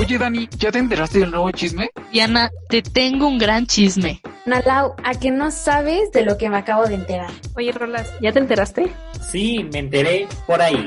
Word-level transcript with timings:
Oye, 0.00 0.16
Dani, 0.16 0.48
¿ya 0.56 0.72
te 0.72 0.78
enteraste 0.78 1.18
del 1.18 1.30
nuevo 1.30 1.50
chisme? 1.50 1.90
Diana, 2.10 2.50
te 2.70 2.80
tengo 2.80 3.26
un 3.26 3.36
gran 3.36 3.66
chisme. 3.66 4.22
Nalau, 4.46 4.94
¿a 5.04 5.12
que 5.12 5.30
no 5.30 5.50
sabes 5.50 6.10
de 6.10 6.24
lo 6.24 6.38
que 6.38 6.48
me 6.48 6.56
acabo 6.56 6.86
de 6.86 6.94
enterar? 6.94 7.30
Oye, 7.54 7.70
Rolas, 7.70 8.10
¿ya 8.22 8.32
te 8.32 8.38
enteraste? 8.38 8.90
Sí, 9.20 9.62
me 9.70 9.80
enteré 9.80 10.26
por 10.46 10.62
ahí. 10.62 10.86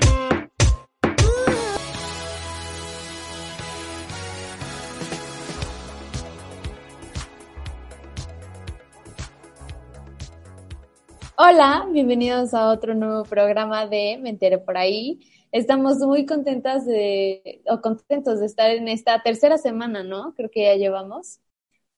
Hola, 11.35 11.85
bienvenidos 11.91 12.55
a 12.55 12.69
otro 12.69 12.95
nuevo 12.95 13.25
programa 13.25 13.85
de 13.85 14.17
Me 14.19 14.31
enteré 14.31 14.57
por 14.57 14.75
ahí. 14.75 15.19
Estamos 15.54 15.99
muy 15.99 16.26
contentas 16.26 16.84
de, 16.84 17.62
o 17.67 17.80
contentos 17.80 18.40
de 18.40 18.48
estar 18.48 18.72
en 18.72 18.88
esta 18.88 19.22
tercera 19.22 19.60
semana, 19.60 20.04
¿no? 20.04 20.34
Creo 20.34 20.50
que 20.50 20.64
ya 20.64 20.76
llevamos 20.76 21.41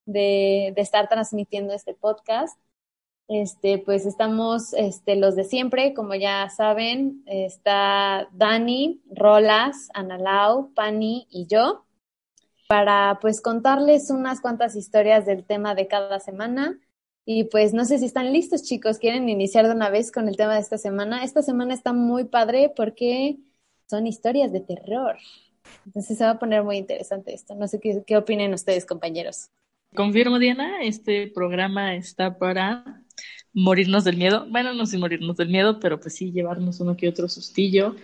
de, 0.06 0.74
de 0.76 0.82
estar 0.82 1.08
transmitiendo 1.08 1.74
este 1.74 1.94
podcast. 1.94 2.60
Este, 3.30 3.78
pues 3.78 4.06
estamos 4.06 4.74
este, 4.74 5.16
los 5.16 5.38
de 5.38 5.46
siempre, 5.46 5.94
como 5.94 6.16
ya 6.16 6.50
saben, 6.50 7.24
está 7.28 8.28
Dani, 8.34 9.02
Rolas, 9.10 9.88
Analao, 9.94 10.72
Pani 10.76 11.26
y 11.30 11.48
yo, 11.48 11.86
para 12.68 13.20
pues 13.22 13.40
contarles 13.40 14.10
unas 14.12 14.42
cuantas 14.42 14.76
historias 14.76 15.26
del 15.26 15.46
tema 15.46 15.76
de 15.76 15.88
cada 15.88 16.20
semana 16.20 16.78
y 17.26 17.46
pues 17.46 17.74
no 17.74 17.86
sé 17.86 17.98
si 17.98 18.06
están 18.06 18.32
listos, 18.32 18.64
chicos. 18.64 19.00
¿Quieren 19.00 19.28
iniciar 19.30 19.66
de 19.66 19.74
una 19.74 19.90
vez 19.90 20.12
con 20.12 20.28
el 20.28 20.38
tema 20.38 20.54
de 20.54 20.60
esta 20.60 20.78
semana? 20.78 21.24
Esta 21.24 21.42
semana 21.42 21.74
está 21.74 21.92
muy 21.92 22.26
padre 22.26 22.72
porque 22.76 23.40
son 23.90 24.08
historias 24.08 24.52
de 24.52 24.62
terror. 24.62 25.18
Entonces 25.86 26.18
se 26.18 26.24
va 26.24 26.32
a 26.32 26.40
poner 26.40 26.64
muy 26.64 26.78
interesante 26.78 27.34
esto. 27.34 27.56
No 27.56 27.68
sé 27.68 27.80
qué, 27.80 28.04
qué 28.06 28.18
opinen 28.18 28.54
ustedes, 28.54 28.86
compañeros. 28.86 29.50
Confirmo, 29.96 30.40
Diana, 30.40 30.84
este 30.84 31.28
programa 31.28 31.96
está 31.96 32.38
para 32.38 33.04
morirnos 33.54 34.04
del 34.04 34.18
miedo. 34.18 34.46
Bueno, 34.50 34.74
no 34.74 34.86
sin 34.86 35.00
morirnos 35.00 35.38
del 35.38 35.50
miedo, 35.50 35.80
pero 35.80 36.00
pues 36.00 36.16
sí 36.16 36.32
llevarnos 36.32 36.80
uno 36.82 36.98
que 36.98 37.08
otro 37.08 37.28
sustillo, 37.30 37.96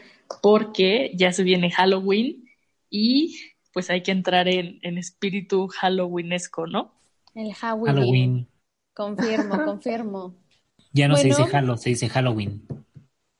porque 0.42 1.11
ya 1.16 1.33
se 1.33 1.44
viene 1.44 1.72
Halloween 1.72 2.45
y 2.89 3.38
pues 3.73 3.89
hay 3.89 4.03
que 4.03 4.11
entrar 4.11 4.48
en, 4.48 4.80
en 4.81 4.98
espíritu 4.98 5.67
halloweenesco, 5.67 6.67
¿no? 6.67 6.94
El 7.36 7.53
Halloween. 7.53 7.95
Halloween. 7.95 8.48
Confirmo, 8.94 9.64
confirmo. 9.64 10.36
Ya 10.94 11.08
no 11.08 11.16
se 11.16 11.27
dice 11.27 11.45
Halo, 11.53 11.77
se 11.77 11.92
dice 11.92 12.09
Halloween. 12.09 12.67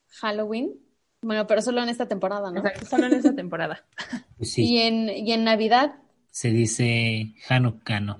Halloween. 0.08 0.81
Bueno, 1.22 1.46
pero 1.48 1.62
solo 1.62 1.84
en 1.84 1.90
esta 1.90 2.08
temporada, 2.08 2.52
¿no? 2.52 2.58
Exacto, 2.60 2.86
solo 2.86 3.06
en 3.08 3.14
esta 3.14 3.36
temporada. 3.36 3.84
Pues 4.38 4.58
Y 4.58 4.66
sí, 4.68 4.78
en, 4.80 5.10
y 5.10 5.32
en 5.34 5.44
Navidad. 5.44 5.94
se 6.32 6.50
dice 6.50 7.34
Hanukkah. 7.48 8.18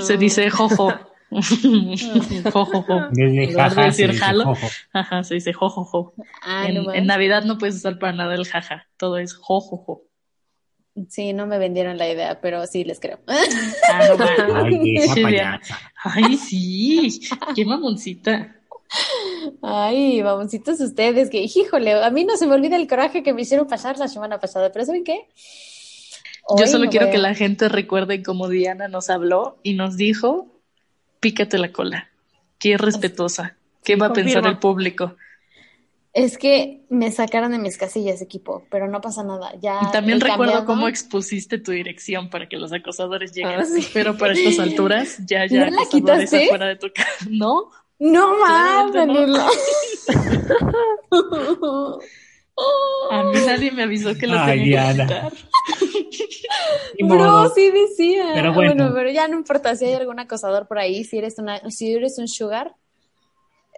Se 0.00 0.16
dice 0.16 0.48
jojo. 0.50 0.92
jojojo. 2.52 3.08
Desde 3.10 3.52
se 3.92 4.02
dice 4.06 4.18
jalo. 4.18 4.44
jojo. 4.44 4.68
Ajá, 4.92 5.24
se 5.24 5.34
dice 5.34 5.52
jojojo. 5.52 6.14
Ah, 6.42 6.66
En, 6.68 6.74
no. 6.84 6.92
Navidad 7.04 7.44
no 7.44 7.58
puedes 7.58 7.76
usar 7.76 7.98
para 7.98 8.12
nada 8.12 8.34
el 8.34 8.46
jaja, 8.46 8.86
todo 8.96 9.18
es 9.18 9.34
jojojo. 9.34 10.04
Sí, 11.08 11.32
no 11.32 11.46
me 11.46 11.56
vendieron 11.58 11.96
la 11.96 12.06
idea, 12.08 12.40
pero 12.42 12.66
sí 12.66 12.84
les 12.84 13.00
creo. 13.00 13.18
Ah, 13.26 14.02
no. 14.18 14.24
Ay, 16.04 16.36
sí, 16.36 17.20
qué 17.56 17.64
mamoncita. 17.64 18.56
Ay, 19.62 20.22
mamoncitos 20.22 20.80
ustedes, 20.80 21.30
que 21.30 21.42
híjole, 21.42 21.92
a 22.04 22.10
mí 22.10 22.24
no 22.24 22.36
se 22.36 22.46
me 22.46 22.54
olvida 22.54 22.76
el 22.76 22.86
coraje 22.88 23.22
que 23.22 23.32
me 23.32 23.42
hicieron 23.42 23.66
pasar 23.66 23.98
la 23.98 24.08
semana 24.08 24.38
pasada, 24.38 24.70
pero 24.72 24.84
¿saben 24.84 25.04
qué? 25.04 25.28
Yo 26.58 26.66
solo 26.66 26.90
quiero 26.90 27.10
que 27.10 27.18
la 27.18 27.34
gente 27.34 27.68
recuerde 27.68 28.22
cómo 28.22 28.48
Diana 28.48 28.88
nos 28.88 29.10
habló 29.10 29.58
y 29.62 29.74
nos 29.74 29.96
dijo, 29.96 30.60
pícate 31.20 31.56
la 31.58 31.72
cola, 31.72 32.10
qué 32.58 32.76
respetuosa, 32.76 33.56
qué 33.84 33.96
va 33.96 34.06
a 34.06 34.12
pensar 34.12 34.46
el 34.46 34.58
público. 34.58 35.16
Es 36.12 36.36
que 36.36 36.82
me 36.90 37.10
sacaron 37.10 37.52
de 37.52 37.58
mis 37.58 37.78
casillas, 37.78 38.20
equipo, 38.20 38.66
pero 38.70 38.86
no 38.86 39.00
pasa 39.00 39.24
nada. 39.24 39.52
Ya 39.62 39.80
Y 39.88 39.92
también 39.92 40.20
recuerdo 40.20 40.52
cambiado. 40.52 40.66
cómo 40.66 40.88
expusiste 40.88 41.56
tu 41.58 41.72
dirección 41.72 42.28
para 42.28 42.48
que 42.50 42.58
los 42.58 42.70
acosadores 42.72 43.32
lleguen. 43.32 43.60
Ah, 43.60 43.64
sí. 43.64 43.88
Pero 43.94 44.18
para 44.18 44.34
estas 44.34 44.58
alturas, 44.58 45.16
ya, 45.26 45.46
ya, 45.46 45.64
¿No 45.64 45.70
la 45.70 45.82
acosadores 45.82 46.28
quitaste? 46.28 46.44
afuera 46.46 46.66
de 46.66 46.76
tu 46.76 46.92
casa. 46.92 47.08
¿No? 47.30 47.70
No 48.02 48.36
más. 48.36 48.92
Danilo. 48.92 49.38
A 53.10 53.22
mí 53.22 53.38
nadie 53.46 53.70
me 53.70 53.84
avisó 53.84 54.14
que 54.16 54.26
lo 54.26 54.36
Ay, 54.38 54.58
tenía 54.58 54.88
que 54.88 54.94
quitar. 55.02 55.32
Bro, 57.00 57.48
sí 57.54 57.70
decía. 57.70 58.32
Pero 58.34 58.52
bueno. 58.54 58.90
pero 58.92 59.08
ya 59.10 59.28
no 59.28 59.38
importa 59.38 59.76
si 59.76 59.84
hay 59.84 59.92
algún 59.94 60.18
acosador 60.18 60.66
por 60.66 60.80
ahí, 60.80 61.04
si 61.04 61.18
eres 61.18 61.38
una, 61.38 61.70
si 61.70 61.92
eres 61.92 62.18
un 62.18 62.26
sugar, 62.26 62.74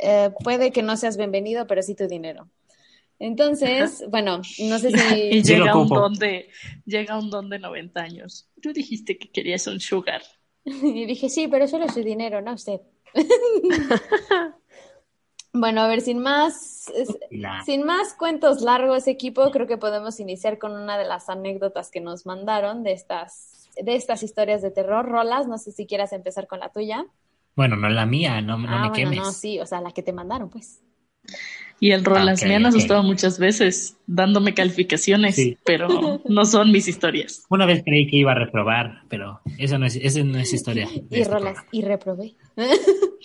eh, 0.00 0.30
puede 0.42 0.72
que 0.72 0.82
no 0.82 0.96
seas 0.96 1.18
bienvenido, 1.18 1.66
pero 1.66 1.82
sí 1.82 1.94
tu 1.94 2.08
dinero. 2.08 2.48
Entonces, 3.18 4.06
bueno, 4.10 4.40
no 4.58 4.78
sé 4.78 4.90
si 4.90 5.42
llega 5.42 5.76
un 5.76 5.88
don 5.88 6.14
de, 6.14 6.48
llega 6.86 7.18
un 7.18 7.28
don 7.28 7.50
de 7.50 7.58
90 7.58 8.00
años. 8.00 8.48
Tú 8.62 8.72
dijiste 8.72 9.18
que 9.18 9.30
querías 9.30 9.66
un 9.66 9.80
sugar. 9.80 10.22
y 10.64 11.04
dije 11.04 11.28
sí, 11.28 11.46
pero 11.46 11.68
solo 11.68 11.90
su 11.90 12.02
dinero, 12.02 12.40
no 12.40 12.54
usted. 12.54 12.80
Bueno, 15.56 15.82
a 15.82 15.86
ver, 15.88 16.00
sin 16.00 16.18
más, 16.18 16.88
es- 16.88 17.16
sin 17.64 17.84
más 17.84 18.14
cuentos 18.14 18.60
largos, 18.60 19.06
equipo, 19.06 19.52
creo 19.52 19.68
que 19.68 19.78
podemos 19.78 20.18
iniciar 20.18 20.58
con 20.58 20.72
una 20.72 20.98
de 20.98 21.04
las 21.04 21.28
anécdotas 21.28 21.92
que 21.92 22.00
nos 22.00 22.26
mandaron 22.26 22.82
de 22.82 22.92
estas, 22.92 23.70
de 23.80 23.94
estas 23.94 24.24
historias 24.24 24.62
de 24.62 24.72
terror. 24.72 25.06
Rolas, 25.06 25.46
no 25.46 25.58
sé 25.58 25.70
si 25.70 25.86
quieras 25.86 26.12
empezar 26.12 26.48
con 26.48 26.58
la 26.58 26.70
tuya. 26.72 27.06
Bueno, 27.54 27.76
no 27.76 27.88
la 27.88 28.04
mía, 28.04 28.40
no, 28.40 28.58
no 28.58 28.68
ah, 28.68 28.82
me 28.82 28.88
bueno, 28.88 29.10
quemes. 29.10 29.18
no, 29.18 29.30
sí, 29.32 29.60
o 29.60 29.66
sea, 29.66 29.80
la 29.80 29.92
que 29.92 30.02
te 30.02 30.12
mandaron, 30.12 30.50
pues. 30.50 30.82
Y 31.80 31.90
el 31.90 32.04
Rolas 32.04 32.40
Ok, 32.42 32.48
me 32.48 32.56
han 32.56 32.66
asustado 32.66 33.02
muchas 33.02 33.38
veces, 33.38 33.96
dándome 34.06 34.54
calificaciones, 34.54 35.34
Sí. 35.36 35.58
pero 35.64 35.88
no 36.28 36.44
son 36.44 36.72
mis 36.72 36.88
historias. 36.88 37.44
Una 37.50 37.66
vez 37.66 37.82
creí 37.84 38.06
que 38.06 38.16
iba 38.16 38.32
a 38.32 38.36
reprobar, 38.36 39.02
pero 39.08 39.40
eso 39.58 39.78
no 39.78 39.86
es, 39.86 39.96
esa 39.96 40.22
no 40.24 40.38
es 40.38 40.52
historia. 40.52 40.88
Y 41.10 41.20
este 41.20 41.24
Rolas, 41.32 41.54
programa. 41.54 41.68
y 41.72 41.82
reprobé. 41.82 42.34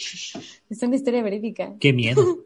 es 0.70 0.82
una 0.84 0.96
historia 0.96 1.24
verídica. 1.24 1.74
Qué 1.80 1.94
miedo. 1.94 2.40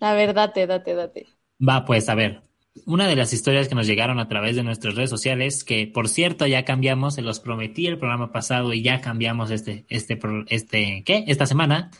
A 0.00 0.14
ver, 0.14 0.34
date, 0.34 0.66
date, 0.66 0.94
date. 0.94 1.26
Va, 1.66 1.84
pues 1.84 2.08
a 2.08 2.14
ver. 2.14 2.42
Una 2.86 3.06
de 3.06 3.16
las 3.16 3.34
historias 3.34 3.68
que 3.68 3.74
nos 3.74 3.86
llegaron 3.86 4.18
a 4.18 4.28
través 4.28 4.56
de 4.56 4.62
nuestras 4.62 4.94
redes 4.94 5.10
sociales, 5.10 5.62
que 5.62 5.86
por 5.86 6.08
cierto 6.08 6.46
ya 6.46 6.64
cambiamos, 6.64 7.14
se 7.16 7.22
los 7.22 7.38
prometí 7.38 7.86
el 7.86 7.98
programa 7.98 8.32
pasado 8.32 8.72
y 8.72 8.82
ya 8.82 9.02
cambiamos 9.02 9.50
este, 9.50 9.84
este, 9.90 10.16
pro- 10.16 10.46
este, 10.48 11.02
¿qué? 11.04 11.24
Esta 11.28 11.44
semana. 11.46 11.90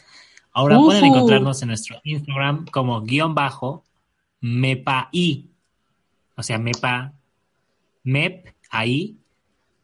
Ahora 0.52 0.76
pueden 0.78 1.04
encontrarnos 1.06 1.62
en 1.62 1.68
nuestro 1.68 1.96
Instagram 2.04 2.66
como 2.66 3.00
guion 3.02 3.34
bajo 3.34 3.84
mepai. 4.40 5.48
O 6.36 6.42
sea, 6.42 6.58
mepa, 6.58 7.14
mep, 8.04 8.48
ahí, 8.70 9.18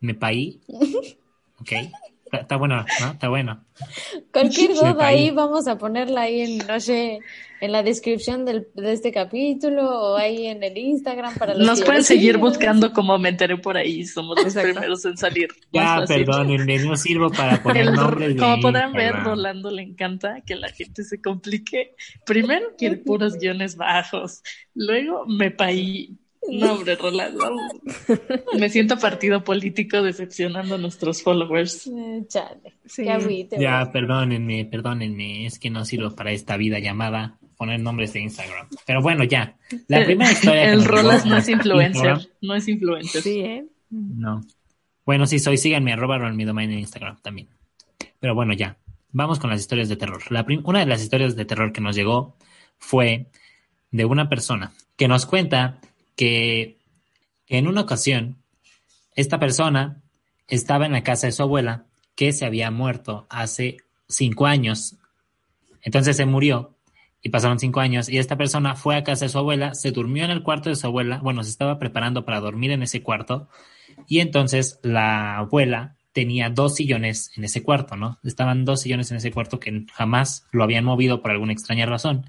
mepai. 0.00 0.60
Ok. 1.60 1.72
Está, 1.72 2.38
está 2.38 2.56
bueno, 2.56 2.84
¿no? 3.00 3.10
Está 3.10 3.28
bueno. 3.28 3.64
Cualquier 4.32 4.74
duda 4.74 5.06
ahí 5.06 5.30
vamos 5.30 5.66
a 5.68 5.78
ponerla 5.78 6.22
ahí 6.22 6.40
en, 6.40 6.58
no 6.66 6.78
sé, 6.80 7.20
en 7.60 7.72
la 7.72 7.82
descripción 7.82 8.44
del, 8.44 8.68
de 8.74 8.92
este 8.92 9.10
capítulo 9.12 9.82
o 10.12 10.16
ahí 10.16 10.46
en 10.46 10.62
el 10.62 10.76
Instagram 10.78 11.34
para 11.36 11.54
los 11.54 11.66
Nos 11.66 11.82
pueden 11.82 12.04
seguir 12.04 12.34
siguen. 12.34 12.40
buscando 12.40 12.92
como 12.92 13.18
me 13.18 13.30
enteré 13.30 13.56
por 13.56 13.76
ahí, 13.76 14.04
somos 14.04 14.36
los 14.36 14.46
Exacto. 14.46 14.72
primeros 14.72 15.04
en 15.04 15.16
salir. 15.16 15.48
Ya, 15.72 16.04
perdónenme, 16.06 16.78
no 16.80 16.96
sirvo 16.96 17.30
para 17.30 17.62
poner 17.62 17.88
El- 17.88 17.94
nombres 17.94 18.34
de 18.34 18.36
como 18.40 18.60
podrán 18.60 18.92
ver. 18.92 19.14
Rolando 19.24 19.70
le 19.70 19.82
encanta 19.82 20.40
que 20.46 20.54
la 20.54 20.68
gente 20.68 21.02
se 21.04 21.20
complique. 21.20 21.94
Primero 22.24 22.68
quiere 22.76 22.96
puros 22.96 23.34
guiones 23.38 23.76
bajos, 23.76 24.42
luego 24.74 25.24
me 25.26 25.50
paí. 25.50 26.16
No, 26.50 26.72
hombre, 26.74 26.96
Rolando. 26.96 27.44
Me 28.58 28.68
siento 28.68 28.98
partido 28.98 29.44
político 29.44 30.02
decepcionando 30.02 30.76
a 30.76 30.78
nuestros 30.78 31.22
followers. 31.22 31.86
Eh, 31.88 32.24
chale, 32.28 32.74
Sí. 32.86 33.02
qué 33.04 33.10
agüite, 33.10 33.56
Ya, 33.60 33.80
güey. 33.80 33.92
perdónenme, 33.92 34.64
perdónenme, 34.64 35.46
es 35.46 35.58
que 35.58 35.70
no 35.70 35.84
sirvo 35.84 36.14
para 36.14 36.32
esta 36.32 36.56
vida 36.56 36.78
llamada 36.78 37.38
poner 37.56 37.80
nombres 37.80 38.12
de 38.12 38.20
Instagram. 38.20 38.68
Pero 38.86 39.02
bueno, 39.02 39.24
ya. 39.24 39.56
La 39.88 40.04
primera 40.04 40.30
historia 40.32 40.62
que 40.64 40.68
El 40.70 40.76
nos 40.78 40.84
llegó 40.86 40.96
Rolas 40.96 41.26
no 41.26 41.36
es 41.36 41.48
influencer, 41.48 42.04
Instagram- 42.14 42.28
no 42.42 42.54
es 42.54 42.68
influencer. 42.68 43.22
Sí, 43.22 43.40
¿eh? 43.40 43.66
No. 43.90 44.40
Bueno, 45.04 45.26
sí 45.26 45.38
soy, 45.38 45.56
síganme, 45.56 45.92
arroba 45.92 46.18
Rolmidomain 46.18 46.70
en 46.70 46.78
Instagram 46.80 47.20
también. 47.22 47.48
Pero 48.20 48.34
bueno, 48.34 48.52
ya. 48.52 48.76
Vamos 49.10 49.38
con 49.38 49.48
las 49.50 49.60
historias 49.60 49.88
de 49.88 49.96
terror. 49.96 50.20
La 50.30 50.46
una 50.64 50.80
de 50.80 50.86
las 50.86 51.02
historias 51.02 51.34
de 51.34 51.44
terror 51.46 51.72
que 51.72 51.80
nos 51.80 51.96
llegó 51.96 52.36
fue 52.78 53.26
de 53.90 54.04
una 54.04 54.28
persona 54.28 54.72
que 54.96 55.08
nos 55.08 55.24
cuenta 55.24 55.80
que 56.18 56.80
en 57.46 57.68
una 57.68 57.82
ocasión 57.82 58.42
esta 59.14 59.38
persona 59.38 60.02
estaba 60.48 60.84
en 60.84 60.92
la 60.92 61.04
casa 61.04 61.28
de 61.28 61.32
su 61.32 61.44
abuela 61.44 61.86
que 62.16 62.32
se 62.32 62.44
había 62.44 62.72
muerto 62.72 63.28
hace 63.30 63.76
cinco 64.08 64.46
años. 64.46 64.96
Entonces 65.80 66.16
se 66.16 66.26
murió 66.26 66.76
y 67.22 67.28
pasaron 67.28 67.60
cinco 67.60 67.78
años 67.78 68.08
y 68.08 68.18
esta 68.18 68.36
persona 68.36 68.74
fue 68.74 68.96
a 68.96 69.04
casa 69.04 69.26
de 69.26 69.28
su 69.28 69.38
abuela, 69.38 69.74
se 69.74 69.92
durmió 69.92 70.24
en 70.24 70.32
el 70.32 70.42
cuarto 70.42 70.70
de 70.70 70.74
su 70.74 70.88
abuela, 70.88 71.20
bueno, 71.22 71.44
se 71.44 71.50
estaba 71.50 71.78
preparando 71.78 72.24
para 72.24 72.40
dormir 72.40 72.72
en 72.72 72.82
ese 72.82 73.00
cuarto, 73.00 73.48
Y 74.08 74.18
entonces 74.18 74.80
la 74.82 75.38
abuela 75.38 75.96
tenía 76.12 76.50
dos 76.50 76.74
sillones 76.74 77.30
en 77.36 77.44
ese 77.44 77.62
cuarto, 77.62 77.94
¿no? 77.94 78.18
Estaban 78.24 78.64
dos 78.64 78.80
sillones 78.80 79.12
en 79.12 79.18
ese 79.18 79.30
cuarto 79.30 79.60
que 79.60 79.86
jamás 79.92 80.46
lo 80.50 80.64
habían 80.64 80.84
movido 80.84 81.22
por 81.22 81.30
alguna 81.30 81.52
extraña 81.52 81.86
razón. 81.86 82.28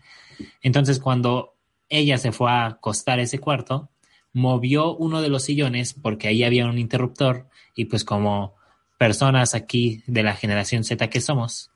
Entonces 0.61 0.99
cuando 0.99 1.58
ella 1.89 2.17
se 2.17 2.31
fue 2.31 2.51
a 2.51 2.65
acostar 2.67 3.19
ese 3.19 3.39
cuarto, 3.39 3.89
movió 4.33 4.95
uno 4.95 5.21
de 5.21 5.29
los 5.29 5.43
sillones 5.43 5.93
porque 5.93 6.27
ahí 6.27 6.43
había 6.43 6.67
un 6.67 6.77
interruptor 6.77 7.47
y 7.75 7.85
pues 7.85 8.03
como 8.03 8.55
personas 8.97 9.55
aquí 9.55 10.03
de 10.07 10.23
la 10.23 10.35
generación 10.35 10.83
Z 10.83 11.09
que 11.09 11.21
somos, 11.21 11.71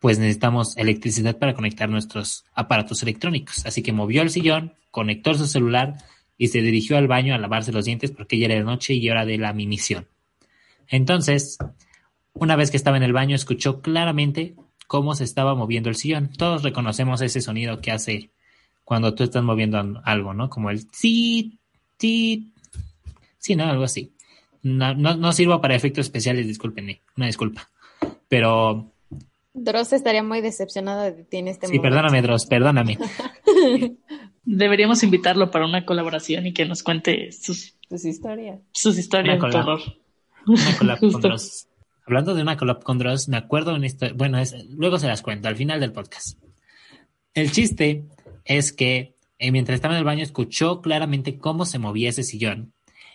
pues 0.00 0.18
necesitamos 0.18 0.76
electricidad 0.76 1.38
para 1.38 1.54
conectar 1.54 1.88
nuestros 1.88 2.44
aparatos 2.54 3.02
electrónicos. 3.02 3.66
Así 3.66 3.82
que 3.82 3.92
movió 3.92 4.22
el 4.22 4.30
sillón, 4.30 4.74
conectó 4.90 5.34
su 5.34 5.46
celular 5.46 5.96
y 6.38 6.48
se 6.48 6.62
dirigió 6.62 6.96
al 6.96 7.08
baño 7.08 7.34
a 7.34 7.38
lavarse 7.38 7.72
los 7.72 7.84
dientes 7.84 8.10
porque 8.10 8.38
ya 8.38 8.46
era 8.46 8.54
de 8.54 8.64
noche 8.64 8.94
y 8.94 9.10
hora 9.10 9.26
de 9.26 9.36
la 9.38 9.52
mimisión. 9.52 10.08
Entonces, 10.88 11.58
una 12.32 12.56
vez 12.56 12.70
que 12.70 12.76
estaba 12.76 12.96
en 12.96 13.02
el 13.02 13.12
baño, 13.12 13.36
escuchó 13.36 13.80
claramente 13.82 14.54
cómo 14.86 15.14
se 15.14 15.24
estaba 15.24 15.54
moviendo 15.54 15.88
el 15.88 15.96
sillón. 15.96 16.30
Todos 16.36 16.62
reconocemos 16.62 17.20
ese 17.20 17.40
sonido 17.40 17.80
que 17.80 17.92
hace 17.92 18.30
cuando 18.90 19.14
tú 19.14 19.22
estás 19.22 19.44
moviendo 19.44 19.78
algo, 20.04 20.34
¿no? 20.34 20.50
Como 20.50 20.68
el 20.68 20.84
tit, 20.90 21.60
tit. 21.96 22.52
Sí, 23.38 23.54
¿no? 23.54 23.62
Algo 23.66 23.84
así. 23.84 24.12
No, 24.64 24.96
no, 24.96 25.14
no 25.14 25.32
sirvo 25.32 25.60
para 25.60 25.76
efectos 25.76 26.06
especiales, 26.06 26.44
discúlpenme, 26.48 27.00
una 27.16 27.26
disculpa. 27.26 27.70
Pero 28.26 28.92
Dross 29.54 29.92
estaría 29.92 30.24
muy 30.24 30.40
decepcionado 30.40 31.02
de 31.02 31.22
ti 31.22 31.36
en 31.36 31.46
este 31.46 31.68
sí, 31.68 31.74
momento. 31.78 31.82
perdóname, 31.88 32.20
Dross, 32.22 32.46
perdóname. 32.46 32.98
Deberíamos 34.44 35.04
invitarlo 35.04 35.52
para 35.52 35.66
una 35.66 35.86
colaboración 35.86 36.48
y 36.48 36.52
que 36.52 36.66
nos 36.66 36.82
cuente 36.82 37.30
sus, 37.30 37.76
Tus 37.88 38.04
historias. 38.04 38.58
sus 38.72 38.98
historias 38.98 39.40
de 39.40 39.50
terror. 39.50 39.80
Una 40.48 40.76
collab 40.78 40.98
con. 41.12 41.20
Dross. 41.20 41.68
Hablando 42.06 42.34
de 42.34 42.42
una 42.42 42.56
collab 42.56 42.82
con 42.82 42.98
Dross, 42.98 43.28
me 43.28 43.36
acuerdo 43.36 43.76
en 43.76 43.84
esto, 43.84 44.08
bueno, 44.16 44.36
es- 44.38 44.56
luego 44.70 44.98
se 44.98 45.06
las 45.06 45.22
cuento 45.22 45.46
al 45.46 45.54
final 45.54 45.78
del 45.78 45.92
podcast. 45.92 46.36
El 47.34 47.52
chiste 47.52 48.06
es 48.50 48.72
que 48.72 49.14
eh, 49.38 49.52
mientras 49.52 49.76
estaba 49.76 49.94
en 49.94 49.98
el 49.98 50.04
baño 50.04 50.24
escuchó 50.24 50.82
claramente 50.82 51.38
cómo 51.38 51.64
se 51.64 51.78
movía 51.78 52.08
ese 52.08 52.24
sillón 52.24 52.72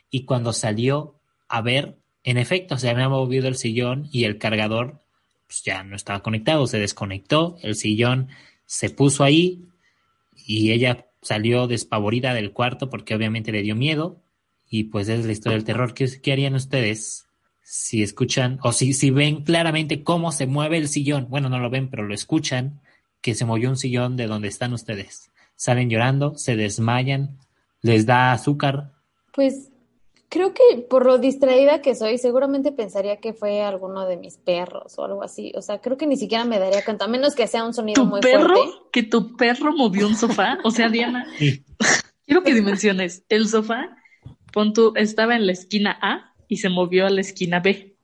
y 0.09 0.23
cuando 0.23 0.53
salió 0.53 1.19
a 1.49 1.61
ver, 1.61 1.97
en 2.23 2.37
efecto, 2.37 2.77
se 2.77 2.89
había 2.89 3.09
movido 3.09 3.49
el 3.49 3.57
sillón 3.57 4.07
y 4.13 4.23
el 4.23 4.37
cargador 4.37 5.01
pues, 5.45 5.61
ya 5.63 5.83
no 5.83 5.97
estaba 5.97 6.23
conectado, 6.23 6.65
se 6.67 6.79
desconectó, 6.79 7.57
el 7.61 7.75
sillón 7.75 8.29
se 8.65 8.89
puso 8.89 9.25
ahí 9.25 9.65
y 10.47 10.71
ella 10.71 11.05
salió 11.21 11.67
despavorida 11.67 12.33
del 12.33 12.53
cuarto 12.53 12.89
porque 12.89 13.13
obviamente 13.13 13.51
le 13.51 13.61
dio 13.61 13.75
miedo 13.75 14.23
y 14.69 14.85
pues 14.85 15.09
es 15.09 15.25
la 15.25 15.33
historia 15.33 15.57
del 15.57 15.65
terror. 15.65 15.93
¿Qué, 15.93 16.07
qué 16.21 16.31
harían 16.31 16.55
ustedes 16.55 17.27
si 17.61 18.01
escuchan 18.03 18.57
o 18.63 18.71
si, 18.71 18.93
si 18.93 19.11
ven 19.11 19.43
claramente 19.43 20.01
cómo 20.01 20.31
se 20.31 20.47
mueve 20.47 20.77
el 20.77 20.87
sillón? 20.87 21.27
Bueno, 21.29 21.49
no 21.49 21.59
lo 21.59 21.69
ven, 21.69 21.89
pero 21.89 22.03
lo 22.03 22.13
escuchan, 22.13 22.79
que 23.25 23.33
se 23.33 23.43
movió 23.43 23.69
un 23.71 23.75
sillón 23.75 24.17
de 24.17 24.27
donde 24.27 24.47
están 24.49 24.71
ustedes. 24.71 25.31
Salen 25.55 25.89
llorando, 25.89 26.35
se 26.37 26.55
desmayan, 26.55 27.39
les 27.81 28.05
da 28.05 28.31
azúcar. 28.31 28.91
Pues 29.33 29.71
creo 30.29 30.53
que 30.53 30.61
por 30.87 31.07
lo 31.07 31.17
distraída 31.17 31.81
que 31.81 31.95
soy, 31.95 32.19
seguramente 32.19 32.71
pensaría 32.71 33.17
que 33.17 33.33
fue 33.33 33.63
alguno 33.63 34.05
de 34.05 34.17
mis 34.17 34.37
perros 34.37 34.99
o 34.99 35.05
algo 35.05 35.23
así. 35.23 35.51
O 35.55 35.63
sea, 35.63 35.81
creo 35.81 35.97
que 35.97 36.05
ni 36.05 36.17
siquiera 36.17 36.45
me 36.45 36.59
daría 36.59 36.85
cuenta, 36.85 37.05
a 37.05 37.07
menos 37.07 37.33
que 37.33 37.47
sea 37.47 37.65
un 37.65 37.73
sonido 37.73 38.03
¿Tu 38.03 38.07
muy 38.07 38.21
perro? 38.21 38.53
fuerte. 38.53 38.71
¿Que 38.91 39.01
tu 39.01 39.35
perro 39.35 39.73
movió 39.75 40.05
un 40.07 40.15
sofá? 40.15 40.59
O 40.63 40.69
sea, 40.69 40.89
Diana, 40.89 41.25
Sí. 41.39 41.63
quiero 42.27 42.43
que 42.43 42.53
dimensiones. 42.53 43.23
El 43.27 43.47
sofá, 43.47 43.97
pon 44.53 44.71
tú, 44.71 44.93
estaba 44.95 45.35
en 45.35 45.47
la 45.47 45.53
esquina 45.53 45.97
A 45.99 46.35
y 46.47 46.57
se 46.57 46.69
movió 46.69 47.07
a 47.07 47.09
la 47.09 47.21
esquina 47.21 47.59
B. 47.59 47.95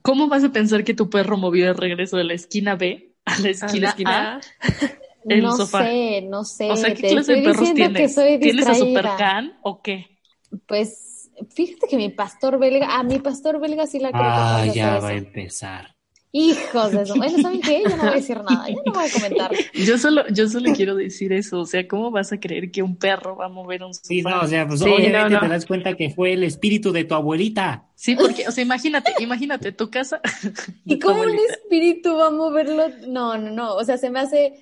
¿Cómo 0.00 0.28
vas 0.28 0.42
a 0.42 0.52
pensar 0.52 0.84
que 0.84 0.94
tu 0.94 1.10
perro 1.10 1.36
movió 1.36 1.68
el 1.68 1.76
regreso 1.76 2.16
de 2.16 2.24
la 2.24 2.32
esquina 2.32 2.76
B 2.76 3.11
a 3.24 3.38
la 3.40 3.50
A 3.60 3.66
esquina, 3.66 3.88
esquina. 3.88 4.40
El 5.28 5.40
no 5.42 5.52
sofá. 5.52 5.78
sé, 5.78 6.22
no 6.22 6.44
sé. 6.44 6.70
O 6.70 6.76
sea, 6.76 6.94
¿qué 6.94 7.04
clase 7.04 7.32
de 7.32 7.38
estoy 7.38 7.42
perros 7.42 7.60
diciendo 7.60 7.74
tienes? 7.74 7.96
que 7.96 8.08
soy 8.08 8.38
¿Tienes 8.38 8.66
a. 8.68 8.74
Supercan 8.74 9.58
o 9.62 9.82
qué? 9.82 10.18
Pues 10.66 11.30
fíjate 11.54 11.86
que 11.88 11.96
mi 11.96 12.10
pastor 12.10 12.58
belga, 12.58 12.98
a 12.98 13.02
mi 13.02 13.18
pastor 13.18 13.60
belga 13.60 13.86
sí 13.86 13.98
la 13.98 14.14
creo 14.14 14.30
Ah, 14.30 14.66
ya 14.66 14.98
va 14.98 15.08
a 15.08 15.14
empezar. 15.14 15.94
Hijos 16.34 16.92
de 16.92 17.04
su... 17.04 17.14
Bueno, 17.14 17.38
¿saben 17.38 17.60
qué? 17.60 17.82
Yo 17.82 17.96
no 17.96 18.04
voy 18.04 18.12
a 18.12 18.16
decir 18.16 18.36
nada, 18.38 18.66
yo 18.68 18.82
no 18.86 18.92
voy 18.92 19.04
a 19.06 19.12
comentar. 19.12 19.52
Yo 19.74 19.98
solo, 19.98 20.26
yo 20.28 20.48
solo 20.48 20.72
quiero 20.72 20.94
decir 20.94 21.32
eso. 21.32 21.60
O 21.60 21.66
sea, 21.66 21.86
¿cómo 21.86 22.10
vas 22.10 22.32
a 22.32 22.40
creer 22.40 22.70
que 22.70 22.82
un 22.82 22.96
perro 22.96 23.36
va 23.36 23.46
a 23.46 23.48
mover 23.50 23.82
un 23.82 23.92
sofá? 23.92 24.06
Sí, 24.06 24.22
no, 24.22 24.40
o 24.40 24.46
sea, 24.46 24.66
pues 24.66 24.80
Sí, 24.80 24.86
obviamente 24.88 25.12
no, 25.12 25.28
no. 25.28 25.40
te 25.40 25.48
das 25.48 25.66
cuenta 25.66 25.94
que 25.94 26.10
fue 26.10 26.32
el 26.32 26.42
espíritu 26.44 26.90
de 26.90 27.04
tu 27.04 27.14
abuelita. 27.14 27.86
Sí, 27.94 28.16
porque, 28.16 28.48
o 28.48 28.50
sea, 28.50 28.64
imagínate, 28.64 29.12
imagínate 29.18 29.72
tu 29.72 29.90
casa. 29.90 30.20
¿Y 30.86 30.98
cómo 30.98 31.22
un 31.22 31.36
espíritu 31.50 32.16
va 32.16 32.28
a 32.28 32.30
moverlo? 32.30 32.88
No, 33.08 33.36
no, 33.36 33.50
no. 33.50 33.74
O 33.74 33.84
sea, 33.84 33.98
se 33.98 34.08
me 34.10 34.20
hace 34.20 34.54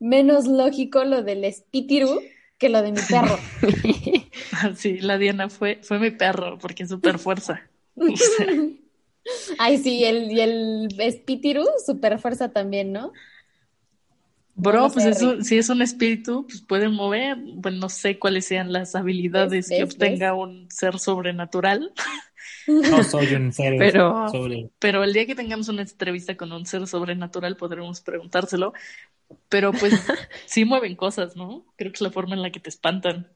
menos 0.00 0.46
lógico 0.46 1.04
lo 1.04 1.22
del 1.22 1.44
espíritu 1.44 2.20
que 2.58 2.68
lo 2.68 2.82
de 2.82 2.92
mi 2.92 3.00
perro. 3.08 3.38
Sí, 4.76 4.98
la 5.00 5.18
Diana 5.18 5.48
fue, 5.48 5.80
fue 5.82 5.98
mi 5.98 6.10
perro, 6.10 6.58
porque 6.58 6.84
es 6.84 6.88
súper 6.88 7.18
fuerza. 7.18 7.62
O 7.96 8.16
sea, 8.16 8.46
Ay, 9.58 9.78
sí, 9.78 10.04
el, 10.04 10.30
y 10.30 10.40
el 10.40 10.88
espíritu, 11.00 11.64
super 11.84 12.18
fuerza 12.18 12.52
también, 12.52 12.92
¿no? 12.92 13.12
bro, 14.56 14.82
No 14.82 14.90
pues 14.90 15.04
eso, 15.06 15.42
si 15.42 15.58
es 15.58 15.68
un 15.68 15.82
espíritu, 15.82 16.46
pues 16.46 16.60
puede 16.62 16.88
mover. 16.88 17.36
Bueno, 17.54 17.78
no 17.78 17.88
sé 17.88 18.18
cuáles 18.18 18.46
sean 18.46 18.72
las 18.72 18.94
habilidades 18.94 19.68
¿Ves? 19.68 19.68
que 19.68 19.84
¿Ves? 19.84 19.94
obtenga 19.94 20.34
un 20.34 20.70
ser 20.70 20.98
sobrenatural, 20.98 21.92
No 22.66 23.02
soy 23.02 23.34
un 23.34 23.52
ser 23.52 23.76
Pero- 23.78 24.28
sobre. 24.28 24.70
pero 24.78 25.04
el 25.04 25.12
día 25.12 25.26
que 25.26 25.34
tengamos 25.34 25.68
una 25.68 25.82
entrevista 25.82 26.36
con 26.36 26.52
un 26.52 26.66
ser 26.66 26.86
sobrenatural 26.86 27.56
podremos 27.56 28.00
preguntárselo. 28.00 28.72
Pero 29.48 29.72
pues 29.72 29.92
sí 30.46 30.64
mueven 30.64 30.96
cosas, 30.96 31.36
¿no? 31.36 31.66
Creo 31.76 31.90
que 31.92 31.96
es 31.96 32.00
la 32.02 32.10
forma 32.10 32.34
en 32.34 32.42
la 32.42 32.50
que 32.52 32.60
te 32.60 32.68
espantan. 32.70 33.28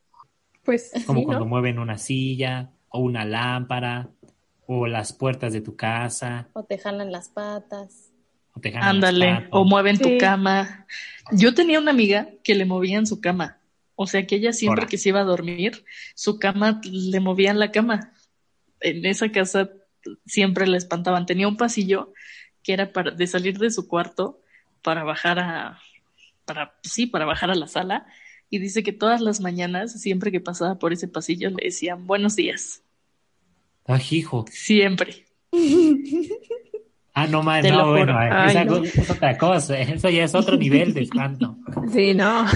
Pues 0.64 0.93
Como 1.06 1.20
sí, 1.20 1.26
cuando 1.26 1.44
¿no? 1.44 1.50
mueven 1.50 1.79
una 1.79 1.99
silla 1.99 2.70
o 2.90 3.00
una 3.00 3.25
lámpara 3.25 4.11
o 4.70 4.87
las 4.87 5.15
puertas 5.15 5.55
de 5.55 5.62
tu 5.62 5.76
casa 5.76 6.47
O 6.53 6.62
te 6.62 6.76
jalan 6.79 7.11
las 7.11 7.31
patas. 7.31 8.11
o 8.53 8.61
te 8.61 8.70
jalan 8.70 9.00
las 9.00 9.11
Ándale, 9.11 9.35
patas. 9.35 9.49
o 9.53 9.65
mueven 9.65 9.99
tu 9.99 10.19
cama. 10.19 10.87
Yo 11.32 11.55
tenía 11.55 11.79
una 11.81 11.91
amiga 11.91 12.29
que 12.44 12.55
le 12.55 12.67
movían 12.67 13.06
su 13.06 13.20
cama. 13.20 13.59
O 13.97 14.06
sea 14.06 14.26
que 14.26 14.37
ella 14.37 14.53
siempre 14.53 14.87
que 14.87 14.99
se 14.99 15.09
iba 15.09 15.20
a 15.20 15.25
dormir, 15.25 15.85
su 16.15 16.38
cama 16.38 16.81
le 16.85 17.19
movían 17.20 17.59
la 17.59 17.73
cama. 17.73 18.12
En 18.81 19.07
esa 19.07 19.31
casa 19.33 19.71
siempre 20.26 20.66
la 20.66 20.76
espantaban. 20.76 21.25
Tenía 21.26 21.49
un 21.49 21.57
pasillo 21.57 22.12
que 22.62 22.75
era 22.75 22.92
para 22.92 23.11
de 23.12 23.26
salir 23.26 23.59
de 23.59 23.71
su 23.71 23.88
cuarto 23.88 24.40
para 24.83 25.02
bajar 25.02 25.38
a 25.38 25.81
para 26.45 26.75
sí, 26.83 27.07
para 27.07 27.25
bajar 27.26 27.50
a 27.50 27.54
la 27.54 27.69
sala 27.69 28.07
y 28.50 28.59
dice 28.59 28.83
que 28.83 28.92
todas 28.92 29.21
las 29.21 29.40
mañanas, 29.40 30.00
siempre 30.00 30.31
que 30.33 30.40
pasaba 30.40 30.78
por 30.78 30.92
ese 30.92 31.09
pasillo 31.09 31.50
le 31.50 31.64
decían 31.66 32.07
buenos 32.07 32.37
días, 32.37 32.83
Ay, 33.88 34.02
hijo. 34.12 34.45
siempre. 34.50 35.25
Ah, 37.14 37.26
no 37.26 37.42
más, 37.42 37.64
no, 37.64 37.71
juro. 37.80 37.90
bueno, 37.90 38.16
Ay, 38.16 38.50
esa 38.50 38.64
no. 38.64 38.76
es 38.85 39.11
otra 39.11 39.37
cosa. 39.37 39.76
Eso 39.80 40.09
ya 40.09 40.23
es 40.23 40.35
otro 40.37 40.57
nivel 40.57 40.95
de 40.95 41.00
espanto. 41.02 41.57
Sí, 41.92 42.14
no. 42.14 42.47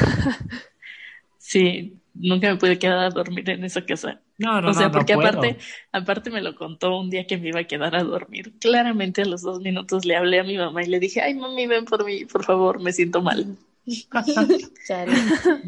Sí, 1.39 1.95
nunca 2.15 2.49
me 2.51 2.57
pude 2.57 2.79
quedar 2.79 2.99
a 2.99 3.11
dormir 3.11 3.49
en 3.51 3.65
esa 3.65 3.85
casa. 3.85 4.21
No, 4.39 4.61
no, 4.61 4.71
o 4.71 4.75
sea, 4.75 4.83
no, 4.83 4.89
no 4.89 4.93
porque 4.99 5.15
puedo. 5.15 5.29
aparte, 5.29 5.59
aparte 5.91 6.31
me 6.31 6.41
lo 6.43 6.55
contó 6.55 6.97
un 6.99 7.11
día 7.11 7.27
que 7.27 7.37
me 7.39 7.49
iba 7.49 7.61
a 7.61 7.65
quedar 7.65 7.97
a 7.97 8.05
dormir. 8.05 8.53
Claramente 8.61 9.23
a 9.23 9.25
los 9.25 9.43
dos 9.43 9.61
minutos 9.61 10.05
le 10.05 10.17
hablé 10.17 10.39
a 10.41 10.45
mi 10.45 10.57
mamá 10.57 10.83
y 10.83 10.87
le 10.87 11.01
dije, 11.01 11.21
ay 11.23 11.35
mami, 11.35 11.67
ven 11.67 11.85
por 11.85 12.05
mí, 12.05 12.25
por 12.27 12.45
favor, 12.45 12.81
me 12.81 12.93
siento 12.93 13.21
mal. 13.23 13.57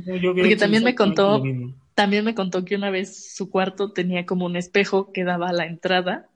Porque 0.07 0.57
también 0.57 0.85
me 0.85 0.95
contó- 0.95 1.39
lo 1.39 1.45
mismo. 1.45 1.75
También 1.95 2.25
me 2.25 2.35
contó 2.35 2.65
que 2.65 2.75
una 2.77 2.91
vez 2.91 3.35
su 3.35 3.51
cuarto 3.51 3.93
tenía 3.93 4.27
como 4.27 4.47
un 4.47 4.57
espejo 4.57 5.13
que 5.13 5.25
daba 5.25 5.49
a 5.51 5.53
la 5.53 5.67
entrada 5.67 6.29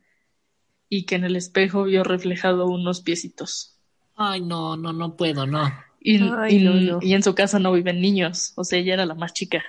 y 0.89 1.05
que 1.05 1.17
en 1.17 1.25
el 1.25 1.37
espejo 1.37 1.85
vio 1.85 2.05
reflejado 2.05 2.67
unos 2.69 3.01
piecitos. 3.01 3.77
Ay, 4.15 4.41
no, 4.41 4.77
no, 4.77 4.93
no 4.93 5.17
puedo, 5.17 5.47
no. 5.47 5.71
Y, 6.01 6.19
Ay, 6.23 6.57
y- 6.57 6.65
no, 6.65 6.75
no. 6.75 6.99
y 7.03 7.15
en 7.15 7.23
su 7.23 7.35
casa 7.35 7.59
no 7.59 7.73
viven 7.73 8.01
niños, 8.01 8.53
o 8.57 8.63
sea, 8.65 8.79
ella 8.79 8.95
era 8.95 9.05
la 9.07 9.15
más 9.15 9.33
chica. 9.33 9.65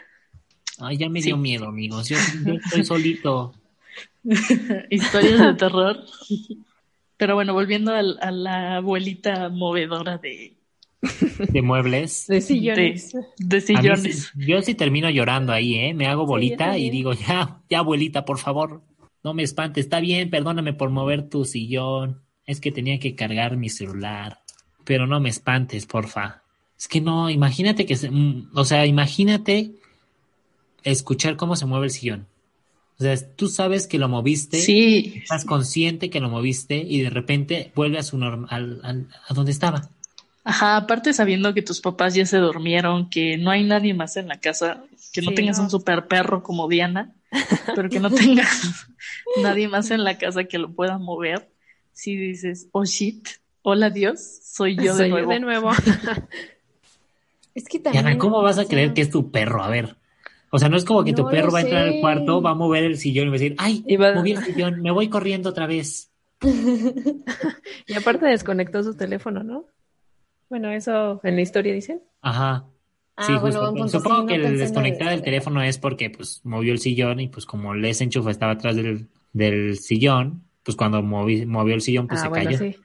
Ay, 0.80 0.98
ya 0.98 1.10
me 1.10 1.22
Sí. 1.22 1.28
dio 1.30 1.38
miedo, 1.38 1.66
amigos. 1.68 2.08
Yo, 2.08 2.18
yo 2.46 2.54
estoy 2.54 2.86
solito. 2.86 3.54
Historias 4.90 5.40
de 5.40 5.54
terror. 5.56 6.06
Pero 7.18 7.36
bueno, 7.36 7.54
volviendo 7.54 7.94
al- 7.94 8.18
a, 8.22 8.32
la 8.32 8.76
abuelita 8.78 9.50
movedora 9.50 10.18
de, 10.20 10.56
De 11.54 11.62
muebles. 11.62 12.26
De 12.28 12.42
sillones. 12.42 13.14
de 13.38 13.58
A 13.58 13.62
sillones. 13.62 14.32
yo 14.36 14.62
sí 14.62 14.76
termino 14.76 15.10
llorando 15.10 15.54
ahí, 15.54 15.76
¿eh? 15.76 15.94
Me 15.94 16.08
hago 16.08 16.26
bolita 16.26 16.78
y 16.78 16.90
digo, 16.90 17.14
ya, 17.14 17.62
ya, 17.70 17.80
abuelita, 17.80 18.26
por 18.26 18.38
favor, 18.38 18.82
no 19.24 19.34
me 19.34 19.44
espantes. 19.44 19.86
Está 19.86 20.00
bien, 20.02 20.30
perdóname 20.30 20.74
por 20.74 20.90
mover 20.90 21.30
tu 21.30 21.46
sillón. 21.46 22.22
Es 22.46 22.60
que 22.60 22.72
tenía 22.72 23.00
que 23.00 23.16
cargar 23.16 23.56
mi 23.58 23.70
celular. 23.70 24.40
Pero 24.84 25.08
no 25.08 25.20
me 25.20 25.30
espantes, 25.30 25.86
porfa. 25.86 26.42
Es 26.78 26.88
que 26.88 27.00
no, 27.02 27.30
imagínate 27.30 27.86
que, 27.86 27.96
se- 27.96 28.10
mm, 28.10 28.50
o 28.56 28.66
sea, 28.66 28.86
imagínate 28.86 29.72
escuchar 30.84 31.36
cómo 31.36 31.56
se 31.56 31.66
mueve 31.66 31.86
el 31.88 31.92
sillón. 31.92 32.28
O 33.00 33.04
sea, 33.04 33.16
tú 33.36 33.48
sabes 33.48 33.88
que 33.88 33.98
lo 33.98 34.10
moviste, 34.10 34.60
Sí, 34.60 35.14
estás 35.24 35.46
consciente 35.46 36.10
que 36.10 36.20
lo 36.20 36.30
moviste 36.30 36.78
y 36.78 37.02
de 37.02 37.10
repente 37.10 37.72
vuelve 37.76 37.98
a 37.98 38.04
su 38.04 38.18
norm- 38.18 38.48
al, 38.50 38.82
al- 38.84 39.08
a 39.28 39.34
donde 39.34 39.52
estaba. 39.52 39.90
Ajá, 40.50 40.78
aparte 40.78 41.14
sabiendo 41.14 41.54
que 41.54 41.62
tus 41.62 41.82
papás 41.82 42.14
ya 42.16 42.26
se 42.26 42.38
durmieron, 42.38 43.10
que 43.10 43.38
no 43.38 43.52
hay 43.52 43.64
nadie 43.64 43.94
más 43.94 44.18
en 44.18 44.28
la 44.28 44.40
casa, 44.40 44.84
que 45.14 45.22
no 45.22 45.30
Sí, 45.30 45.36
tengas 45.36 45.58
no. 45.58 45.64
un 45.66 45.70
super 45.70 46.08
perro 46.08 46.44
como 46.44 46.68
Diana, 46.68 47.14
pero 47.76 47.90
que 47.90 48.00
no 48.00 48.10
tengas 48.12 48.88
nadie 49.42 49.68
más 49.68 49.92
en 49.92 50.04
la 50.04 50.18
casa 50.18 50.44
que 50.46 50.58
lo 50.58 50.72
pueda 50.72 50.98
mover, 50.98 51.50
si 51.94 52.16
dices, 52.16 52.68
oh 52.72 52.86
shit, 52.86 53.28
hola 53.62 53.90
Dios, 53.90 54.20
soy 54.44 54.76
yo 54.76 54.96
de 54.96 55.10
nuevo. 55.10 55.32
de 55.32 55.40
nuevo. 55.40 55.72
Es 57.56 57.66
que 57.68 57.80
también. 57.80 58.06
Diana, 58.06 58.20
¿cómo 58.20 58.42
vas 58.42 58.58
a 58.58 58.66
creer 58.66 58.94
que 58.94 59.02
es 59.02 59.10
tu 59.10 59.32
perro? 59.32 59.64
A 59.64 59.70
ver. 59.70 59.98
O 60.52 60.60
sea, 60.60 60.70
no 60.70 60.78
es 60.78 60.86
como 60.86 61.04
que 61.04 61.14
tu 61.14 61.24
No 61.24 61.30
perro 61.30 61.52
va 61.52 61.60
a 61.60 61.62
entrar 61.62 61.84
al 61.88 62.00
cuarto, 62.00 62.42
va 62.42 62.52
a 62.52 62.56
mover 62.56 62.84
el 62.84 62.98
sillón 62.98 63.28
y 63.28 63.30
va 63.32 63.36
a 63.36 63.40
decir, 63.40 63.56
ay, 63.58 63.84
Y 63.88 63.98
va- 63.98 64.14
moví 64.14 64.32
el 64.32 64.44
sillón, 64.44 64.82
me 64.82 64.92
voy 64.92 65.10
corriendo 65.10 65.50
otra 65.50 65.68
vez. 65.68 66.10
Y 66.42 67.94
aparte 67.96 68.26
desconectó 68.28 68.82
su 68.84 68.96
teléfono, 68.96 69.44
¿no? 69.44 69.66
Bueno, 70.50 70.72
eso 70.72 71.20
en 71.24 71.36
la 71.36 71.42
historia 71.42 71.74
dicen. 71.74 72.02
Ajá. 72.22 72.66
Ah, 73.16 73.26
Sí, 73.26 73.34
bueno, 73.34 73.46
justo. 73.60 73.70
punto. 73.76 73.88
Supongo 74.00 74.22
Sí, 74.22 74.28
que 74.28 74.38
no 74.40 74.48
el 74.48 74.58
desconectar 74.58 75.08
de- 75.10 75.14
del 75.16 75.22
teléfono 75.24 75.62
es 75.62 75.78
porque 75.78 76.10
pues 76.10 76.42
movió 76.44 76.72
el 76.72 76.80
sillón 76.80 77.20
y 77.20 77.28
pues 77.28 77.46
como 77.46 77.74
el 77.74 77.82
desenchufe 77.82 78.32
estaba 78.32 78.54
atrás 78.54 78.76
del, 78.76 79.10
del 79.34 79.78
sillón, 79.78 80.44
pues 80.64 80.78
cuando 80.78 81.02
moví- 81.02 81.46
movió 81.46 81.76
el 81.76 81.82
sillón 81.82 82.08
pues 82.08 82.22
ah, 82.22 82.24
se 82.24 82.30
bueno, 82.30 82.46
cayó. 82.46 82.58
sí. 82.58 82.76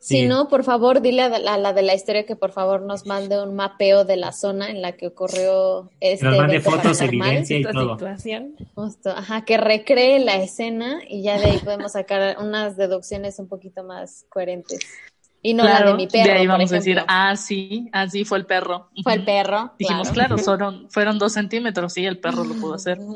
Si 0.00 0.20
Sí. 0.20 0.26
no, 0.26 0.48
por 0.48 0.64
favor, 0.64 1.00
dile 1.00 1.22
a 1.22 1.28
la, 1.38 1.54
a 1.54 1.56
la 1.58 1.72
de 1.72 1.80
la 1.80 1.94
historia 1.94 2.26
que 2.26 2.36
por 2.36 2.52
favor 2.52 2.82
nos 2.82 3.06
mande 3.06 3.42
un 3.42 3.54
mapeo 3.56 4.04
de 4.04 4.16
la 4.18 4.32
zona 4.32 4.68
en 4.70 4.82
la 4.82 4.92
que 4.92 5.06
ocurrió 5.06 5.90
este 5.98 6.26
nos 6.26 6.36
mande 6.36 6.56
evento 6.56 6.70
fotos, 6.72 6.98
paranormal. 6.98 7.28
evidencia 7.28 7.56
y 7.56 7.60
Esta 7.62 7.72
todo. 7.72 7.92
situación. 7.94 8.54
Justo, 8.74 9.10
ajá, 9.10 9.46
que 9.46 9.56
recree 9.56 10.18
la 10.18 10.36
escena 10.36 11.00
y 11.08 11.22
ya 11.22 11.38
de 11.38 11.46
ahí 11.46 11.58
podemos 11.64 11.92
sacar 11.92 12.36
unas 12.38 12.76
deducciones 12.76 13.38
un 13.38 13.48
poquito 13.48 13.82
más 13.82 14.26
coherentes. 14.28 14.80
Y 15.46 15.52
no 15.52 15.62
la 15.62 15.84
de 15.84 15.94
mi 15.94 16.06
perro. 16.06 16.24
de 16.24 16.32
ahí 16.32 16.46
por 16.46 16.56
vamos 16.56 16.72
a 16.72 16.76
decir, 16.76 17.02
ah, 17.06 17.36
sí, 17.36 17.90
así 17.92 18.24
fue 18.24 18.38
el 18.38 18.46
perro. 18.46 18.88
Fue 19.02 19.12
el 19.12 19.26
perro. 19.26 19.74
Dijimos, 19.78 20.10
claro, 20.10 20.38
fueron, 20.38 20.88
fueron 20.88 21.18
dos 21.18 21.34
centímetros, 21.34 21.92
sí, 21.92 22.06
el 22.06 22.18
perro 22.18 22.44
lo 22.44 22.54
pudo 22.54 22.74
hacer. 22.74 22.98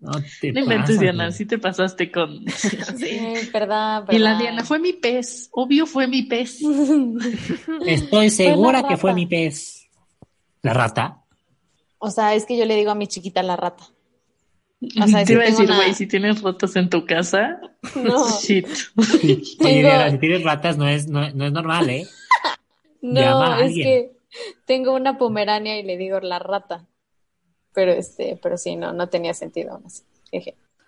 No 0.00 0.10
te 0.38 0.52
No 0.52 0.60
inventes, 0.60 0.96
pasas, 0.96 1.00
Diana, 1.00 1.32
sí 1.32 1.46
te 1.46 1.58
pasaste 1.58 2.12
con... 2.12 2.44
Sí, 2.98 3.20
verdad, 3.50 4.04
Y 4.10 4.18
la. 4.18 4.38
Diana, 4.38 4.62
fue 4.62 4.78
mi 4.78 4.92
pez, 4.92 5.48
obvio 5.50 5.86
fue 5.86 6.06
mi 6.06 6.24
pez. 6.24 6.58
Estoy 7.86 8.28
segura 8.28 8.86
que 8.86 8.98
fue 8.98 9.14
mi 9.14 9.24
pez. 9.24 9.88
¿La 10.60 10.74
rata? 10.74 11.22
O 11.96 12.10
sea, 12.10 12.34
es 12.34 12.44
que 12.44 12.58
yo 12.58 12.66
le 12.66 12.76
digo 12.76 12.90
a 12.90 12.94
mi 12.94 13.06
chiquita 13.06 13.42
la 13.42 13.56
rata. 13.56 13.84
O 15.02 15.06
sea, 15.08 15.24
te 15.24 15.32
iba 15.34 15.42
a 15.42 15.46
decir, 15.46 15.66
una- 15.66 15.76
güey, 15.76 15.94
si 15.94 16.06
tienes 16.06 16.42
ratas 16.42 16.74
en 16.76 16.88
tu 16.90 17.04
casa, 17.06 17.60
No, 17.94 18.26
shit. 18.40 18.66
Oye, 18.96 19.42
Tengo- 19.58 19.80
Diana, 19.80 20.10
si 20.10 20.18
tienes 20.18 20.42
ratas 20.42 20.76
no 20.78 20.88
es, 20.88 21.06
no, 21.08 21.30
no 21.30 21.46
es 21.46 21.52
normal, 21.52 21.88
¿eh? 21.90 22.06
Llama 23.02 23.48
no, 23.48 23.52
a 23.54 23.58
es 23.60 23.64
alguien. 23.66 23.84
que 23.86 24.12
tengo 24.64 24.94
una 24.94 25.18
pomerania 25.18 25.78
y 25.78 25.82
le 25.82 25.96
digo 25.96 26.20
la 26.20 26.38
rata. 26.38 26.86
Pero 27.74 27.92
este, 27.92 28.38
pero 28.42 28.56
sí, 28.56 28.76
no, 28.76 28.92
no 28.92 29.08
tenía 29.08 29.34
sentido 29.34 29.72
aún 29.72 29.84
así. 29.86 30.02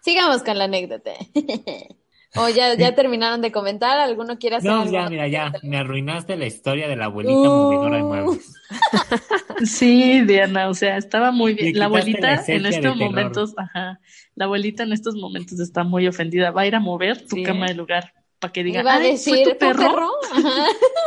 Sigamos 0.03 0.43
con 0.43 0.57
la 0.59 0.65
anécdota. 0.65 1.13
o 2.37 2.49
ya, 2.49 2.75
ya 2.75 2.95
terminaron 2.95 3.41
de 3.41 3.51
comentar, 3.53 3.99
¿alguno 3.99 4.39
quiere 4.39 4.57
hacer 4.57 4.71
No, 4.71 4.91
ya, 4.91 5.09
mira, 5.09 5.27
ya. 5.29 5.53
Me 5.63 5.79
arruinaste 5.79 6.37
la 6.37 6.47
historia 6.47 6.89
de 6.89 6.97
la 6.97 7.07
abuelita 7.07 7.35
Uh. 7.39 7.45
movedora 7.65 7.97
de 7.97 8.03
muebles. 8.03 8.53
Sí, 9.65 10.21
Diana, 10.23 10.69
o 10.69 10.75
sea, 10.75 10.99
estaba 10.99 11.31
muy 11.31 11.55
bien. 11.55 11.79
La 11.79 11.87
abuelita 11.87 12.43
en 12.47 12.67
estos 12.67 12.95
momentos, 12.97 13.55
ajá, 13.57 14.01
la 14.35 14.45
abuelita 14.45 14.83
en 14.83 14.93
estos 14.93 15.15
momentos 15.17 15.61
está 15.61 15.83
muy 15.83 16.07
ofendida. 16.07 16.51
Va 16.51 16.63
a 16.63 16.67
ir 16.67 16.75
a 16.75 16.81
mover 16.81 17.27
tu 17.27 17.37
Sí, 17.37 17.43
cama 17.43 17.67
de 17.67 17.75
lugar 17.75 18.13
para 18.39 18.53
que 18.53 18.63
diga, 18.63 18.83
a 18.83 18.97
"Ay, 18.97 19.13
decir, 19.13 19.35
¿fue 19.45 19.55
tu 19.55 19.59
perro? 19.59 20.11
Ajá. 20.33 20.65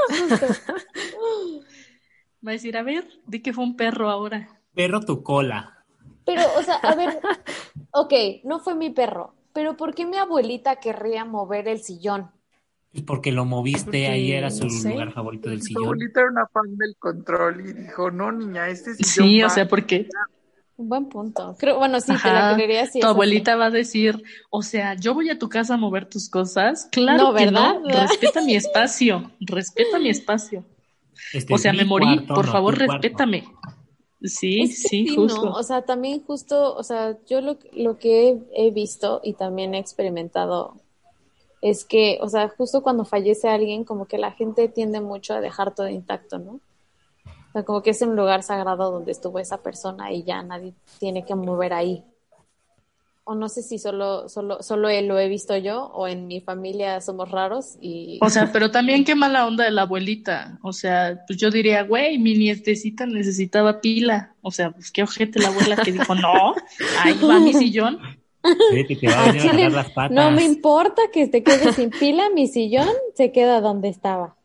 Justo. 0.09 0.45
Va 2.45 2.51
a 2.51 2.53
decir, 2.53 2.77
a 2.77 2.83
ver, 2.83 3.03
di 3.27 3.41
que 3.41 3.51
fue 3.53 3.63
un 3.65 3.75
perro 3.75 4.09
ahora. 4.09 4.47
Perro 4.73 5.01
tu 5.01 5.21
cola. 5.23 5.83
Pero, 6.25 6.41
o 6.57 6.63
sea, 6.63 6.75
a 6.75 6.95
ver, 6.95 7.19
ok, 7.91 8.13
no 8.45 8.59
fue 8.59 8.75
mi 8.75 8.89
perro, 8.91 9.35
pero 9.53 9.75
¿por 9.77 9.93
qué 9.95 10.05
mi 10.05 10.17
abuelita 10.17 10.77
querría 10.77 11.25
mover 11.25 11.67
el 11.67 11.79
sillón? 11.81 12.31
Pues 12.91 13.03
porque 13.03 13.31
lo 13.31 13.45
moviste, 13.45 13.83
Porque, 13.85 14.07
ahí 14.07 14.31
era 14.31 14.49
su 14.49 14.63
no 14.63 14.69
sé. 14.71 14.89
lugar 14.91 15.11
favorito 15.13 15.49
del 15.49 15.59
Tu 15.59 15.65
sillón. 15.67 15.83
abuelita 15.83 16.21
era 16.21 16.29
una 16.31 16.47
fan 16.47 16.75
del 16.77 16.95
control 16.97 17.61
y 17.69 17.73
dijo, 17.73 18.09
no, 18.11 18.31
niña, 18.31 18.67
este 18.67 18.95
sillón 18.95 19.27
Sí, 19.27 19.43
o 19.43 19.45
va". 19.45 19.49
sea, 19.49 19.67
porque 19.67 20.07
Un 20.77 20.87
buen 20.89 21.09
punto. 21.09 21.55
Creo, 21.59 21.77
bueno, 21.77 21.99
sí, 21.99 22.13
te 22.23 22.29
la 22.29 22.53
creería 22.55 22.85
si 22.87 22.99
tu 23.01 23.05
así. 23.05 23.13
abuelita 23.13 23.55
va 23.57 23.65
a 23.65 23.69
decir, 23.69 24.23
o 24.49 24.61
sea, 24.63 24.95
yo 24.95 25.13
voy 25.13 25.29
a 25.29 25.37
tu 25.37 25.49
casa 25.49 25.73
a 25.73 25.77
mover 25.77 26.07
tus 26.09 26.29
cosas. 26.29 26.87
Claro 26.91 27.25
No, 27.25 27.35
que 27.35 27.45
¿verdad? 27.45 27.79
no. 27.81 27.89
Respeta 28.07 28.41
mi 28.41 28.55
espacio. 28.55 29.29
Respeta 29.41 29.99
mi 29.99 30.09
espacio. 30.09 30.63
Este 31.33 31.53
O 31.53 31.57
sea, 31.57 31.73
mi 31.73 31.79
me 31.79 31.85
morí. 31.85 32.05
cuarto, 32.15 32.33
Por 32.33 32.45
no 32.45 32.51
favor, 32.51 32.75
cuarto. 32.85 33.07
Sí, 34.21 34.61
Es 34.61 34.69
que 34.69 34.89
sí, 34.89 35.07
sí, 35.07 35.15
justo. 35.15 35.45
¿no? 35.45 35.51
O 35.53 35.63
sea, 35.63 35.83
también 35.83 36.23
justo, 36.25 36.75
o 36.75 36.83
sea, 36.83 37.17
yo 37.25 37.41
lo, 37.41 37.57
lo 37.73 37.97
que 37.97 38.29
he, 38.29 38.67
he 38.67 38.71
visto 38.71 39.21
y 39.23 39.33
también 39.33 39.73
he 39.73 39.79
experimentado 39.79 40.75
es 41.61 41.85
que, 41.85 42.19
o 42.21 42.29
sea, 42.29 42.49
justo 42.49 42.81
cuando 42.81 43.05
fallece 43.05 43.47
alguien, 43.49 43.83
como 43.83 44.05
que 44.05 44.17
la 44.17 44.31
gente 44.31 44.67
tiende 44.69 45.01
mucho 45.01 45.33
a 45.33 45.41
dejar 45.41 45.73
todo 45.73 45.87
intacto, 45.89 46.39
¿no? 46.39 46.59
O 47.49 47.51
sea, 47.53 47.63
como 47.63 47.81
que 47.81 47.89
es 47.89 48.01
un 48.01 48.15
lugar 48.15 48.43
sagrado 48.43 48.91
donde 48.91 49.11
estuvo 49.11 49.39
esa 49.39 49.57
persona 49.61 50.11
y 50.11 50.23
ya 50.23 50.43
nadie 50.43 50.73
tiene 50.99 51.25
que 51.25 51.35
mover 51.35 51.73
ahí. 51.73 52.03
O 53.29 53.35
no 53.35 53.47
sé 53.47 53.61
si 53.61 53.77
solo, 53.77 54.27
solo, 54.27 54.63
solo 54.63 54.89
él 54.89 55.05
lo 55.05 55.19
he 55.19 55.29
visto 55.29 55.55
yo 55.55 55.83
o 55.93 56.07
en 56.07 56.25
mi 56.25 56.41
familia 56.41 56.99
somos 56.99 57.29
raros 57.29 57.77
y... 57.79 58.17
O 58.23 58.29
sea, 58.31 58.51
pero 58.51 58.71
también 58.71 59.05
qué 59.05 59.13
mala 59.13 59.45
onda 59.45 59.65
de 59.65 59.69
la 59.69 59.83
abuelita. 59.83 60.57
O 60.63 60.73
sea, 60.73 61.23
pues 61.27 61.37
yo 61.37 61.51
diría, 61.51 61.83
güey, 61.83 62.17
mi 62.17 62.33
nietecita 62.33 63.05
necesitaba 63.05 63.81
pila. 63.81 64.33
O 64.41 64.49
sea, 64.49 64.71
pues 64.71 64.89
qué 64.89 65.03
ojete 65.03 65.39
la 65.39 65.49
abuela 65.49 65.75
que 65.75 65.91
dijo, 65.91 66.15
no, 66.15 66.55
ahí 67.03 67.19
va 67.23 67.39
mi 67.39 67.53
sillón. 67.53 67.99
Sí, 68.71 68.85
que 68.87 68.95
te 68.95 69.07
va 69.07 69.25
a 69.25 69.31
venir 69.31 69.71
las 69.73 69.91
patas. 69.91 70.09
no 70.11 70.31
me 70.31 70.43
importa 70.43 71.03
que 71.13 71.27
te 71.27 71.43
quedes 71.43 71.75
sin 71.75 71.91
pila, 71.91 72.31
mi 72.31 72.47
sillón 72.47 72.89
se 73.13 73.31
queda 73.31 73.61
donde 73.61 73.89
estaba. 73.89 74.37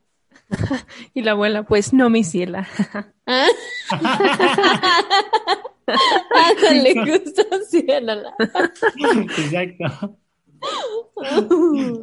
Y 1.15 1.23
la 1.23 1.31
abuela, 1.31 1.63
pues 1.63 1.95
no, 1.95 2.11
mi 2.11 2.23
ciela. 2.23 2.69
¿Ah? 3.25 3.47
Ándale, 6.35 6.95
justo 6.95 7.43
Exacto. 9.39 10.19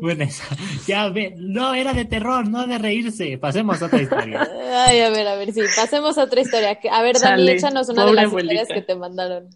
Bueno, 0.01 0.23
esa- 0.23 0.55
ya 0.87 1.09
ve, 1.09 1.33
no, 1.37 1.73
era 1.73 1.93
de 1.93 2.05
terror, 2.05 2.47
no 2.47 2.67
de 2.67 2.77
reírse. 2.77 3.37
Pasemos 3.39 3.81
a 3.81 3.87
otra 3.87 4.01
historia. 4.01 4.47
Ay, 4.87 4.99
a 5.01 5.09
ver, 5.09 5.27
a 5.27 5.35
ver, 5.35 5.51
sí, 5.51 5.61
pasemos 5.75 6.17
a 6.17 6.23
otra 6.23 6.41
historia. 6.41 6.79
A 6.91 7.01
ver, 7.01 7.15
Dani, 7.15 7.41
Chale, 7.41 7.51
échanos 7.53 7.89
una 7.89 8.05
de 8.05 8.13
las 8.13 8.25
abuelita. 8.25 8.53
historias 8.53 8.79
que 8.79 8.85
te 8.85 8.95
mandaron. 8.95 9.49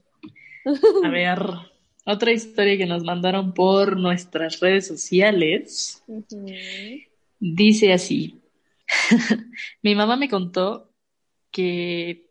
A 1.03 1.09
ver, 1.09 1.39
otra 2.05 2.31
historia 2.31 2.77
que 2.77 2.85
nos 2.87 3.03
mandaron 3.03 3.53
por 3.53 3.97
nuestras 3.97 4.59
redes 4.59 4.87
sociales. 4.87 6.03
Dice 7.39 7.93
así. 7.93 8.41
Mi 9.83 9.93
mamá 9.95 10.15
me 10.17 10.29
contó 10.29 10.91
que 11.51 12.24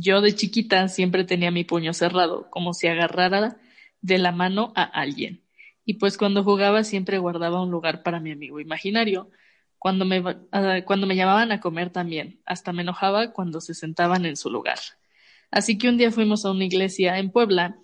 yo 0.00 0.20
de 0.20 0.34
chiquita 0.34 0.88
siempre 0.88 1.24
tenía 1.24 1.50
mi 1.50 1.64
puño 1.64 1.92
cerrado, 1.92 2.48
como 2.50 2.74
si 2.74 2.86
agarrara 2.86 3.56
de 4.00 4.18
la 4.18 4.32
mano 4.32 4.72
a 4.76 4.82
alguien. 4.82 5.42
Y 5.84 5.94
pues 5.94 6.18
cuando 6.18 6.44
jugaba 6.44 6.84
siempre 6.84 7.18
guardaba 7.18 7.62
un 7.62 7.70
lugar 7.70 8.02
para 8.02 8.20
mi 8.20 8.32
amigo 8.32 8.60
imaginario. 8.60 9.30
Cuando 9.78 10.04
me, 10.04 10.22
ah, 10.52 10.80
cuando 10.84 11.06
me 11.06 11.16
llamaban 11.16 11.52
a 11.52 11.60
comer 11.60 11.90
también, 11.90 12.40
hasta 12.44 12.72
me 12.72 12.82
enojaba 12.82 13.32
cuando 13.32 13.60
se 13.60 13.74
sentaban 13.74 14.26
en 14.26 14.36
su 14.36 14.50
lugar. 14.50 14.78
Así 15.50 15.78
que 15.78 15.88
un 15.88 15.96
día 15.96 16.10
fuimos 16.10 16.44
a 16.44 16.50
una 16.50 16.64
iglesia 16.64 17.18
en 17.18 17.30
Puebla 17.30 17.78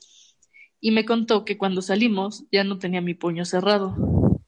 y 0.80 0.90
me 0.90 1.04
contó 1.04 1.44
que 1.44 1.56
cuando 1.58 1.80
salimos 1.80 2.44
ya 2.50 2.64
no 2.64 2.78
tenía 2.78 3.00
mi 3.00 3.14
puño 3.14 3.44
cerrado 3.44 3.94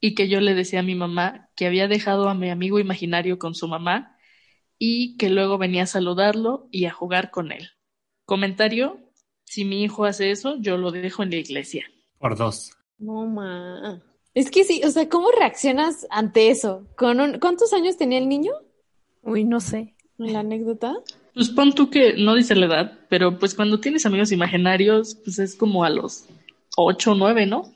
y 0.01 0.15
que 0.15 0.27
yo 0.27 0.41
le 0.41 0.53
decía 0.53 0.81
a 0.81 0.83
mi 0.83 0.95
mamá 0.95 1.49
que 1.55 1.65
había 1.65 1.87
dejado 1.87 2.27
a 2.27 2.33
mi 2.33 2.49
amigo 2.49 2.79
imaginario 2.79 3.39
con 3.39 3.55
su 3.55 3.67
mamá 3.67 4.14
y 4.77 5.17
que 5.17 5.29
luego 5.29 5.57
venía 5.57 5.83
a 5.83 5.87
saludarlo 5.87 6.67
y 6.71 6.85
a 6.85 6.91
jugar 6.91 7.31
con 7.31 7.51
él. 7.51 7.69
Comentario, 8.25 8.99
si 9.43 9.65
mi 9.65 9.83
hijo 9.83 10.05
hace 10.05 10.31
eso, 10.31 10.57
yo 10.59 10.77
lo 10.77 10.91
dejo 10.91 11.23
en 11.23 11.29
la 11.29 11.37
iglesia. 11.37 11.85
Por 12.17 12.35
dos. 12.35 12.71
No, 12.97 13.25
ma. 13.25 14.01
Es 14.33 14.51
que 14.51 14.63
sí, 14.63 14.81
o 14.83 14.89
sea, 14.89 15.07
¿cómo 15.07 15.31
reaccionas 15.31 16.07
ante 16.09 16.49
eso? 16.49 16.87
¿Con 16.97 17.21
un... 17.21 17.39
¿Cuántos 17.39 17.71
años 17.73 17.97
tenía 17.97 18.17
el 18.17 18.27
niño 18.27 18.51
Uy, 19.21 19.43
no 19.43 19.59
sé. 19.59 19.95
la 20.17 20.39
anécdota? 20.39 20.93
Pues 21.33 21.49
pon 21.49 21.73
tú 21.73 21.89
que 21.89 22.13
no 22.17 22.35
dice 22.35 22.55
la 22.55 22.65
edad, 22.67 22.99
pero 23.09 23.37
pues 23.39 23.55
cuando 23.55 23.79
tienes 23.79 24.05
amigos 24.05 24.31
imaginarios, 24.31 25.15
pues 25.23 25.39
es 25.39 25.55
como 25.55 25.83
a 25.83 25.89
los 25.89 26.25
ocho 26.77 27.11
o 27.11 27.15
nueve, 27.15 27.45
¿no? 27.45 27.73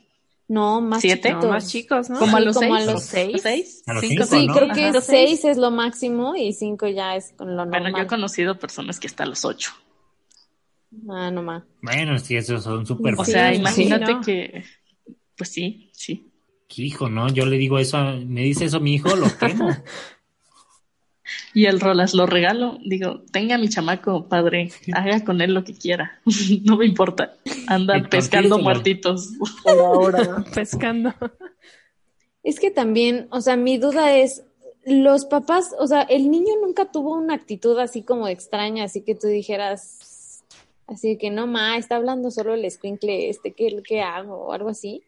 No, 0.50 0.80
más 0.80 1.00
¿Siete? 1.00 1.30
No, 1.30 1.36
chiquitos. 1.36 1.50
más 1.52 1.68
chicos, 1.68 2.10
¿no? 2.10 2.18
Como 2.18 2.36
a 2.36 2.40
los 2.40 2.56
como 2.56 2.74
a 2.74 2.80
seis. 2.80 2.86
los 2.86 2.90
¿A 2.90 2.94
los 2.94 3.04
seis. 3.04 3.42
seis? 3.42 3.82
A 3.86 3.92
los 3.94 4.00
Cinco, 4.04 4.24
Sí, 4.24 4.46
¿no? 4.48 4.52
creo 4.52 4.68
que 4.74 4.86
Ajá. 4.86 5.00
seis 5.00 5.44
es 5.44 5.56
lo 5.58 5.70
máximo 5.70 6.34
y 6.34 6.52
cinco 6.52 6.88
ya 6.88 7.14
es 7.14 7.32
con 7.36 7.56
lo 7.56 7.66
Bueno, 7.66 7.84
normal. 7.84 7.94
yo 7.94 8.02
he 8.02 8.06
conocido 8.08 8.58
personas 8.58 8.98
que 8.98 9.06
hasta 9.06 9.24
los 9.26 9.44
ocho. 9.44 9.70
Ah, 11.08 11.30
no 11.30 11.44
más. 11.44 11.62
Bueno, 11.80 12.18
sí, 12.18 12.36
esos 12.36 12.64
son 12.64 12.84
súper 12.84 13.14
O 13.16 13.24
sea, 13.24 13.54
sí, 13.54 13.60
imagínate 13.60 14.12
¿no? 14.14 14.20
que, 14.22 14.64
pues 15.36 15.50
sí, 15.50 15.88
sí. 15.92 16.26
Qué 16.66 16.82
hijo, 16.82 17.08
¿no? 17.08 17.28
Yo 17.28 17.46
le 17.46 17.56
digo 17.56 17.78
eso, 17.78 17.96
a- 17.98 18.16
me 18.16 18.42
dice 18.42 18.64
eso 18.64 18.80
mi 18.80 18.94
hijo, 18.94 19.14
lo 19.14 19.26
quemo. 19.38 19.70
Y 21.54 21.66
el 21.66 21.80
Rolas 21.80 22.14
lo 22.14 22.26
regalo. 22.26 22.78
Digo, 22.84 23.22
tenga 23.30 23.58
mi 23.58 23.68
chamaco, 23.68 24.28
padre, 24.28 24.72
haga 24.92 25.24
con 25.24 25.40
él 25.40 25.54
lo 25.54 25.64
que 25.64 25.74
quiera. 25.74 26.20
no 26.64 26.76
me 26.76 26.86
importa. 26.86 27.34
Anda 27.70 27.94
El 27.94 28.08
pescando 28.08 28.58
muertitos. 28.58 29.30
Por 29.62 29.78
ahora. 29.78 30.44
Pescando. 30.54 31.14
Es 32.42 32.58
que 32.58 32.70
también, 32.70 33.28
o 33.30 33.40
sea, 33.40 33.56
mi 33.56 33.78
duda 33.78 34.16
es, 34.16 34.42
los 34.84 35.24
papás, 35.26 35.74
o 35.78 35.86
sea, 35.86 36.02
el 36.02 36.30
niño 36.30 36.54
nunca 36.60 36.90
tuvo 36.90 37.14
una 37.14 37.34
actitud 37.34 37.78
así 37.78 38.02
como 38.02 38.26
extraña, 38.28 38.84
así 38.84 39.02
que 39.02 39.14
tú 39.14 39.28
dijeras, 39.28 40.42
así 40.88 41.16
que 41.16 41.30
no, 41.30 41.46
ma, 41.46 41.76
está 41.76 41.96
hablando 41.96 42.30
solo 42.30 42.54
el 42.54 42.64
escuincle 42.64 43.28
este, 43.28 43.52
¿qué, 43.52 43.80
qué 43.86 44.02
hago? 44.02 44.34
O 44.46 44.52
algo 44.52 44.70
así. 44.70 45.02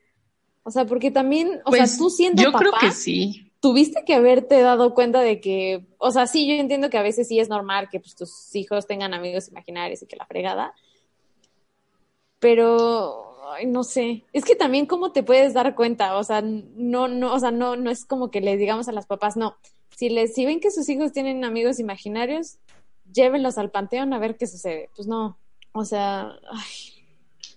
O 0.62 0.70
sea, 0.70 0.84
porque 0.84 1.10
también, 1.10 1.60
o 1.64 1.70
Pues, 1.70 1.90
sea, 1.90 1.98
tú 1.98 2.10
siendo 2.10 2.42
yo 2.42 2.52
papá, 2.52 2.60
creo 2.60 2.72
que 2.80 2.92
sí. 2.92 3.50
tuviste 3.60 4.04
que 4.06 4.14
haberte 4.14 4.60
dado 4.60 4.94
cuenta 4.94 5.20
de 5.20 5.40
que, 5.40 5.84
o 5.98 6.12
sea, 6.12 6.28
sí, 6.28 6.46
yo 6.46 6.54
entiendo 6.54 6.90
que 6.90 6.98
a 6.98 7.02
veces 7.02 7.26
sí 7.26 7.40
es 7.40 7.48
normal 7.48 7.88
que 7.90 7.98
pues, 7.98 8.14
tus 8.14 8.54
hijos 8.54 8.86
tengan 8.86 9.14
amigos 9.14 9.48
imaginarios 9.48 10.02
y 10.02 10.06
que 10.06 10.14
la 10.16 10.26
fregada, 10.26 10.72
pero, 12.42 13.52
ay, 13.54 13.66
no 13.66 13.84
sé, 13.84 14.24
es 14.32 14.44
que 14.44 14.56
también 14.56 14.86
cómo 14.86 15.12
te 15.12 15.22
puedes 15.22 15.54
dar 15.54 15.76
cuenta, 15.76 16.16
o 16.16 16.24
sea, 16.24 16.42
no, 16.42 17.06
no, 17.06 17.32
o 17.32 17.38
sea, 17.38 17.52
no, 17.52 17.76
no 17.76 17.88
es 17.88 18.04
como 18.04 18.32
que 18.32 18.40
les 18.40 18.58
digamos 18.58 18.88
a 18.88 18.92
las 18.92 19.06
papás, 19.06 19.36
no, 19.36 19.56
si 19.96 20.10
les, 20.10 20.34
si 20.34 20.44
ven 20.44 20.58
que 20.58 20.72
sus 20.72 20.88
hijos 20.88 21.12
tienen 21.12 21.44
amigos 21.44 21.78
imaginarios, 21.78 22.58
llévenlos 23.12 23.58
al 23.58 23.70
panteón 23.70 24.12
a 24.12 24.18
ver 24.18 24.36
qué 24.36 24.48
sucede, 24.48 24.90
pues 24.96 25.06
no, 25.06 25.38
o 25.70 25.84
sea, 25.84 26.32
ay, 26.50 27.04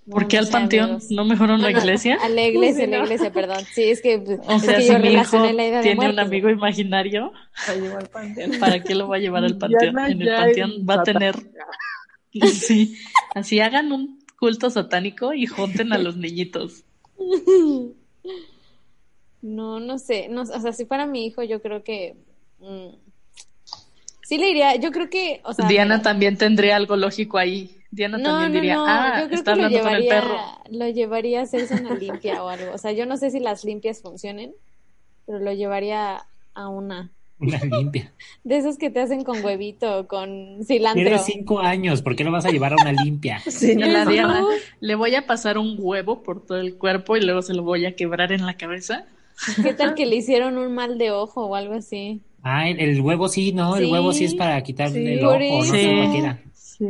no, 0.06 0.13
¿Por 0.13 0.27
qué 0.27 0.38
no 0.38 0.44
al 0.44 0.50
panteón? 0.50 0.86
amigos. 0.86 1.10
¿No 1.10 1.25
mejor 1.25 1.50
a 1.50 1.56
una 1.56 1.63
No, 1.72 1.72
no, 1.72 1.80
iglesia? 1.80 2.20
A 2.22 2.30
la 2.30 2.44
iglesia, 2.44 2.84
a 2.84 2.88
la 2.88 2.98
iglesia, 3.00 3.34
perdón. 3.34 3.65
Sí, 3.74 3.86
es 3.86 4.04
que, 4.04 4.20
pues, 4.20 4.39
O 4.46 4.51
es 4.51 4.62
sea, 4.62 4.75
que 4.75 4.84
si 4.84 4.88
yo 4.89 5.00
mi 5.00 5.08
hijo 5.08 5.13
relacioné 5.13 5.54
la 5.54 5.65
idea 5.65 5.77
de 5.77 5.84
tiene 5.84 6.10
un 6.12 6.20
amigo 6.20 6.48
imaginario, 6.51 7.34
La 7.68 7.74
llevo 7.74 7.98
al 7.98 8.08
panteón. 8.10 8.51
¿para 8.60 8.84
qué 8.84 8.94
lo 8.94 9.08
va 9.08 9.15
a 9.15 9.20
llevar 9.20 9.46
al 9.46 9.58
panteón? 9.58 9.98
En 9.98 10.22
el 10.22 10.36
panteón 10.36 10.86
va 10.88 10.94
a 10.94 11.04
tener... 11.04 11.36
Sí, 12.32 12.96
así 13.34 13.60
hagan 13.62 13.92
un 13.92 14.25
culto 14.38 14.70
satánico 14.70 15.34
y 15.34 15.46
junten 15.46 15.94
a 15.94 15.98
los 15.98 16.18
niñitos. 16.18 16.84
No, 19.42 19.80
no 19.80 20.00
sé, 20.00 20.27
no, 20.27 20.42
o 20.42 20.46
sea, 20.46 20.74
si 20.74 20.86
fuera 20.86 21.06
mi 21.06 21.25
hijo, 21.25 21.44
yo 21.44 21.62
creo 21.62 21.84
que 21.84 22.15
mm, 22.60 22.96
sí 24.24 24.38
le 24.39 24.50
iría, 24.50 24.75
yo 24.75 24.92
creo 24.92 25.10
que, 25.10 25.42
o 25.44 25.54
sea, 25.54 25.68
Diana 25.68 25.98
mira, 25.98 26.04
también 26.04 26.38
tendría 26.38 26.75
algo 26.75 26.96
lógico 26.96 27.38
ahí. 27.38 27.77
Diana 27.92 28.18
no, 28.18 28.24
también 28.24 28.51
no, 28.51 28.56
diría, 28.56 28.75
ah, 28.80 29.22
yo 29.22 29.27
creo 29.27 29.38
está 29.38 29.54
que 29.54 29.63
hablando 29.63 29.82
con 29.82 29.94
el 29.94 30.08
perro. 30.08 30.38
lo 30.72 30.89
llevaría 30.89 31.42
a 31.42 31.44
hacerse 31.44 31.75
una 31.75 31.94
limpia 31.94 32.44
o 32.44 32.50
algo, 32.50 32.74
o 32.74 32.77
sea, 32.77 32.92
yo 32.92 33.06
no 33.06 33.18
sé 33.18 33.30
si 33.30 33.39
las 33.39 33.63
limpias 33.63 34.01
funcionen, 34.01 34.54
pero 35.27 35.39
lo 35.39 35.54
llevaría 35.54 36.25
a 36.56 36.68
una 36.68 37.12
Una 37.39 37.60
limpia. 37.60 38.13
de 38.44 38.58
esas 38.58 38.77
que 38.77 38.89
te 38.89 39.01
hacen 39.01 39.24
con 39.24 39.44
huevito 39.44 40.08
con 40.08 40.60
cilantro. 40.65 41.04
Tienes 41.04 41.25
cinco 41.25 41.60
años, 41.60 42.01
¿por 42.01 42.15
qué 42.15 42.24
lo 42.24 42.32
vas 42.32 42.46
a 42.46 42.50
llevar 42.50 42.74
a 42.74 42.77
una 42.77 42.92
limpia? 42.94 43.39
Sí, 43.50 43.75
no, 43.75 43.86
La. 43.88 44.06
Diana, 44.06 44.44
le 44.80 44.96
voy 44.96 45.15
a 45.15 45.25
pasar 45.27 45.58
un 45.58 45.75
huevo 45.77 46.24
por 46.24 46.46
todo 46.46 46.60
el 46.60 46.75
cuerpo 46.77 47.18
y 47.18 47.22
luego 47.22 47.42
se 47.42 47.54
lo 47.54 47.63
voy 47.63 47.86
a 47.86 47.96
quebrar 47.96 48.32
en 48.32 48.46
la 48.46 48.56
cabeza. 48.56 49.06
¿Qué 49.62 49.74
tal 49.74 49.96
que 49.96 50.06
le 50.06 50.15
hicieron 50.15 50.58
un 50.58 50.74
mal 50.74 50.98
de 50.98 51.12
ojo 51.12 51.46
o 51.46 51.56
algo 51.56 51.74
así? 51.74 52.22
Ah, 52.42 52.70
el, 52.70 52.80
el 52.80 53.01
huevo 53.01 53.27
sí, 53.27 53.51
¿no? 53.51 53.75
El 53.75 53.86
Sí. 53.88 53.92
huevo 53.92 54.13
sí 54.13 54.24
es 54.25 54.36
para 54.36 54.62
quitarle 54.63 55.00
Sí, 55.06 55.13
el 55.20 55.25
ojo, 55.25 55.38
no 55.39 55.63
sé 55.65 55.94
cualquiera. 55.98 56.39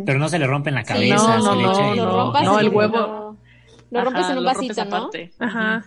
Pero 0.05 0.19
no 0.19 0.29
se 0.29 0.37
le 0.39 0.45
rompe 0.47 0.69
en 0.69 0.75
la 0.75 0.81
Sí, 0.83 0.87
cabeza, 0.93 1.15
No, 1.37 1.41
se 1.41 1.47
no, 1.49 1.55
le 1.55 1.63
no, 1.63 1.71
echa 1.71 1.89
el- 1.91 1.97
lo 1.97 2.05
no, 2.05 2.23
rompas 2.23 2.43
no, 2.43 2.59
el 2.59 2.69
huevo- 2.69 2.97
Lo, 2.97 3.37
lo 3.91 4.03
rompes 4.03 4.23
Ajá, 4.23 4.31
en 4.33 4.37
un 4.39 4.45
vasito, 4.45 4.85
¿no? 4.85 4.95
aparte. 4.95 5.31
Ajá. 5.39 5.85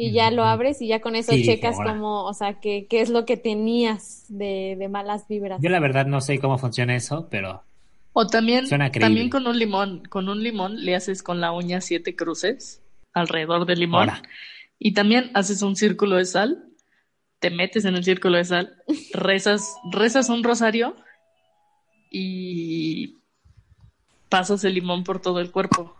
Y 0.00 0.12
ya 0.12 0.30
lo 0.30 0.44
abres 0.44 0.80
y 0.80 0.86
ya 0.88 1.00
con 1.00 1.16
eso 1.16 1.32
Sí, 1.32 1.42
checas 1.44 1.76
ahora. 1.76 1.92
como, 1.92 2.24
o 2.24 2.32
sea, 2.32 2.60
qué, 2.60 2.86
qué 2.88 3.00
es 3.00 3.10
lo 3.10 3.24
que 3.26 3.36
tenías 3.36 4.24
de, 4.28 4.76
de 4.78 4.88
malas 4.88 5.26
vibras. 5.28 5.60
Yo 5.60 5.70
la 5.70 5.80
verdad 5.80 6.06
no 6.06 6.20
sé 6.20 6.38
cómo 6.38 6.56
funciona 6.56 6.94
eso, 6.94 7.28
pero 7.30 7.64
O 8.12 8.26
también, 8.26 8.66
Suena 8.66 8.90
también 8.92 9.28
con 9.28 9.46
un 9.46 9.58
limón, 9.58 10.04
con 10.08 10.28
un 10.28 10.42
limón 10.42 10.84
le 10.84 10.94
haces 10.94 11.22
con 11.22 11.40
la 11.40 11.52
uña 11.52 11.80
siete 11.80 12.14
cruces 12.16 12.80
alrededor 13.12 13.66
del 13.66 13.80
limón 13.80 14.08
ahora. 14.10 14.22
y 14.78 14.92
también 14.94 15.30
haces 15.34 15.62
un 15.62 15.74
círculo 15.76 16.16
de 16.16 16.24
sal, 16.26 16.64
te 17.40 17.50
metes 17.50 17.84
en 17.84 17.96
el 17.96 18.04
círculo 18.04 18.36
de 18.38 18.44
sal, 18.44 18.76
rezas, 19.12 19.74
rezas 19.92 20.28
un 20.28 20.44
rosario 20.44 20.96
y 22.10 23.14
pasas 24.28 24.64
el 24.64 24.74
limón 24.74 25.04
por 25.04 25.20
todo 25.20 25.40
el 25.40 25.50
cuerpo. 25.50 25.94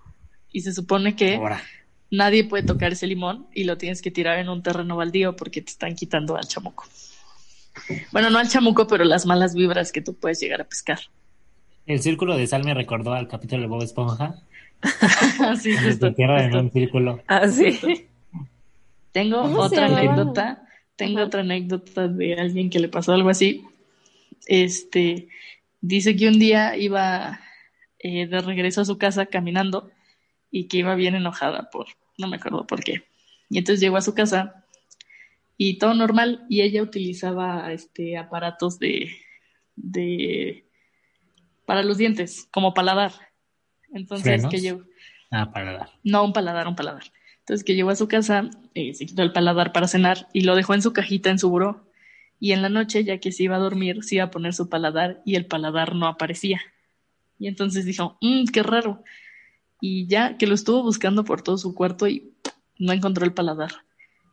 Y 0.52 0.60
se 0.62 0.72
supone 0.72 1.14
que 1.16 1.36
Ahora. 1.36 1.62
Nadie 2.10 2.44
puede 2.44 2.62
tocar 2.62 2.92
ese 2.92 3.06
limón 3.06 3.46
y 3.54 3.64
lo 3.64 3.78
tienes 3.78 4.02
que 4.02 4.10
tirar 4.10 4.38
en 4.38 4.48
un 4.48 4.62
terreno 4.62 4.96
baldío 4.96 5.36
porque 5.36 5.62
te 5.62 5.70
están 5.70 5.94
quitando 5.94 6.36
al 6.36 6.46
chamuco. 6.46 6.86
Bueno, 8.12 8.30
no 8.30 8.38
al 8.38 8.48
chamuco, 8.48 8.86
pero 8.86 9.04
las 9.04 9.26
malas 9.26 9.54
vibras 9.54 9.92
que 9.92 10.00
tú 10.00 10.14
puedes 10.14 10.40
llegar 10.40 10.60
a 10.60 10.64
pescar. 10.64 10.98
El 11.86 12.00
círculo 12.00 12.36
de 12.36 12.46
sal 12.46 12.64
me 12.64 12.74
recordó 12.74 13.14
al 13.14 13.28
capítulo 13.28 13.62
de 13.62 13.68
Bob 13.68 13.82
Esponja. 13.82 14.34
Justo, 14.82 16.08
se 16.08 16.14
cierra 16.14 16.44
en 16.44 16.56
un 16.56 16.70
círculo. 16.70 17.20
Ah, 17.26 17.48
sí. 17.48 18.06
Tengo 19.12 19.42
¿Cómo 19.42 19.68
se 19.68 19.76
otra 19.76 19.86
anécdota. 19.86 20.66
Tengo 20.96 21.22
otra 21.22 21.40
anécdota 21.40 22.08
de 22.08 22.34
alguien 22.34 22.70
que 22.70 22.78
le 22.78 22.88
pasó 22.88 23.12
algo 23.12 23.30
así. 23.30 23.64
Este 24.46 25.28
dice 25.80 26.16
que 26.16 26.28
un 26.28 26.38
día 26.38 26.76
iba 26.76 27.40
eh, 28.00 28.26
de 28.26 28.40
regreso 28.40 28.80
a 28.80 28.84
su 28.84 28.98
casa 28.98 29.26
caminando 29.26 29.90
y 30.50 30.68
que 30.68 30.78
iba 30.78 30.94
bien 30.94 31.14
enojada 31.14 31.70
por, 31.70 31.86
no 32.16 32.28
me 32.28 32.36
acuerdo 32.36 32.66
por 32.66 32.82
qué. 32.82 33.04
Y 33.50 33.58
entonces 33.58 33.80
llegó 33.80 33.96
a 33.96 34.02
su 34.02 34.14
casa 34.14 34.64
y 35.56 35.78
todo 35.78 35.94
normal 35.94 36.46
y 36.48 36.60
ella 36.62 36.82
utilizaba 36.82 37.72
este 37.72 38.16
aparatos 38.16 38.78
de, 38.78 39.10
de 39.76 40.64
para 41.66 41.82
los 41.82 41.98
dientes, 41.98 42.48
como 42.50 42.74
paladar. 42.74 43.12
Entonces 43.92 44.24
¿Frenos? 44.24 44.50
que 44.50 44.60
llegó, 44.60 44.82
Ah, 45.30 45.50
para 45.52 45.72
dar. 45.72 45.90
no, 46.04 46.24
un 46.24 46.32
paladar, 46.32 46.66
un 46.68 46.76
paladar. 46.76 47.04
Entonces 47.40 47.64
que 47.64 47.74
llegó 47.74 47.90
a 47.90 47.96
su 47.96 48.08
casa, 48.08 48.48
eh, 48.74 48.94
se 48.94 49.06
quitó 49.06 49.22
el 49.22 49.32
paladar 49.32 49.72
para 49.72 49.88
cenar 49.88 50.28
y 50.32 50.42
lo 50.42 50.54
dejó 50.54 50.74
en 50.74 50.82
su 50.82 50.92
cajita 50.92 51.30
en 51.30 51.38
su 51.38 51.50
buró. 51.50 51.86
Y 52.40 52.52
en 52.52 52.62
la 52.62 52.68
noche, 52.68 53.02
ya 53.04 53.18
que 53.18 53.32
se 53.32 53.42
iba 53.42 53.56
a 53.56 53.58
dormir, 53.58 54.04
se 54.04 54.16
iba 54.16 54.24
a 54.24 54.30
poner 54.30 54.54
su 54.54 54.68
paladar 54.68 55.20
y 55.24 55.34
el 55.34 55.46
paladar 55.46 55.94
no 55.94 56.06
aparecía. 56.06 56.60
Y 57.38 57.48
entonces 57.48 57.84
dijo, 57.84 58.16
mmm, 58.20 58.44
qué 58.52 58.62
raro. 58.62 59.02
Y 59.80 60.06
ya 60.06 60.36
que 60.36 60.46
lo 60.46 60.54
estuvo 60.54 60.82
buscando 60.82 61.24
por 61.24 61.42
todo 61.42 61.58
su 61.58 61.74
cuarto 61.74 62.08
y 62.08 62.34
no 62.78 62.92
encontró 62.92 63.24
el 63.24 63.34
paladar. 63.34 63.70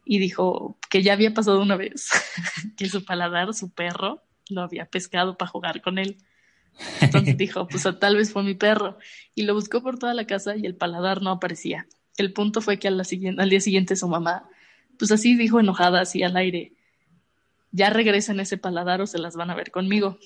Y 0.06 0.20
dijo 0.20 0.78
que 0.90 1.04
ya 1.04 1.14
había 1.14 1.34
pasado 1.34 1.62
una 1.62 1.76
vez, 1.76 2.10
que 2.78 2.88
su 2.90 3.04
paladar, 3.04 3.54
su 3.54 3.72
perro, 3.72 4.24
lo 4.50 4.62
había 4.62 4.86
pescado 4.86 5.38
para 5.38 5.50
jugar 5.50 5.82
con 5.82 5.98
él. 5.98 6.18
Entonces 7.02 7.38
dijo, 7.38 7.68
pues 7.68 7.84
tal 8.00 8.16
vez 8.16 8.32
fue 8.32 8.44
mi 8.44 8.54
perro. 8.54 8.98
Y 9.34 9.44
lo 9.44 9.54
buscó 9.54 9.82
por 9.82 9.98
toda 9.98 10.14
la 10.14 10.28
casa 10.28 10.56
y 10.56 10.66
el 10.66 10.76
paladar 10.76 11.22
no 11.22 11.32
aparecía. 11.32 11.88
El 12.18 12.34
punto 12.34 12.62
fue 12.62 12.80
que 12.80 12.88
al, 12.88 13.02
al 13.02 13.50
día 13.50 13.60
siguiente 13.60 13.96
su 13.96 14.08
mamá, 14.08 14.48
pues 14.98 15.12
así 15.12 15.36
dijo 15.36 15.60
enojada, 15.60 16.02
así 16.02 16.24
al 16.24 16.38
aire, 16.38 16.74
ya 17.72 17.90
regresen 17.90 18.40
ese 18.40 18.58
paladar 18.58 19.02
o 19.02 19.08
se 19.08 19.20
las 19.20 19.36
van 19.36 19.50
a 19.50 19.56
ver 19.56 19.72
conmigo. 19.72 20.18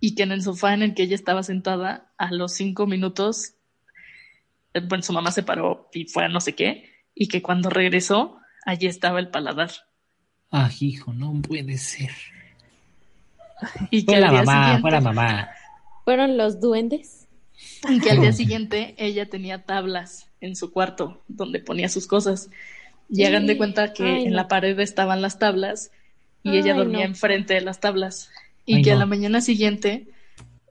Y 0.00 0.14
que 0.14 0.22
en 0.22 0.32
el 0.32 0.42
sofá 0.42 0.74
en 0.74 0.82
el 0.82 0.94
que 0.94 1.04
ella 1.04 1.14
estaba 1.14 1.42
sentada, 1.42 2.12
a 2.18 2.30
los 2.30 2.52
cinco 2.52 2.86
minutos, 2.86 3.54
bueno, 4.82 5.02
su 5.02 5.12
mamá 5.12 5.30
se 5.30 5.42
paró 5.42 5.88
y 5.92 6.06
fue 6.06 6.24
a 6.24 6.28
no 6.28 6.40
sé 6.40 6.54
qué, 6.54 6.90
y 7.14 7.28
que 7.28 7.42
cuando 7.42 7.70
regresó, 7.70 8.38
allí 8.66 8.86
estaba 8.86 9.18
el 9.20 9.28
paladar. 9.28 9.70
Ah, 10.50 10.70
hijo, 10.80 11.12
no 11.12 11.32
puede 11.42 11.78
ser. 11.78 12.10
Y 13.90 14.04
que 14.04 14.12
Fue 14.12 14.20
la 14.20 14.32
mamá, 14.32 14.78
fue 14.80 14.90
la 14.90 15.00
mamá. 15.00 15.48
¿Fueron 16.04 16.36
los 16.36 16.60
duendes? 16.60 17.28
Y 17.88 18.00
que 18.00 18.10
al 18.10 18.20
día 18.20 18.32
siguiente 18.34 18.94
ella 18.98 19.26
tenía 19.28 19.64
tablas 19.64 20.28
en 20.40 20.56
su 20.56 20.72
cuarto 20.72 21.22
donde 21.28 21.60
ponía 21.60 21.88
sus 21.88 22.06
cosas. 22.06 22.50
Y 23.08 23.24
hagan 23.24 23.46
de 23.46 23.56
cuenta 23.56 23.92
que 23.92 24.04
Ay, 24.04 24.24
en 24.24 24.30
no. 24.30 24.36
la 24.36 24.48
pared 24.48 24.78
estaban 24.80 25.22
las 25.22 25.38
tablas 25.38 25.90
y 26.42 26.56
ella 26.58 26.74
dormía 26.74 27.00
no. 27.00 27.06
enfrente 27.06 27.54
de 27.54 27.60
las 27.60 27.80
tablas. 27.80 28.30
Y 28.66 28.76
Ay, 28.76 28.82
que 28.82 28.92
a 28.92 28.96
la 28.96 29.06
mañana 29.06 29.40
siguiente, 29.40 30.08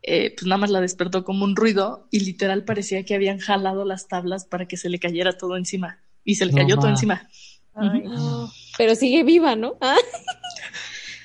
eh, 0.03 0.33
pues 0.35 0.45
nada 0.45 0.57
más 0.57 0.69
la 0.69 0.81
despertó 0.81 1.23
como 1.23 1.45
un 1.45 1.55
ruido 1.55 2.07
y 2.11 2.19
literal 2.21 2.63
parecía 2.65 3.03
que 3.03 3.15
habían 3.15 3.39
jalado 3.39 3.85
las 3.85 4.07
tablas 4.07 4.45
para 4.45 4.67
que 4.67 4.77
se 4.77 4.89
le 4.89 4.99
cayera 4.99 5.37
todo 5.37 5.57
encima. 5.57 5.99
Y 6.25 6.35
se 6.35 6.45
le 6.45 6.51
No 6.51 6.57
cayó 6.59 6.75
todo 6.75 6.85
ma. 6.87 6.91
encima. 6.91 7.29
Ay, 7.73 8.01
Ujú. 8.05 8.09
No. 8.13 8.51
Pero 8.77 8.95
sigue 8.95 9.23
viva, 9.23 9.55
¿no? 9.55 9.75
Ah, 9.81 9.95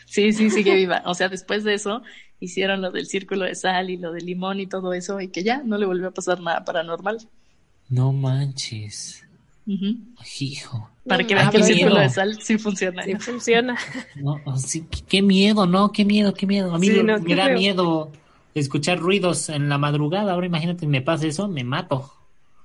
Sí, 0.06 0.32
sí, 0.32 0.48
sigue 0.50 0.74
viva. 0.74 1.02
O 1.04 1.14
sea, 1.14 1.28
después 1.28 1.64
de 1.64 1.74
eso 1.74 2.02
hicieron 2.40 2.80
lo 2.80 2.90
del 2.90 3.06
círculo 3.06 3.44
de 3.44 3.54
sal 3.54 3.90
y 3.90 3.96
lo 3.98 4.12
del 4.12 4.24
limón 4.26 4.58
y 4.58 4.66
todo 4.66 4.92
eso 4.94 5.20
y 5.20 5.28
que 5.28 5.42
ya 5.42 5.62
no 5.62 5.76
le 5.76 5.86
volvió 5.86 6.08
a 6.08 6.10
pasar 6.12 6.40
nada 6.40 6.64
paranormal. 6.64 7.18
No 7.88 8.12
manches. 8.12 9.24
Hijo. 10.40 10.90
Para 11.06 11.22
No 11.22 11.28
que 11.28 11.34
vean 11.34 11.46
mames. 11.46 11.50
que 11.52 11.58
el 11.72 11.76
círculo 11.76 11.94
miedo. 11.96 12.08
de 12.08 12.14
sal 12.14 12.38
sí 12.42 12.58
funciona. 12.58 13.02
sí 13.04 13.14
funciona. 13.16 13.76
No, 14.16 14.40
sí, 14.56 14.86
qué, 15.08 15.20
miedo, 15.20 15.66
no, 15.66 15.92
qué 15.92 16.04
miedo, 16.06 16.32
qué 16.32 16.46
miedo. 16.46 16.74
A 16.74 16.78
mí 16.78 16.86
Sí, 16.86 16.94
lo- 16.94 17.02
no, 17.02 17.18
me 17.22 17.34
da 17.34 17.44
feo. 17.46 17.58
miedo. 17.58 18.12
Escuchar 18.54 18.98
ruidos 19.00 19.48
en 19.48 19.68
la 19.68 19.78
madrugada. 19.78 20.32
Ahora 20.34 20.46
imagínate, 20.46 20.86
me 20.86 21.02
pasa 21.02 21.26
eso, 21.26 21.48
me 21.48 21.64
mato. 21.64 22.12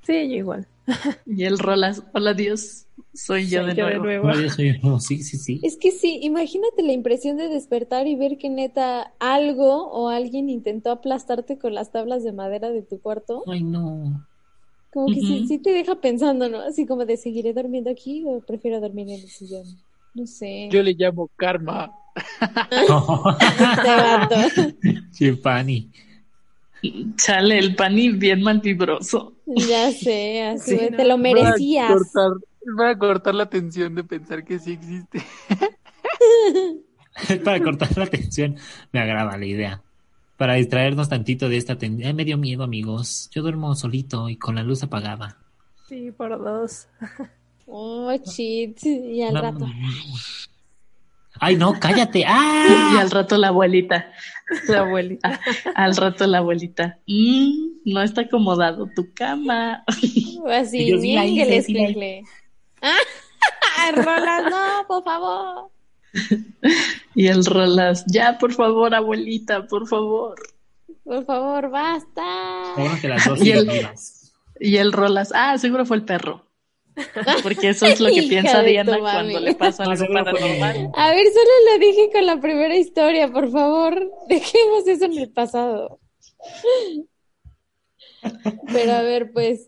Sí, 0.01 0.29
yo 0.29 0.35
igual. 0.37 0.67
Y 1.25 1.43
el 1.45 1.59
Rolas, 1.59 2.03
hola 2.13 2.33
Dios, 2.33 2.87
soy 3.13 3.49
yo, 3.49 3.65
Soy 3.65 3.73
de, 3.73 3.75
nuevo. 3.75 4.41
Yo 4.41 4.49
soy- 4.49 4.79
no, 4.83 4.99
sí, 4.99 5.21
sí, 5.23 5.37
sí. 5.37 5.61
Es 5.61 5.77
que 5.77 5.89
sí, 5.89 6.19
imagínate 6.21 6.83
la 6.83 6.91
impresión 6.91 7.37
de 7.37 7.49
despertar 7.49 8.05
y 8.05 8.15
ver 8.15 8.37
que 8.37 8.49
neta 8.51 9.15
algo 9.17 9.89
o 9.91 10.09
alguien 10.09 10.47
intentó 10.47 10.91
aplastarte 10.91 11.57
con 11.57 11.73
las 11.73 11.91
tablas 11.91 12.23
de 12.23 12.33
madera 12.33 12.69
de 12.69 12.83
tu 12.83 13.01
cuarto. 13.01 13.49
Ay, 13.49 13.63
no. 13.63 14.25
Como 14.93 15.11
que 15.11 15.23
sí, 15.23 15.41
Ujú. 15.41 15.45
sí 15.45 15.59
te 15.59 15.71
deja 15.73 15.99
pensando, 15.99 16.47
¿no? 16.47 16.59
Así 16.61 16.85
como 16.85 17.05
de 17.05 17.17
seguiré 17.17 17.51
durmiendo 17.53 17.89
aquí 17.89 18.23
o 18.25 18.39
prefiero 18.45 18.79
dormir 18.79 19.09
en 19.09 19.15
el 19.23 19.29
sillón. 19.29 19.83
No 20.13 20.25
sé. 20.27 20.69
Yo 20.71 20.83
le 20.83 20.93
llamo 20.93 21.29
karma. 21.35 21.91
Este 22.71 23.95
vato. 23.95 24.35
Chipani. 25.11 25.89
Chale, 27.15 27.57
el 27.59 27.75
pani 27.75 28.09
bien 28.09 28.43
mal 28.43 28.59
vibroso. 28.59 29.33
Ya 29.45 29.91
sé, 29.91 30.43
así 30.43 30.77
Sí, 30.77 30.87
no. 30.91 30.97
te 30.97 31.05
lo 31.05 31.17
Voy 31.17 31.29
a 31.29 31.33
merecías. 31.33 31.87
cortar, 31.91 32.31
voy 32.75 32.85
a 32.87 32.97
cortar 32.97 33.35
la 33.35 33.49
tensión 33.49 33.95
de 33.95 34.03
pensar 34.03 34.43
que 34.43 34.59
sí 34.59 34.73
existe. 34.73 35.21
Para 37.43 37.61
cortar 37.63 37.95
la 37.97 38.07
tensión, 38.07 38.57
me 38.91 38.99
agrada 38.99 39.37
la 39.37 39.45
idea. 39.45 39.81
Para 40.37 40.55
distraernos 40.55 41.09
tantito 41.09 41.47
de 41.47 41.57
esta 41.57 41.77
tensión. 41.77 42.15
me 42.15 42.25
dio 42.25 42.37
miedo, 42.37 42.63
amigos. 42.63 43.29
Yo 43.31 43.41
duermo 43.43 43.75
solito 43.75 44.29
y 44.29 44.35
con 44.35 44.55
la 44.55 44.63
luz 44.63 44.83
apagada. 44.83 45.37
Sí, 45.87 46.11
por 46.11 46.37
dos. 46.37 46.87
Oh, 47.65 48.11
shit. 48.25 48.77
Y 48.85 49.21
al 49.23 49.33
No, 49.33 49.41
rato. 49.41 49.65
Ay, 51.39 51.55
no, 51.55 51.73
cállate. 51.79 52.19
Y 52.23 52.25
¡Ah! 52.27 52.99
al 52.99 53.11
rato 53.11 53.37
la 53.37 53.47
abuelita. 53.49 54.11
La 54.67 54.81
abuelita. 54.81 55.39
Al 55.75 55.95
rato 55.95 56.27
la 56.27 56.39
abuelita. 56.39 56.99
"Mm, 57.07 57.51
no 57.85 58.01
está 58.01 58.21
acomodado 58.21 58.87
tu 58.95 59.13
cama. 59.13 59.83
Así, 59.87 60.81
Y 60.83 60.91
yo 60.91 60.97
sí 60.99 61.13
la 61.15 61.25
hice. 61.25 61.57
escuincle. 61.57 62.23
¡Ah! 62.81 63.91
Rolas, 63.95 64.43
no, 64.49 64.87
por 64.87 65.03
favor. 65.03 65.71
Y 67.15 67.27
el 67.27 67.43
Rolas, 67.45 68.05
ya, 68.07 68.37
por 68.37 68.53
favor, 68.53 68.93
abuelita, 68.93 69.65
por 69.67 69.87
favor. 69.87 70.35
Por 71.03 71.25
favor, 71.25 71.69
basta. 71.69 72.73
Bueno, 72.77 72.95
que 73.01 73.07
las 73.09 73.25
dos 73.25 73.41
Y 73.43 73.51
el-. 73.51 73.87
Y 74.59 74.77
el 74.77 74.93
Rolas, 74.93 75.31
ah, 75.33 75.57
seguro 75.57 75.85
fue 75.85 75.97
el 75.97 76.05
perro. 76.05 76.45
Porque 77.41 77.69
eso 77.69 77.85
es 77.85 77.99
lo 77.99 78.09
que 78.09 78.23
piensa 78.29 78.61
Diana 78.61 78.99
cuando 78.99 79.39
le 79.39 79.55
pasa 79.55 79.83
algo 79.83 80.05
paranormal. 80.11 80.91
A 80.95 81.09
ver, 81.11 81.25
solo 81.27 81.51
lo 81.71 81.79
dije 81.79 82.09
con 82.11 82.25
la 82.25 82.39
primera 82.39 82.75
historia, 82.75 83.31
por 83.31 83.49
favor. 83.51 84.11
Dejemos 84.29 84.87
eso 84.87 85.05
en 85.05 85.17
el 85.17 85.29
pasado. 85.31 85.99
Pero 88.71 88.91
a 88.93 89.01
ver, 89.01 89.31
pues, 89.33 89.67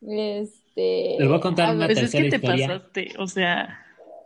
este... 0.00 1.16
Les 1.18 1.28
voy 1.28 1.36
a 1.36 1.40
contar 1.40 1.70
a 1.70 1.72
una 1.72 1.86
ver, 1.86 1.96
Pues 1.96 2.06
es 2.06 2.12
que 2.12 2.28
tercera 2.28 2.30
te 2.30 2.36
historia. 2.36 2.68
pasaste, 2.68 3.08
o 3.18 3.26
sea, 3.26 3.80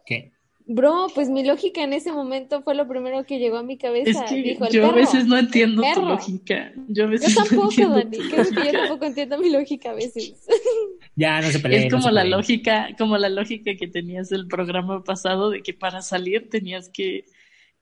¿Qué? 0.06 0.32
Bro, 0.70 1.06
pues 1.14 1.30
mi 1.30 1.44
lógica 1.44 1.82
en 1.82 1.94
ese 1.94 2.12
momento 2.12 2.62
fue 2.62 2.74
lo 2.74 2.86
primero 2.86 3.24
que 3.24 3.38
llegó 3.38 3.56
a 3.56 3.62
mi 3.62 3.74
es 3.74 3.78
cabeza. 3.80 4.24
que 4.28 4.34
Dijo, 4.42 4.66
el 4.66 4.72
yo 4.72 4.84
a 4.84 4.88
perro. 4.88 5.00
veces 5.00 5.24
no 5.26 5.38
entiendo 5.38 5.82
tu 5.94 6.02
lógica. 6.02 6.72
Yo 6.88 7.04
a 7.04 7.06
Yo 7.06 7.08
veces 7.10 7.34
no 7.34 7.44
tampoco, 7.44 7.70
entiendo 7.70 7.94
Dani. 7.96 8.18
Creo 8.18 8.44
que 8.44 8.66
yo 8.72 8.72
tampoco 8.78 9.04
entiendo 9.06 9.38
mi 9.38 9.50
lógica 9.50 9.90
a 9.90 9.94
veces. 9.94 10.46
Ya, 11.18 11.40
no 11.40 11.50
se 11.50 11.58
peleen. 11.58 11.82
Es 11.82 11.92
no 11.92 11.98
como 11.98 12.08
se 12.08 12.14
la 12.14 12.20
peleen. 12.22 12.38
lógica, 12.38 12.88
como 12.96 13.18
la 13.18 13.28
lógica 13.28 13.74
que 13.74 13.88
tenías 13.88 14.28
del 14.28 14.46
programa 14.46 15.02
pasado 15.02 15.50
de 15.50 15.62
que 15.62 15.74
para 15.74 16.00
salir 16.00 16.48
tenías 16.48 16.88
que, 16.90 17.24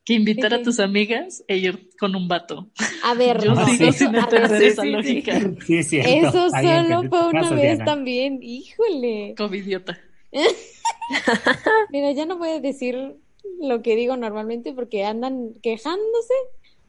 que 0.05 0.15
invitar 0.15 0.55
a 0.55 0.63
tus 0.63 0.81
amigas 0.81 1.45
e 1.47 1.59
ir 1.59 1.91
con 2.01 2.17
un 2.17 2.29
vato. 2.29 2.71
A 3.05 3.13
ver, 3.13 3.39
Yo 3.45 3.55
no, 3.55 3.67
sigo 3.67 3.93
sí. 3.93 3.99
sin 3.99 4.17
a 4.17 4.21
entender 4.21 4.63
esa 4.63 4.81
sí, 4.83 4.89
sí, 4.89 4.93
lógica. 4.93 5.41
Sí, 5.67 5.77
es 5.77 5.89
cierto. 5.89 6.11
Eso 6.11 6.49
solo 6.51 7.03
fue 7.11 7.29
una 7.29 7.51
vez 7.51 7.77
Diana. 7.77 7.85
también. 7.85 8.39
Híjole. 8.43 9.35
Covidiota. 9.37 9.99
Mira, 11.93 12.13
ya 12.13 12.25
no 12.25 12.39
voy 12.39 12.49
a 12.49 12.61
decir 12.61 13.17
lo 13.61 13.83
que 13.83 13.97
digo 13.97 14.17
normalmente 14.17 14.73
porque 14.73 15.05
andan 15.05 15.53
quejándose 15.63 16.35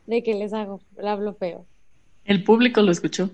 de 0.06 0.24
que 0.24 0.34
les 0.34 0.54
hago, 0.54 0.82
le 0.98 1.10
hablo 1.10 1.34
feo. 1.34 1.66
El 2.24 2.44
público 2.46 2.82
lo 2.82 2.92
escuchó. 2.92 3.30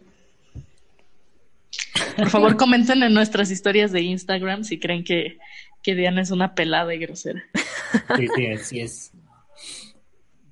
Por 2.17 2.29
favor, 2.29 2.57
comenten 2.57 3.03
en 3.03 3.13
nuestras 3.13 3.51
historias 3.51 3.91
de 3.91 4.01
Instagram 4.01 4.63
si 4.63 4.79
creen 4.79 5.03
que, 5.03 5.37
que 5.81 5.95
Diana 5.95 6.21
es 6.21 6.31
una 6.31 6.55
pelada 6.55 6.93
y 6.93 6.99
grosera. 6.99 7.43
Sí, 8.17 8.27
sí, 8.35 8.47
así 8.47 8.79
es. 8.81 9.11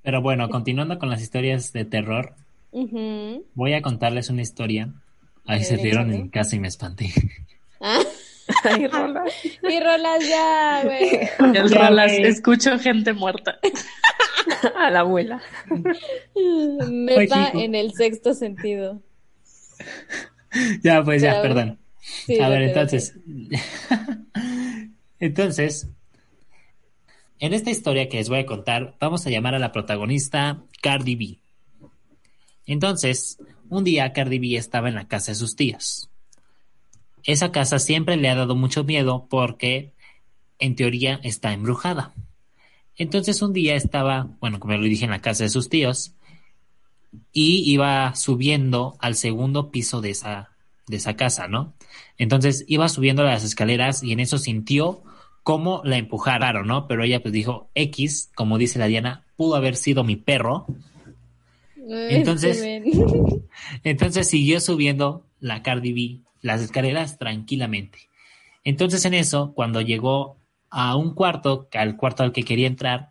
Pero 0.04 0.22
bueno, 0.22 0.50
continuando 0.50 0.98
con 1.00 1.10
las 1.10 1.22
historias 1.22 1.74
de 1.74 1.86
terror, 1.86 2.34
voy 3.54 3.74
a 3.74 3.82
contarles 3.82 4.30
una 4.30 4.42
historia. 4.42 4.94
Ahí 5.46 5.64
se 5.64 5.76
échale. 5.76 6.16
en 6.16 6.30
casa 6.30 6.56
y 6.56 6.60
me 6.60 6.68
espanté. 6.68 7.12
Ah, 7.80 8.00
Ay, 8.64 8.88
Rola. 8.88 9.24
y 9.44 9.80
rolas 9.80 10.28
ya, 10.28 10.82
güey. 10.84 11.30
El 11.56 11.70
Ya, 11.70 11.88
Rolas, 11.90 12.12
escucho 12.12 12.78
gente 12.80 13.14
muerta. 13.14 13.58
A 14.76 14.90
la 14.92 15.00
abuela. 15.00 15.42
Neta 16.90 17.46
chico. 17.48 17.60
en 17.60 17.76
el 17.76 17.94
sexto 17.94 18.34
sentido. 18.34 19.02
Ya, 20.84 21.04
pues 21.04 21.22
ya, 21.22 21.42
Pero- 21.42 21.56
perdón. 21.56 21.80
Sí, 22.26 22.40
A 22.40 22.50
ver, 22.50 22.64
entonces. 22.64 23.16
entonces, 25.20 25.88
en 27.40 27.54
esta 27.54 27.70
historia 27.70 28.10
que 28.10 28.18
les 28.18 28.30
voy 28.30 28.40
a 28.40 28.46
contar, 28.46 28.96
vamos 29.00 29.26
a 29.26 29.30
llamar 29.30 29.56
a 29.56 29.60
la 29.60 29.72
protagonista 29.72 30.64
Cardi 30.82 31.16
B. 31.16 31.38
Entonces, 32.66 33.38
un 33.70 33.84
día 33.84 34.14
Cardi 34.14 34.40
B 34.40 34.56
estaba 34.58 34.90
en 34.90 34.96
la 34.96 35.08
casa 35.08 35.32
de 35.32 35.36
sus 35.36 35.56
tíos. 35.56 36.10
Esa 37.24 37.52
casa 37.52 37.78
siempre 37.80 38.18
le 38.18 38.30
ha 38.30 38.36
dado 38.36 38.56
mucho 38.56 38.84
miedo 38.84 39.28
porque, 39.30 39.94
en 40.60 40.76
teoría, 40.76 41.20
está 41.24 41.54
embrujada. 41.54 42.14
Entonces, 42.98 43.42
un 43.42 43.54
día 43.54 43.76
estaba, 43.76 44.28
bueno, 44.40 44.60
como 44.60 44.74
lo 44.76 44.84
dije, 44.84 45.06
en 45.06 45.12
la 45.12 45.22
casa 45.22 45.44
de 45.44 45.50
sus 45.50 45.70
tíos 45.70 46.16
y 47.32 47.71
iba 47.71 48.13
subiendo 48.15 48.95
al 49.00 49.15
segundo 49.15 49.71
piso 49.71 50.02
de 50.02 50.12
esa, 50.12 50.52
de 50.88 50.97
esa 50.97 51.15
casa, 51.15 51.47
¿no? 51.47 51.74
Entonces 52.17 52.65
iba 52.67 52.88
subiendo 52.89 53.24
las 53.24 53.43
escaleras 53.43 54.04
y 54.04 54.12
en 54.12 54.19
eso 54.19 54.38
sintió 54.38 55.04
cómo 55.43 55.82
la 55.84 55.97
empujaron, 55.97 56.67
¿no? 56.67 56.88
Pero 56.88 57.04
ella 57.04 57.21
pues 57.21 57.34
dijo, 57.34 57.69
X, 57.76 58.32
como 58.36 58.58
dice 58.58 58.80
la 58.80 58.88
Diana, 58.88 59.26
pudo 59.36 59.56
haber 59.56 59.76
sido 59.76 60.04
mi 60.04 60.15
perro. 60.15 60.67
Entonces-. 61.76 62.63
Entonces 63.84 64.28
siguió 64.28 64.60
subiendo 64.60 65.26
la 65.39 65.63
Cardi 65.63 65.93
B 65.93 66.32
las 66.41 66.62
escaleras 66.62 67.17
tranquilamente. 67.17 68.10
Entonces 68.63 69.06
en 69.06 69.13
eso, 69.13 69.54
cuando 69.54 69.82
llegó 69.82 70.38
a 70.69 70.95
un 70.95 71.13
cuarto, 71.13 71.67
al 71.74 71.97
cuarto 71.97 72.24
al 72.24 72.32
que 72.32 72.43
quería 72.43 72.67
entrar, 72.67 73.10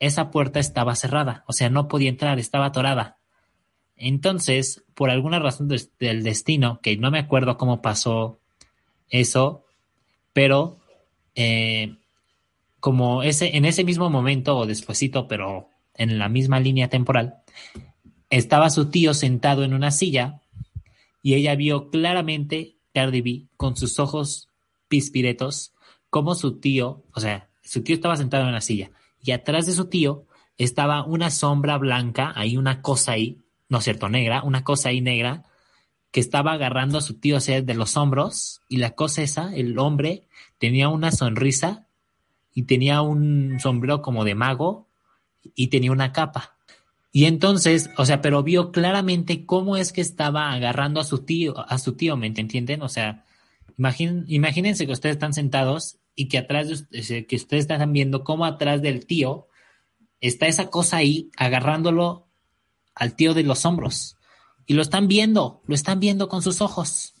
esa 0.00 0.30
puerta 0.30 0.60
estaba 0.60 0.94
cerrada, 0.96 1.44
o 1.46 1.52
sea, 1.52 1.70
no 1.70 1.88
podía 1.88 2.10
entrar, 2.10 2.38
estaba 2.38 2.66
atorada. 2.66 3.18
Entonces, 3.96 4.84
por 4.94 5.10
alguna 5.10 5.38
razón 5.38 5.68
del 5.68 6.22
destino, 6.22 6.80
que 6.82 6.96
no 6.96 7.10
me 7.10 7.18
acuerdo 7.18 7.56
cómo 7.56 7.82
pasó 7.82 8.38
eso, 9.08 9.64
pero 10.32 10.78
eh, 11.34 11.96
como 12.80 13.22
ese, 13.22 13.56
en 13.56 13.64
ese 13.64 13.84
mismo 13.84 14.10
momento 14.10 14.56
o 14.56 14.66
despuesito, 14.66 15.26
pero 15.28 15.68
en 15.94 16.18
la 16.18 16.28
misma 16.28 16.60
línea 16.60 16.88
temporal, 16.88 17.36
estaba 18.30 18.70
su 18.70 18.90
tío 18.90 19.14
sentado 19.14 19.64
en 19.64 19.74
una 19.74 19.90
silla 19.90 20.40
y 21.22 21.34
ella 21.34 21.54
vio 21.54 21.90
claramente 21.90 22.76
Cardi 22.92 23.20
B 23.20 23.46
con 23.56 23.76
sus 23.76 23.98
ojos 23.98 24.48
pispiretos 24.88 25.72
como 26.10 26.34
su 26.34 26.58
tío, 26.58 27.02
o 27.12 27.20
sea, 27.20 27.48
su 27.62 27.82
tío 27.82 27.94
estaba 27.94 28.16
sentado 28.16 28.42
en 28.42 28.50
una 28.50 28.60
silla 28.60 28.90
y 29.22 29.30
atrás 29.30 29.66
de 29.66 29.72
su 29.72 29.86
tío 29.86 30.26
estaba 30.58 31.04
una 31.04 31.30
sombra 31.30 31.78
blanca, 31.78 32.32
ahí 32.36 32.56
una 32.56 32.82
cosa 32.82 33.12
ahí, 33.12 33.38
no 33.68 33.78
es 33.78 33.84
cierto, 33.84 34.08
negra, 34.08 34.42
una 34.42 34.64
cosa 34.64 34.90
ahí 34.90 35.00
negra 35.00 35.44
que 36.10 36.20
estaba 36.20 36.52
agarrando 36.52 36.98
a 36.98 37.02
su 37.02 37.18
tío 37.18 37.38
o 37.38 37.40
sea, 37.40 37.60
de 37.60 37.74
los 37.74 37.96
hombros 37.96 38.60
y 38.68 38.76
la 38.76 38.90
cosa 38.92 39.22
esa, 39.22 39.54
el 39.54 39.78
hombre 39.78 40.28
tenía 40.58 40.88
una 40.88 41.10
sonrisa 41.10 41.88
y 42.54 42.64
tenía 42.64 43.02
un 43.02 43.58
sombrero 43.60 44.00
como 44.00 44.24
de 44.24 44.34
mago 44.34 44.88
y 45.54 45.68
tenía 45.68 45.92
una 45.92 46.12
capa. 46.12 46.56
Y 47.10 47.26
entonces, 47.26 47.90
o 47.96 48.06
sea, 48.06 48.20
pero 48.20 48.42
vio 48.42 48.72
claramente 48.72 49.46
cómo 49.46 49.76
es 49.76 49.92
que 49.92 50.00
estaba 50.00 50.52
agarrando 50.52 51.00
a 51.00 51.04
su 51.04 51.24
tío, 51.24 51.58
a 51.68 51.78
su 51.78 51.94
tío, 51.94 52.16
¿me 52.16 52.26
entienden? 52.26 52.82
O 52.82 52.88
sea, 52.88 53.24
imagínense 53.76 54.86
que 54.86 54.92
ustedes 54.92 55.14
están 55.16 55.32
sentados 55.32 55.98
y 56.14 56.28
que 56.28 56.38
atrás 56.38 56.68
de 56.68 56.74
ustedes, 56.74 57.26
que 57.26 57.36
ustedes 57.36 57.62
están 57.62 57.92
viendo 57.92 58.24
cómo 58.24 58.44
atrás 58.44 58.82
del 58.82 59.06
tío 59.06 59.48
está 60.20 60.46
esa 60.46 60.70
cosa 60.70 60.98
ahí 60.98 61.30
agarrándolo 61.36 62.23
al 62.94 63.16
tío 63.16 63.34
de 63.34 63.42
los 63.42 63.64
hombros. 63.64 64.16
Y 64.66 64.74
lo 64.74 64.82
están 64.82 65.08
viendo, 65.08 65.62
lo 65.66 65.74
están 65.74 66.00
viendo 66.00 66.28
con 66.28 66.42
sus 66.42 66.60
ojos. 66.60 67.14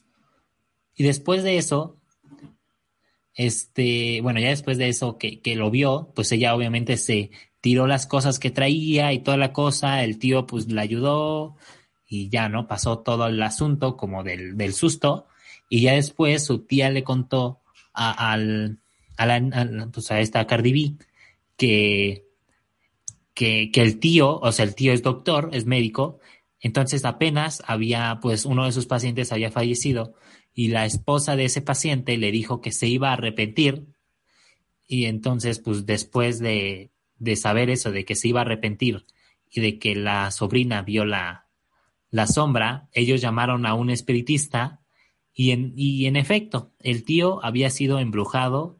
Y 0.94 1.04
después 1.04 1.42
de 1.42 1.58
eso, 1.58 2.00
este, 3.34 4.20
bueno, 4.22 4.40
ya 4.40 4.48
después 4.48 4.78
de 4.78 4.88
eso 4.88 5.18
que, 5.18 5.40
que 5.40 5.56
lo 5.56 5.70
vio, 5.70 6.12
pues 6.14 6.30
ella 6.32 6.54
obviamente 6.54 6.96
se 6.96 7.30
tiró 7.60 7.86
las 7.86 8.06
cosas 8.06 8.38
que 8.38 8.50
traía 8.50 9.12
y 9.12 9.20
toda 9.20 9.36
la 9.36 9.52
cosa, 9.52 10.04
el 10.04 10.18
tío 10.18 10.46
pues 10.46 10.70
le 10.70 10.80
ayudó 10.80 11.56
y 12.06 12.28
ya, 12.28 12.48
¿no? 12.48 12.68
Pasó 12.68 12.98
todo 13.00 13.26
el 13.26 13.42
asunto 13.42 13.96
como 13.96 14.22
del, 14.22 14.56
del 14.56 14.74
susto 14.74 15.26
y 15.68 15.80
ya 15.82 15.94
después 15.94 16.44
su 16.44 16.60
tía 16.60 16.90
le 16.90 17.02
contó 17.02 17.62
a, 17.92 18.32
al, 18.32 18.80
a, 19.16 19.26
la, 19.26 19.88
pues 19.92 20.10
a 20.10 20.20
esta 20.20 20.46
Cardi 20.46 20.72
B 20.72 21.04
que, 21.56 22.23
que, 23.34 23.70
que 23.72 23.82
el 23.82 23.98
tío, 23.98 24.38
o 24.38 24.52
sea, 24.52 24.64
el 24.64 24.74
tío 24.74 24.92
es 24.92 25.02
doctor, 25.02 25.50
es 25.52 25.66
médico, 25.66 26.20
entonces 26.60 27.04
apenas 27.04 27.62
había, 27.66 28.18
pues 28.22 28.46
uno 28.46 28.64
de 28.64 28.72
sus 28.72 28.86
pacientes 28.86 29.32
había 29.32 29.50
fallecido 29.50 30.14
y 30.54 30.68
la 30.68 30.86
esposa 30.86 31.36
de 31.36 31.44
ese 31.44 31.60
paciente 31.60 32.16
le 32.16 32.30
dijo 32.30 32.60
que 32.60 32.72
se 32.72 32.86
iba 32.86 33.10
a 33.10 33.14
arrepentir 33.14 33.86
y 34.86 35.06
entonces, 35.06 35.58
pues 35.58 35.86
después 35.86 36.38
de, 36.38 36.90
de 37.18 37.36
saber 37.36 37.70
eso, 37.70 37.90
de 37.90 38.04
que 38.04 38.14
se 38.14 38.28
iba 38.28 38.40
a 38.40 38.44
arrepentir 38.44 39.06
y 39.50 39.60
de 39.60 39.78
que 39.78 39.94
la 39.94 40.30
sobrina 40.30 40.82
vio 40.82 41.04
la, 41.04 41.48
la 42.10 42.26
sombra, 42.26 42.88
ellos 42.92 43.20
llamaron 43.20 43.66
a 43.66 43.74
un 43.74 43.90
espiritista 43.90 44.80
y 45.32 45.50
en, 45.50 45.72
y 45.76 46.06
en 46.06 46.16
efecto, 46.16 46.72
el 46.80 47.04
tío 47.04 47.44
había 47.44 47.70
sido 47.70 47.98
embrujado, 47.98 48.78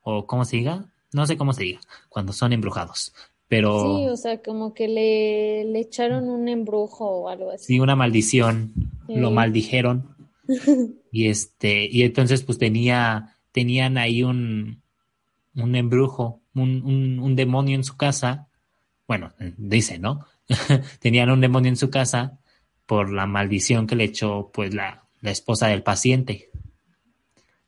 o 0.00 0.26
¿cómo 0.26 0.44
se 0.44 0.56
diga? 0.56 0.92
No 1.12 1.26
sé 1.26 1.36
cómo 1.36 1.52
se 1.52 1.62
diga, 1.62 1.80
cuando 2.08 2.32
son 2.32 2.52
embrujados, 2.52 3.14
pero... 3.52 3.98
Sí, 3.98 4.08
o 4.08 4.16
sea, 4.16 4.40
como 4.40 4.72
que 4.72 4.88
le, 4.88 5.66
le 5.66 5.80
echaron 5.80 6.30
un 6.30 6.48
embrujo 6.48 7.04
o 7.04 7.28
algo 7.28 7.50
así. 7.50 7.66
Sí, 7.66 7.80
una 7.80 7.94
maldición, 7.94 8.72
Sí. 9.06 9.16
lo 9.16 9.30
maldijeron. 9.30 10.16
y 11.12 11.26
este, 11.26 11.86
y 11.86 12.00
entonces 12.04 12.44
pues 12.44 12.56
tenía, 12.56 13.36
tenían 13.50 13.98
ahí 13.98 14.22
un, 14.22 14.80
un 15.54 15.76
embrujo, 15.76 16.40
un, 16.54 16.82
un, 16.82 17.18
un 17.18 17.36
demonio 17.36 17.74
en 17.74 17.84
su 17.84 17.98
casa. 17.98 18.48
Bueno, 19.06 19.34
dice, 19.58 19.98
¿no? 19.98 20.24
tenían 21.00 21.28
un 21.28 21.42
demonio 21.42 21.68
en 21.68 21.76
su 21.76 21.90
casa 21.90 22.38
por 22.86 23.12
la 23.12 23.26
maldición 23.26 23.86
que 23.86 23.96
le 23.96 24.04
echó 24.04 24.50
pues 24.50 24.72
la, 24.72 25.04
la 25.20 25.30
esposa 25.30 25.66
del 25.66 25.82
paciente. 25.82 26.48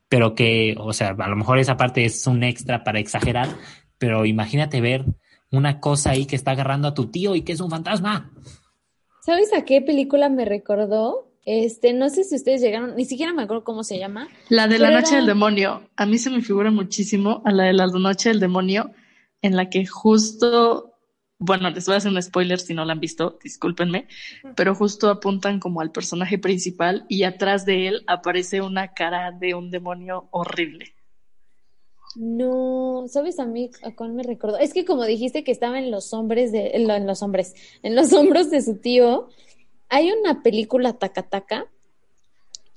Pero 0.09 0.35
que, 0.35 0.77
o 0.79 0.95
sea, 0.95 1.11
a 1.11 1.29
lo 1.29 1.37
mejor 1.37 1.59
esa 1.59 1.77
parte 1.77 2.07
es 2.07 2.27
un 2.27 2.43
extra 2.43 2.85
para 2.85 3.01
exagerar, 3.01 3.51
pero 3.99 4.25
imagínate 4.25 4.81
ver 4.81 5.05
una 5.57 5.81
cosa 5.81 6.11
ahí 6.11 6.27
que 6.27 6.37
está 6.37 6.53
agarrando 6.53 6.89
a 6.89 6.95
tu 6.95 7.07
tío 7.07 7.35
y 7.35 7.43
que 7.43 7.53
es 7.53 7.61
un 7.61 7.71
fantasma. 7.71 8.31
¿Sabes 9.25 9.53
a 9.55 9.65
qué 9.65 9.81
película 9.81 10.29
me 10.29 10.45
recordó? 10.45 11.31
Este, 11.47 11.93
no 11.93 12.09
sé 12.09 12.25
si 12.25 12.37
ustedes 12.37 12.61
llegaron, 12.63 12.97
ni 12.97 13.05
siquiera 13.05 13.33
me 13.33 13.43
acuerdo 13.43 13.65
cómo 13.65 13.85
se 13.85 13.99
llama. 13.99 14.29
La 14.49 14.67
de 14.67 14.79
la 14.79 14.91
noche 14.91 15.09
era- 15.11 15.17
del 15.19 15.27
demonio. 15.27 15.83
A 15.97 16.07
mí 16.07 16.19
se 16.19 16.31
me 16.31 16.41
figura 16.41 16.71
muchísimo 16.71 17.43
a 17.45 17.53
la 17.53 17.65
de 17.65 17.75
la 17.75 17.87
noche 17.87 18.31
del 18.31 18.41
demonio, 18.41 18.93
en 19.43 19.57
la 19.57 19.69
que 19.69 19.85
justo, 19.87 20.95
bueno, 21.39 21.69
les 21.71 21.85
voy 21.85 21.95
a 21.95 21.99
hacer 21.99 22.11
un 22.13 22.23
spoiler 22.23 22.59
si 22.61 22.73
no 22.73 22.85
la 22.87 22.93
han 22.93 23.01
visto, 23.01 23.39
discúlpenme, 23.43 24.09
pero 24.57 24.75
justo 24.75 25.11
apuntan 25.11 25.61
como 25.61 25.83
al 25.83 25.93
personaje 25.93 26.39
principal 26.39 27.05
y 27.11 27.25
atrás 27.25 27.67
de 27.67 27.89
él 27.89 28.05
aparece 28.07 28.63
una 28.63 28.95
cara 28.95 29.31
de 29.33 29.55
un 29.55 29.71
demonio 29.71 30.29
horrible. 30.31 30.94
No, 32.17 33.05
¿sabes 33.09 33.39
a 33.41 33.47
mí 33.47 33.71
a 33.83 33.95
cuál 33.95 34.13
me 34.13 34.23
recordó? 34.23 34.59
Es 34.59 34.73
que 34.73 34.85
como 34.85 35.05
dijiste 35.05 35.43
que 35.45 35.51
estaba 35.53 35.79
en 35.79 35.91
los 35.91 36.13
hombres 36.13 36.53
de, 36.53 36.73
en, 36.75 36.87
lo- 36.87 36.95
en 36.95 37.07
los 37.07 37.23
hombres, 37.23 37.55
en 37.83 37.95
los 37.97 38.13
hombros 38.13 38.51
de 38.51 38.63
su 38.63 38.77
tío, 38.77 39.29
hay 39.89 40.13
una 40.13 40.43
película 40.43 40.93
Takataka 40.95 41.67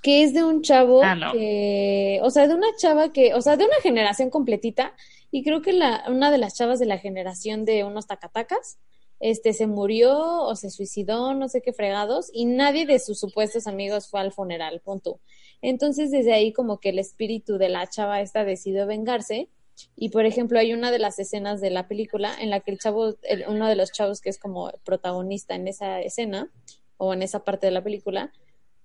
que 0.01 0.23
es 0.23 0.33
de 0.33 0.43
un 0.43 0.61
chavo 0.61 1.01
Ah, 1.03 1.15
no. 1.15 1.31
que, 1.33 2.19
o 2.23 2.29
sea, 2.29 2.47
de 2.47 2.53
una 2.53 2.67
chava 2.77 3.11
que, 3.11 3.33
o 3.33 3.41
sea, 3.41 3.57
de 3.57 3.65
una 3.65 3.75
generación 3.81 4.29
completita, 4.29 4.93
y 5.31 5.43
creo 5.43 5.61
que 5.61 5.73
la, 5.73 6.03
una 6.07 6.31
de 6.31 6.37
las 6.37 6.53
chavas 6.55 6.79
de 6.79 6.85
la 6.85 6.97
generación 6.99 7.65
de 7.65 7.83
unos 7.83 8.07
Takatakas, 8.07 8.77
este, 9.19 9.53
se 9.53 9.67
murió 9.67 10.43
o 10.43 10.55
se 10.55 10.69
suicidó, 10.69 11.33
no 11.33 11.49
sé 11.49 11.61
qué 11.61 11.73
fregados, 11.73 12.29
y 12.33 12.45
nadie 12.45 12.85
de 12.85 12.99
sus 12.99 13.19
supuestos 13.19 13.67
amigos 13.67 14.07
fue 14.09 14.19
al 14.19 14.31
funeral, 14.31 14.81
punto. 14.81 15.19
Entonces, 15.61 16.11
desde 16.11 16.33
ahí 16.33 16.53
como 16.53 16.79
que 16.79 16.89
el 16.89 16.99
espíritu 16.99 17.57
de 17.57 17.69
la 17.69 17.87
chava 17.87 18.21
esta 18.21 18.45
decidió 18.45 18.85
vengarse. 18.85 19.49
Y 19.95 20.09
por 20.09 20.25
ejemplo, 20.25 20.57
hay 20.59 20.73
una 20.73 20.91
de 20.91 20.99
las 20.99 21.19
escenas 21.19 21.61
de 21.61 21.69
la 21.69 21.87
película 21.87 22.35
en 22.39 22.49
la 22.49 22.59
que 22.61 22.71
el 22.71 22.79
chavo, 22.79 23.15
el- 23.23 23.45
uno 23.47 23.67
de 23.67 23.75
los 23.75 23.91
chavos 23.91 24.21
que 24.21 24.29
es 24.29 24.39
como 24.39 24.71
protagonista 24.83 25.55
en 25.55 25.67
esa 25.67 26.01
escena 26.01 26.51
o 26.97 27.13
en 27.13 27.21
esa 27.21 27.43
parte 27.43 27.67
de 27.67 27.71
la 27.71 27.83
película, 27.83 28.31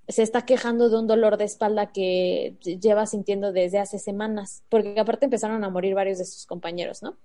se 0.08 0.22
está 0.22 0.44
quejando 0.44 0.90
de 0.90 0.98
un 0.98 1.06
dolor 1.06 1.36
de 1.36 1.44
espalda 1.44 1.92
que 1.92 2.56
lleva 2.62 3.06
sintiendo 3.06 3.52
desde 3.52 3.78
hace 3.78 3.98
semanas, 3.98 4.64
porque 4.68 4.98
aparte 4.98 5.26
empezaron 5.26 5.64
a 5.64 5.70
morir 5.70 5.94
varios 5.94 6.18
de 6.18 6.24
sus 6.24 6.44
compañeros, 6.44 7.02
¿no? 7.02 7.16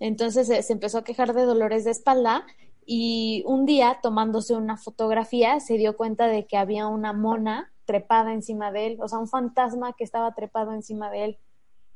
Entonces 0.00 0.46
se, 0.46 0.62
se 0.62 0.72
empezó 0.72 0.98
a 0.98 1.04
quejar 1.04 1.34
de 1.34 1.42
dolores 1.42 1.84
de 1.84 1.90
espalda 1.90 2.46
y 2.86 3.42
un 3.46 3.66
día 3.66 3.98
tomándose 4.02 4.54
una 4.54 4.76
fotografía 4.76 5.60
se 5.60 5.76
dio 5.76 5.96
cuenta 5.96 6.26
de 6.26 6.46
que 6.46 6.56
había 6.56 6.86
una 6.86 7.12
mona 7.12 7.70
trepada 7.84 8.32
encima 8.32 8.70
de 8.72 8.86
él, 8.86 8.98
o 9.00 9.08
sea, 9.08 9.18
un 9.18 9.28
fantasma 9.28 9.92
que 9.94 10.04
estaba 10.04 10.34
trepado 10.34 10.72
encima 10.72 11.10
de 11.10 11.24
él 11.24 11.38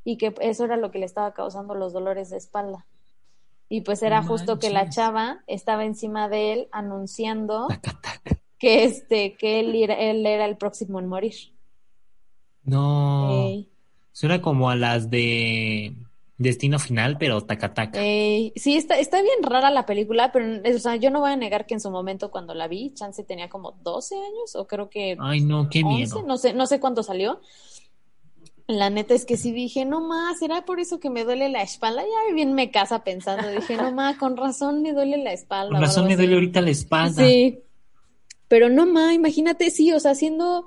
y 0.05 0.17
que 0.17 0.35
eso 0.41 0.65
era 0.65 0.77
lo 0.77 0.91
que 0.91 0.99
le 0.99 1.07
estaba 1.07 1.33
causando 1.33 1.75
los 1.75 1.93
dolores 1.93 2.31
de 2.31 2.37
espalda. 2.39 2.87
Y 3.69 3.83
pues 3.83 4.03
era 4.03 4.21
No 4.21 4.29
justo 4.29 4.59
que 4.59 4.69
la 4.71 4.91
chava 4.91 5.43
estaba 5.47 5.85
encima 5.85 6.29
de 6.29 6.53
él 6.53 6.69
anunciando 6.73 7.69
Taca, 7.69 7.99
taca. 8.03 8.39
que 8.59 8.85
este 8.85 9.35
que 9.37 9.61
él 9.61 9.75
era, 9.75 9.95
él 9.95 10.27
era 10.27 10.45
el 10.45 10.57
próximo 10.59 10.99
en 10.99 11.09
morir. 11.09 11.35
No. 12.65 13.31
Ey, 13.31 13.71
Suena 14.13 14.43
como 14.43 14.69
a 14.69 14.77
las 14.77 15.09
de 15.11 15.95
Destino 16.43 16.79
Final, 16.79 17.17
pero 17.19 17.41
taca 17.43 17.73
taca. 17.75 18.01
Sí, 18.01 18.53
está, 18.77 18.99
está 18.99 19.23
bien 19.23 19.43
rara 19.43 19.71
la 19.71 19.87
película, 19.87 20.33
pero 20.33 20.61
o 20.75 20.79
sea, 20.79 20.97
yo 20.97 21.11
no 21.11 21.21
voy 21.21 21.31
a 21.31 21.37
negar 21.37 21.67
que 21.67 21.75
en 21.75 21.81
su 21.81 21.91
momento 21.91 22.31
cuando 22.31 22.55
la 22.55 22.69
vi, 22.69 22.93
Chance 22.95 23.25
tenía 23.25 23.49
como 23.49 23.73
12 23.83 24.17
años 24.17 24.57
o 24.57 24.67
creo 24.67 24.91
que 24.91 25.17
Ay, 25.21 25.41
no, 25.41 25.69
qué 25.71 25.83
11, 25.85 25.95
miedo. 25.95 26.23
no 26.27 26.37
sé, 26.37 26.53
no 26.53 26.67
sé 26.67 26.81
cuándo 26.81 27.03
salió. 27.03 27.41
La 28.69 28.91
neta 28.91 29.15
es 29.15 29.25
que 29.25 29.37
sí 29.37 29.53
dije, 29.53 29.85
no 29.85 30.01
más, 30.01 30.39
será 30.39 30.65
por 30.65 30.81
eso 30.81 31.01
que 31.01 31.11
me 31.11 31.25
duele 31.25 31.49
la 31.49 31.63
espalda. 31.63 32.03
Ya 32.03 32.35
bien 32.35 32.53
me 32.55 32.71
casa 32.71 33.03
pensando, 33.05 33.49
dije, 33.51 33.77
no 33.77 33.93
más, 33.93 34.17
con 34.17 34.37
razón 34.37 34.83
me 34.83 34.93
duele 34.93 35.19
la 35.19 35.33
espalda. 35.33 35.73
Con 35.73 35.81
razón 35.81 36.07
me 36.07 36.17
duele 36.17 36.35
ahorita 36.35 36.61
la 36.61 36.71
espalda. 36.71 37.23
Sí, 37.25 37.61
pero 38.49 38.69
no 38.69 38.87
más, 38.87 39.13
imagínate, 39.15 39.71
sí, 39.71 39.93
o 39.93 40.01
sea, 40.01 40.13
haciendo, 40.13 40.67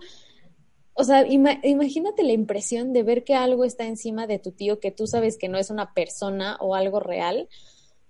o 0.96 1.04
sea, 1.04 1.26
ima- 1.28 1.60
imagínate 1.64 2.24
la 2.24 2.34
impresión 2.34 2.94
de 2.94 3.04
ver 3.04 3.24
que 3.24 3.36
algo 3.36 3.64
está 3.66 3.86
encima 3.86 4.28
de 4.28 4.40
tu 4.40 4.52
tío 4.52 4.80
que 4.80 4.92
tú 4.92 5.08
sabes 5.08 5.38
que 5.38 5.50
no 5.50 5.58
es 5.58 5.70
una 5.70 5.94
persona 5.94 6.58
o 6.60 6.74
algo 6.76 7.00
real. 7.00 7.48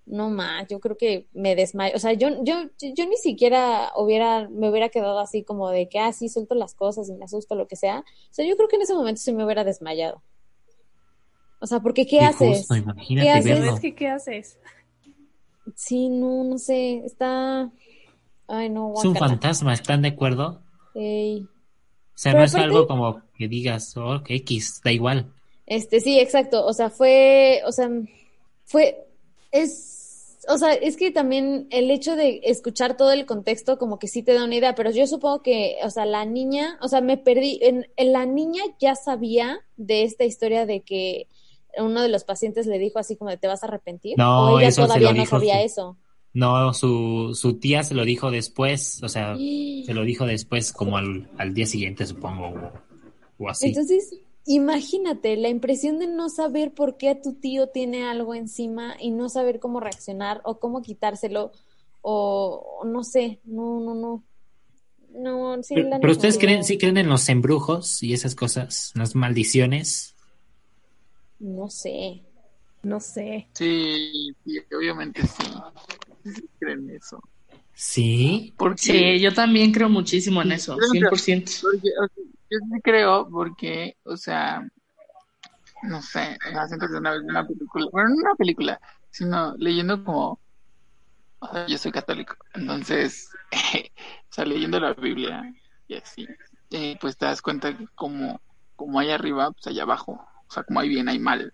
No 0.07 0.29
más, 0.29 0.67
yo 0.67 0.79
creo 0.79 0.97
que 0.97 1.27
me 1.33 1.55
desmayo, 1.55 1.95
o 1.95 1.99
sea, 1.99 2.13
yo, 2.13 2.29
yo, 2.43 2.53
yo 2.79 3.07
ni 3.07 3.17
siquiera 3.17 3.91
hubiera, 3.97 4.47
me 4.49 4.69
hubiera 4.69 4.89
quedado 4.89 5.17
así 5.17 5.43
como 5.43 5.71
de 5.71 5.89
que, 5.89 5.97
ah, 5.97 6.13
sí, 6.13 6.29
suelto 6.29 6.53
las 6.53 6.75
cosas 6.75 7.09
y 7.09 7.13
me 7.13 7.25
asusto, 7.25 7.55
lo 7.55 7.67
que 7.67 7.75
sea. 7.75 8.01
O 8.01 8.33
sea, 8.33 8.45
yo 8.45 8.55
creo 8.55 8.67
que 8.69 8.75
en 8.75 8.83
ese 8.83 8.93
momento 8.93 9.19
sí 9.19 9.33
me 9.33 9.43
hubiera 9.43 9.63
desmayado. 9.63 10.21
O 11.59 11.65
sea, 11.65 11.79
porque 11.79 12.05
¿qué 12.05 12.19
Qué 12.19 12.25
haces? 12.25 12.59
justo, 12.59 12.75
imagínate 12.75 13.25
¿Qué 13.25 13.31
haces? 13.31 13.43
Pero 13.45 13.59
verlo. 13.61 13.75
es 13.75 13.81
que, 13.81 13.95
¿qué 13.95 14.07
haces? 14.09 14.59
Sí, 15.75 16.09
no, 16.09 16.43
no 16.43 16.57
sé, 16.59 16.97
está... 17.05 17.71
Ay, 18.47 18.69
no, 18.69 18.93
Es 18.95 19.05
un 19.05 19.15
fantasma, 19.15 19.73
¿están 19.73 20.03
de 20.03 20.09
acuerdo? 20.09 20.61
Ey. 20.93 21.47
O 22.15 22.17
sea, 22.17 22.32
Pero 22.32 22.39
no 22.39 22.45
es 22.45 22.56
aparte- 22.56 22.65
algo 22.65 22.88
como 22.88 23.21
que 23.38 23.47
digas, 23.47 23.95
oh, 23.97 24.21
X, 24.28 24.82
da 24.84 24.91
igual. 24.91 25.32
Este, 25.65 25.99
sí, 25.99 26.19
exacto. 26.19 26.65
O 26.65 26.73
sea, 26.73 26.89
fue, 26.89 27.62
o 27.65 27.71
sea, 27.71 27.89
fue, 28.63 29.06
es, 29.51 30.38
o 30.47 30.58
sea, 30.58 30.73
es 30.73 30.95
que 30.95 31.12
también 31.12 31.67
el 31.71 31.91
hecho 31.91 32.15
de 32.15 32.41
escuchar 32.43 32.97
todo 32.97 33.12
el 33.12 33.25
contexto 33.25 33.78
como 33.78 33.99
que 33.99 34.08
sí 34.08 34.23
te 34.23 34.34
da 34.34 34.43
una 34.45 34.56
idea, 34.56 34.75
pero 34.75 34.91
yo 34.91 35.08
supongo 35.08 35.41
que, 35.41 35.78
o 35.84 35.89
sea, 35.89 36.06
la 36.06 36.23
niña, 36.25 36.78
o 36.82 36.88
sea, 36.88 37.01
me 37.01 37.17
perdí, 37.17 37.60
en, 37.62 37.88
en 37.97 38.13
la 38.13 38.25
niña 38.25 38.63
ya 38.80 38.95
sabía 38.95 39.60
de 39.75 40.04
esta 40.04 40.23
historia 40.23 40.65
de 40.65 40.82
que 40.82 41.28
uno 41.78 42.01
de 42.01 42.10
los 42.10 42.23
pacientes 42.23 42.67
le 42.67 42.80
dijo 42.80 42.99
así 42.99 43.15
como 43.17 43.30
de 43.32 43.38
te 43.38 43.47
vas 43.47 43.63
a 43.63 43.67
arrepentir, 43.67 44.17
No, 44.17 44.54
o 44.54 44.60
ella 44.60 44.69
eso 44.69 44.84
todavía 44.84 45.10
no 45.12 45.21
dijo 45.21 45.36
sabía 45.38 45.62
eso. 45.63 45.97
No, 46.35 46.73
su, 46.73 47.31
su 47.33 47.59
tía 47.59 47.81
se 47.83 47.95
lo 47.95 48.03
dijo 48.03 48.29
después, 48.29 49.01
o 49.01 49.07
sea, 49.07 49.37
se 49.37 49.93
lo 49.93 50.03
dijo 50.03 50.25
después 50.25 50.73
como 50.73 50.97
al, 50.97 51.29
al 51.37 51.53
día 51.53 51.65
siguiente, 51.65 52.05
supongo, 52.05 52.47
o, 52.47 52.71
o 53.45 53.49
así. 53.49 53.67
Entonces, 53.67 54.19
imagínate 54.45 55.37
la 55.37 55.47
impresión 55.47 55.97
de 55.97 56.07
no 56.07 56.27
saber 56.27 56.73
por 56.73 56.97
qué 56.97 57.15
tu 57.15 57.35
tío 57.35 57.67
tiene 57.69 58.03
algo 58.03 58.35
encima 58.35 58.97
y 58.99 59.11
no 59.11 59.29
saber 59.29 59.61
cómo 59.61 59.79
reaccionar 59.79 60.41
o 60.43 60.59
cómo 60.59 60.81
quitárselo 60.81 61.53
o, 62.01 62.81
o 62.81 62.85
no 62.85 63.05
sé, 63.05 63.39
no, 63.45 63.79
no, 63.79 63.95
no. 63.95 64.23
No, 65.17 65.63
sí, 65.63 65.75
pero, 65.75 65.87
la 65.87 65.99
pero 66.01 66.11
ustedes 66.11 66.37
creen, 66.37 66.65
sí 66.65 66.77
creen 66.77 66.97
en 66.97 67.07
los 67.07 67.29
embrujos 67.29 68.03
y 68.03 68.11
esas 68.11 68.35
cosas, 68.35 68.91
las 68.95 69.15
maldiciones. 69.15 70.15
No 71.39 71.69
sé. 71.69 72.23
No 72.83 72.99
sé. 72.99 73.47
Sí, 73.53 74.35
sí, 74.45 74.59
obviamente 74.77 75.21
sí. 75.25 75.43
Creen 76.59 76.89
eso. 76.89 77.21
Sí. 77.73 78.53
Porque, 78.57 78.81
Sí, 78.81 79.19
yo 79.19 79.33
también 79.33 79.71
creo 79.71 79.89
muchísimo 79.89 80.41
en 80.41 80.53
eso, 80.53 80.77
100%. 80.77 81.09
porque, 81.09 81.89
yo 82.49 82.57
sí 82.59 82.81
creo 82.83 83.29
porque, 83.29 83.97
o 84.03 84.15
sea, 84.15 84.65
no 85.83 86.01
sé, 86.01 86.38
siento 86.67 86.88
que 86.88 86.95
una 86.97 87.11
vez 87.11 87.21
una 87.23 87.45
película, 87.45 87.88
bueno, 87.91 88.09
no 88.09 88.15
una 88.15 88.35
película, 88.35 88.79
sino 89.09 89.55
leyendo 89.57 90.03
como, 90.03 90.39
o 91.39 91.51
sea, 91.51 91.67
yo 91.67 91.77
soy 91.77 91.91
católico, 91.91 92.35
entonces, 92.53 93.29
o 94.29 94.33
sea, 94.33 94.45
leyendo 94.45 94.79
la 94.79 94.93
Biblia 94.93 95.43
y 95.88 95.95
así, 95.95 96.27
eh, 96.71 96.97
pues 96.99 97.17
te 97.17 97.25
das 97.25 97.41
cuenta 97.41 97.77
que 97.77 97.88
como, 97.95 98.41
como 98.75 98.99
hay 98.99 99.11
arriba, 99.11 99.51
pues 99.51 99.67
hay 99.67 99.79
abajo, 99.79 100.13
o 100.47 100.51
sea, 100.51 100.63
como 100.63 100.79
hay 100.79 100.89
bien, 100.89 101.09
hay 101.09 101.19
mal. 101.19 101.53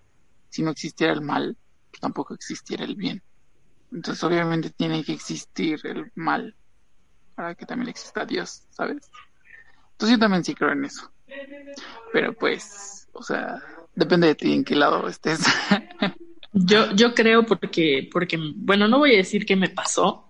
Si 0.49 0.61
no 0.61 0.71
existiera 0.71 1.13
el 1.13 1.21
mal, 1.21 1.57
pues 1.89 2.01
tampoco 2.01 2.33
existiera 2.33 2.83
el 2.83 2.95
bien. 2.95 3.23
Entonces, 3.91 4.23
obviamente 4.23 4.69
tiene 4.69 5.03
que 5.03 5.13
existir 5.13 5.79
el 5.83 6.11
mal 6.15 6.55
para 7.35 7.55
que 7.55 7.65
también 7.65 7.89
exista 7.89 8.25
Dios, 8.25 8.63
¿sabes? 8.71 9.09
Entonces 9.93 10.17
yo 10.17 10.19
también 10.19 10.43
sí 10.43 10.53
creo 10.53 10.71
en 10.71 10.85
eso. 10.85 11.11
Pero 12.13 12.33
pues, 12.33 13.07
o 13.13 13.23
sea, 13.23 13.61
depende 13.95 14.27
de 14.27 14.35
ti 14.35 14.53
en 14.53 14.63
qué 14.63 14.75
lado 14.75 15.07
estés. 15.07 15.41
Yo, 16.53 16.93
yo 16.95 17.13
creo 17.13 17.45
porque, 17.45 18.09
porque, 18.11 18.37
bueno, 18.55 18.89
no 18.89 18.97
voy 18.97 19.13
a 19.13 19.17
decir 19.17 19.45
que 19.45 19.55
me 19.55 19.69
pasó, 19.69 20.29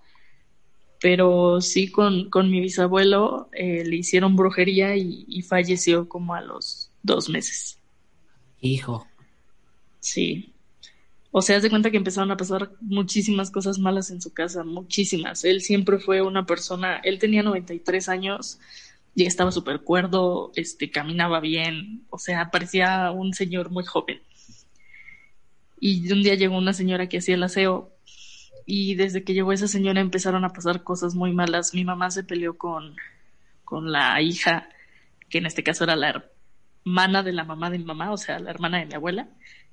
pero 0.99 1.61
sí 1.61 1.89
con, 1.91 2.29
con 2.29 2.51
mi 2.51 2.61
bisabuelo 2.61 3.49
eh, 3.53 3.83
le 3.83 3.95
hicieron 3.95 4.35
brujería 4.35 4.95
y, 4.95 5.25
y 5.27 5.41
falleció 5.41 6.07
como 6.07 6.35
a 6.35 6.41
los 6.41 6.91
dos 7.01 7.27
meses. 7.27 7.79
Hijo. 8.59 9.07
Sí. 9.99 10.53
O 11.31 11.41
sea, 11.41 11.57
haz 11.57 11.63
de 11.63 11.69
cuenta 11.69 11.91
que 11.91 11.97
empezaron 11.97 12.29
a 12.31 12.37
pasar 12.37 12.71
muchísimas 12.81 13.51
cosas 13.51 13.79
malas 13.79 14.11
en 14.11 14.21
su 14.21 14.33
casa, 14.33 14.63
muchísimas. 14.65 15.45
Él 15.45 15.61
siempre 15.61 15.97
fue 15.97 16.21
una 16.21 16.45
persona, 16.45 16.99
él 17.03 17.19
tenía 17.19 17.41
93 17.41 18.09
años 18.09 18.59
y 19.15 19.25
estaba 19.25 19.51
súper 19.51 19.81
cuerdo, 19.81 20.51
este, 20.55 20.91
caminaba 20.91 21.39
bien, 21.39 22.05
o 22.09 22.17
sea, 22.17 22.51
parecía 22.51 23.11
un 23.11 23.33
señor 23.33 23.71
muy 23.71 23.85
joven. 23.85 24.21
Y 25.79 26.11
un 26.11 26.21
día 26.21 26.35
llegó 26.35 26.57
una 26.57 26.73
señora 26.73 27.07
que 27.07 27.19
hacía 27.19 27.35
el 27.35 27.43
aseo 27.43 27.91
y 28.65 28.95
desde 28.95 29.23
que 29.23 29.33
llegó 29.33 29.53
esa 29.53 29.67
señora 29.67 30.01
empezaron 30.01 30.45
a 30.45 30.53
pasar 30.53 30.83
cosas 30.83 31.15
muy 31.15 31.33
malas. 31.33 31.73
Mi 31.73 31.85
mamá 31.85 32.11
se 32.11 32.23
peleó 32.23 32.57
con, 32.57 32.95
con 33.63 33.91
la 33.91 34.21
hija, 34.21 34.69
que 35.29 35.39
en 35.39 35.45
este 35.45 35.63
caso 35.63 35.85
era 35.85 35.95
la 35.95 36.23
hermana 36.85 37.23
de 37.23 37.33
la 37.33 37.45
mamá 37.45 37.69
de 37.69 37.79
mi 37.79 37.85
mamá, 37.85 38.11
o 38.11 38.17
sea, 38.17 38.39
la 38.39 38.51
hermana 38.51 38.79
de 38.79 38.85
mi 38.85 38.93
abuela, 38.93 39.29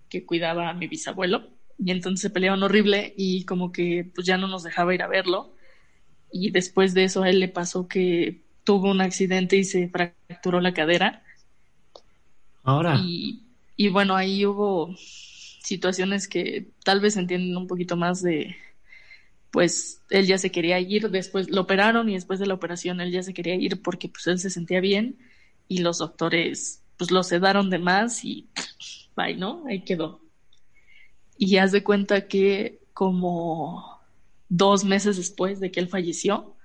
que 0.09 0.25
cuidaba 0.25 0.69
a 0.69 0.75
mi 0.75 0.87
bisabuelo. 0.87 1.49
Y 1.79 1.91
entonces 1.93 2.23
se 2.23 2.31
pelearon 2.31 2.63
horrible 2.63 3.15
y 3.17 3.45
como 3.45 3.71
que 3.71 4.11
pues 4.15 4.27
ya 4.27 4.37
no 4.37 4.49
nos 4.49 4.63
dejaba 4.65 4.95
ir 4.95 5.03
a 5.03 5.09
verlo. 5.09 5.55
Y 6.33 6.51
después 6.51 6.95
de 6.95 7.05
eso 7.05 7.23
a 7.23 7.31
él 7.31 7.41
le 7.41 7.49
pasó 7.49 7.89
que 7.89 8.43
tuvo 8.65 8.91
un 8.91 9.01
accidente 9.01 9.57
y 9.57 9.65
se 9.65 9.89
fracturó 9.89 10.61
la 10.61 10.75
cadera. 10.75 11.23
Ahora. 12.65 13.01
Y, 13.03 13.43
y 13.77 13.89
bueno, 13.89 14.17
ahí 14.17 14.45
hubo 14.45 14.95
situaciones 15.63 16.29
que 16.29 16.69
tal 16.85 17.01
vez 17.01 17.17
entienden 17.17 17.57
un 17.57 17.67
poquito 17.67 17.97
más 17.97 18.23
de, 18.23 18.57
pues 19.51 20.03
él 20.11 20.27
ya 20.27 20.39
se 20.39 20.51
quería 20.51 20.79
ir, 20.81 21.11
después 21.11 21.51
lo 21.51 21.63
operaron 21.63 22.09
y 22.09 22.15
después 22.15 22.39
de 22.39 22.47
la 22.47 22.55
operación 22.55 23.01
él 23.01 23.11
ya 23.11 23.23
se 23.23 23.35
quería 23.35 23.55
ir 23.55 23.83
porque 23.83 24.09
pues 24.09 24.27
él 24.27 24.39
se 24.39 24.51
sentía 24.51 24.81
bien 24.81 25.19
y 25.69 25.79
los 25.79 25.99
doctores 25.99 26.83
pues 26.99 27.11
lo 27.11 27.23
sedaron 27.23 27.71
de 27.71 27.79
más 27.79 28.25
y 28.25 28.49
bye, 29.17 29.37
¿no? 29.37 29.65
Ahí 29.67 29.81
quedó. 29.81 30.21
Y 31.39 31.57
haz 31.57 31.73
de 31.73 31.85
cuenta 31.85 32.27
que 32.27 32.81
como 32.93 34.01
dos 34.49 34.85
meses 34.85 35.17
después 35.17 35.61
de 35.61 35.71
que 35.71 35.81
él 35.81 35.89
falleció, 35.89 36.57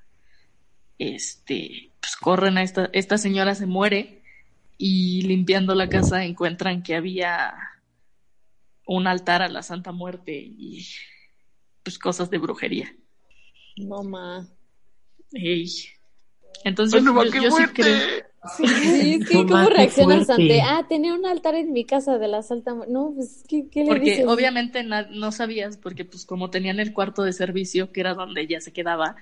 este, 0.97 1.91
pues 2.01 2.15
corren 2.15 2.57
a 2.57 2.63
esta, 2.63 2.89
esta 2.93 3.17
señora 3.17 3.55
se 3.55 3.67
muere 3.67 4.23
y 4.77 5.21
limpiando 5.21 5.75
la 5.75 5.89
casa 5.89 6.25
encuentran 6.25 6.81
que 6.81 6.95
había 6.95 7.53
un 8.85 9.07
altar 9.07 9.43
a 9.43 9.47
la 9.47 9.61
Santa 9.61 9.91
Muerte 9.91 10.33
y 10.35 10.85
pues 11.83 11.99
cosas 11.99 12.29
de 12.29 12.39
brujería. 12.39 12.93
No 13.77 14.03
ma. 14.03 14.47
Ey. 15.31 15.71
Entonces 16.63 17.03
Bueno, 17.03 17.25
yo, 17.25 17.43
yo 17.43 17.51
sí 17.51 17.63
creo, 17.73 18.23
Sí, 18.45 18.63
es 19.21 19.29
que 19.29 19.45
No 19.45 19.47
¿cómo 19.47 19.69
reaccionas 19.69 20.29
ante? 20.29 20.61
Ah, 20.61 20.85
tenía 20.87 21.13
un 21.13 21.25
altar 21.25 21.55
en 21.55 21.71
mi 21.71 21.85
casa 21.85 22.17
de 22.17 22.27
la 22.27 22.41
Santa 22.43 22.73
No, 22.89 23.13
pues, 23.15 23.43
¿qué, 23.47 23.67
qué 23.69 23.85
le 23.85 23.85
porque 23.85 24.01
dices? 24.11 24.25
obviamente 24.27 24.83
no 24.83 25.31
sabías, 25.31 25.77
porque 25.77 26.03
pues 26.05 26.25
como 26.25 26.49
tenían 26.49 26.79
el 26.79 26.93
cuarto 26.93 27.23
de 27.23 27.33
servicio, 27.33 27.91
que 27.91 28.01
era 28.01 28.13
donde 28.15 28.41
ella 28.41 28.59
se 28.61 28.73
quedaba, 28.73 29.15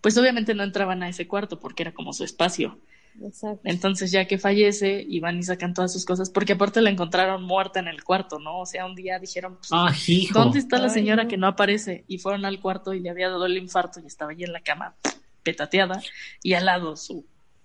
pues 0.00 0.16
obviamente 0.18 0.54
no 0.54 0.64
entraban 0.64 1.02
a 1.02 1.08
ese 1.08 1.28
cuarto 1.28 1.60
porque 1.60 1.82
era 1.84 1.94
como 1.94 2.12
su 2.12 2.24
espacio. 2.24 2.78
Exacto. 3.22 3.60
Entonces 3.62 4.10
ya 4.10 4.26
que 4.26 4.38
fallece, 4.38 5.04
iban 5.08 5.38
y 5.38 5.44
sacan 5.44 5.72
todas 5.72 5.92
sus 5.92 6.04
cosas, 6.04 6.30
porque 6.30 6.54
aparte 6.54 6.80
la 6.80 6.90
encontraron 6.90 7.44
muerta 7.44 7.78
en 7.78 7.86
el 7.86 8.02
cuarto, 8.02 8.40
¿no? 8.40 8.58
O 8.60 8.66
sea, 8.66 8.86
un 8.86 8.96
día 8.96 9.20
dijeron, 9.20 9.56
pues, 9.56 9.68
Ah, 9.72 9.92
hijo. 10.08 10.36
¿dónde 10.36 10.58
está 10.58 10.78
la 10.80 10.88
Ay, 10.88 10.90
señora 10.90 11.22
no. 11.22 11.28
que 11.28 11.36
no 11.36 11.46
aparece? 11.46 12.04
Y 12.08 12.18
fueron 12.18 12.44
al 12.44 12.60
cuarto 12.60 12.92
y 12.92 12.98
le 13.00 13.10
había 13.10 13.28
dado 13.28 13.46
el 13.46 13.56
infarto 13.56 14.00
y 14.00 14.06
estaba 14.06 14.32
ahí 14.32 14.42
en 14.42 14.52
la 14.52 14.60
cama 14.62 14.96
petateada 15.44 16.00
y 16.42 16.54
al 16.54 16.64
lado 16.66 16.96
su 16.96 17.24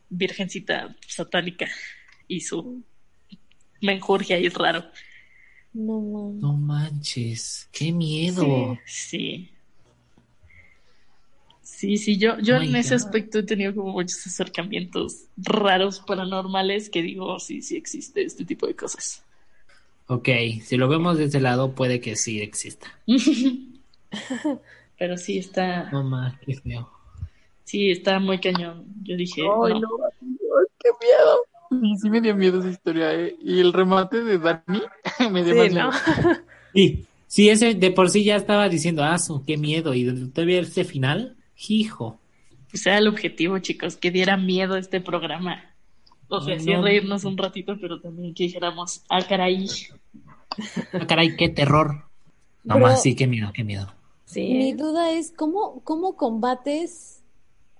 virgencita 0.09 0.95
satánica 1.07 1.67
y 2.27 2.41
su 2.41 2.83
menjurje 3.81 4.33
ahí 4.33 4.49
raro. 4.49 4.85
No 5.73 6.01
ma. 6.01 6.39
No 6.39 6.53
manches. 6.53 7.69
Qué 7.71 7.91
miedo. 7.91 8.77
Sí. 8.85 9.49
Sí, 11.61 11.95
sí, 11.97 12.17
yo, 12.17 12.37
yo 12.39 12.57
Oh 12.57 12.61
en 12.61 12.75
ese 12.75 12.95
God. 12.95 13.05
aspecto 13.05 13.39
he 13.39 13.43
tenido 13.43 13.73
como 13.73 13.93
muchos 13.93 14.27
acercamientos 14.27 15.27
raros, 15.37 16.01
paranormales, 16.01 16.89
que 16.89 17.01
digo, 17.01 17.39
sí, 17.39 17.61
sí 17.61 17.77
existe 17.77 18.21
este 18.23 18.43
tipo 18.43 18.67
de 18.67 18.75
cosas. 18.75 19.23
Ok, 20.07 20.27
si 20.61 20.75
lo 20.75 20.89
vemos 20.89 21.17
de 21.17 21.25
ese 21.25 21.39
lado, 21.39 21.75
puede 21.75 22.01
que 22.01 22.15
sí 22.17 22.41
exista. 22.41 22.99
Pero 24.97 25.15
sí 25.17 25.37
está, 25.37 25.89
No 25.91 26.03
más, 26.03 26.37
qué 26.39 26.55
feo. 26.55 26.89
Sí 27.69 27.91
está 27.91 28.19
muy 28.19 28.39
cañón. 28.39 28.85
Yo 29.03 29.15
dije, 29.15 29.41
Ay, 29.41 29.79
no. 29.79 29.87
qué 30.79 30.89
miedo. 31.01 31.83
Y 31.83 31.97
sí 31.97 32.09
me 32.09 32.19
dio 32.19 32.35
miedo 32.35 32.59
esa 32.59 32.69
historia, 32.69 33.13
¿eh? 33.13 33.35
Y 33.41 33.59
el 33.59 33.73
remate 33.73 34.23
de 34.23 34.39
Dani 34.39 34.81
me 35.31 35.43
dio 35.43 35.53
Sí, 35.53 35.69
¿no? 35.75 35.89
miedo. 35.89 35.89
Sí, 36.73 37.05
sí, 37.27 37.49
ese 37.49 37.73
de 37.75 37.91
por 37.91 38.09
sí 38.09 38.23
ya 38.23 38.35
estaba 38.35 38.69
diciendo, 38.69 39.03
ah, 39.03 39.17
qué 39.45 39.57
miedo. 39.57 39.93
Y 39.93 40.05
todavía 40.29 40.59
ese 40.61 40.83
final, 40.83 41.35
hijo. 41.67 42.19
Pues 42.71 42.85
era 42.85 42.97
el 42.99 43.07
objetivo, 43.07 43.57
chicos, 43.59 43.97
que 43.97 44.11
diera 44.11 44.37
miedo 44.37 44.77
este 44.77 45.01
programa. 45.01 45.63
O 46.27 46.41
sea, 46.41 46.53
Ay, 46.55 46.59
sí 46.59 46.71
no. 46.71 46.83
reírnos 46.83 47.23
un 47.23 47.37
ratito, 47.37 47.75
pero 47.81 47.99
también 48.01 48.33
que 48.35 48.43
dijéramos, 48.45 49.03
ah, 49.09 49.21
caray. 49.27 49.67
Ah, 50.93 51.07
caray, 51.07 51.35
qué 51.35 51.49
terror. 51.49 52.03
No 52.63 52.75
Pero- 52.75 52.85
más, 52.87 53.01
sí, 53.01 53.15
qué 53.15 53.25
miedo, 53.27 53.51
qué 53.53 53.63
miedo. 53.63 53.91
Sí. 54.25 54.41
Mi 54.53 54.73
duda 54.73 55.11
es, 55.11 55.31
¿cómo, 55.35 55.81
¿cómo 55.83 56.15
combates? 56.15 57.18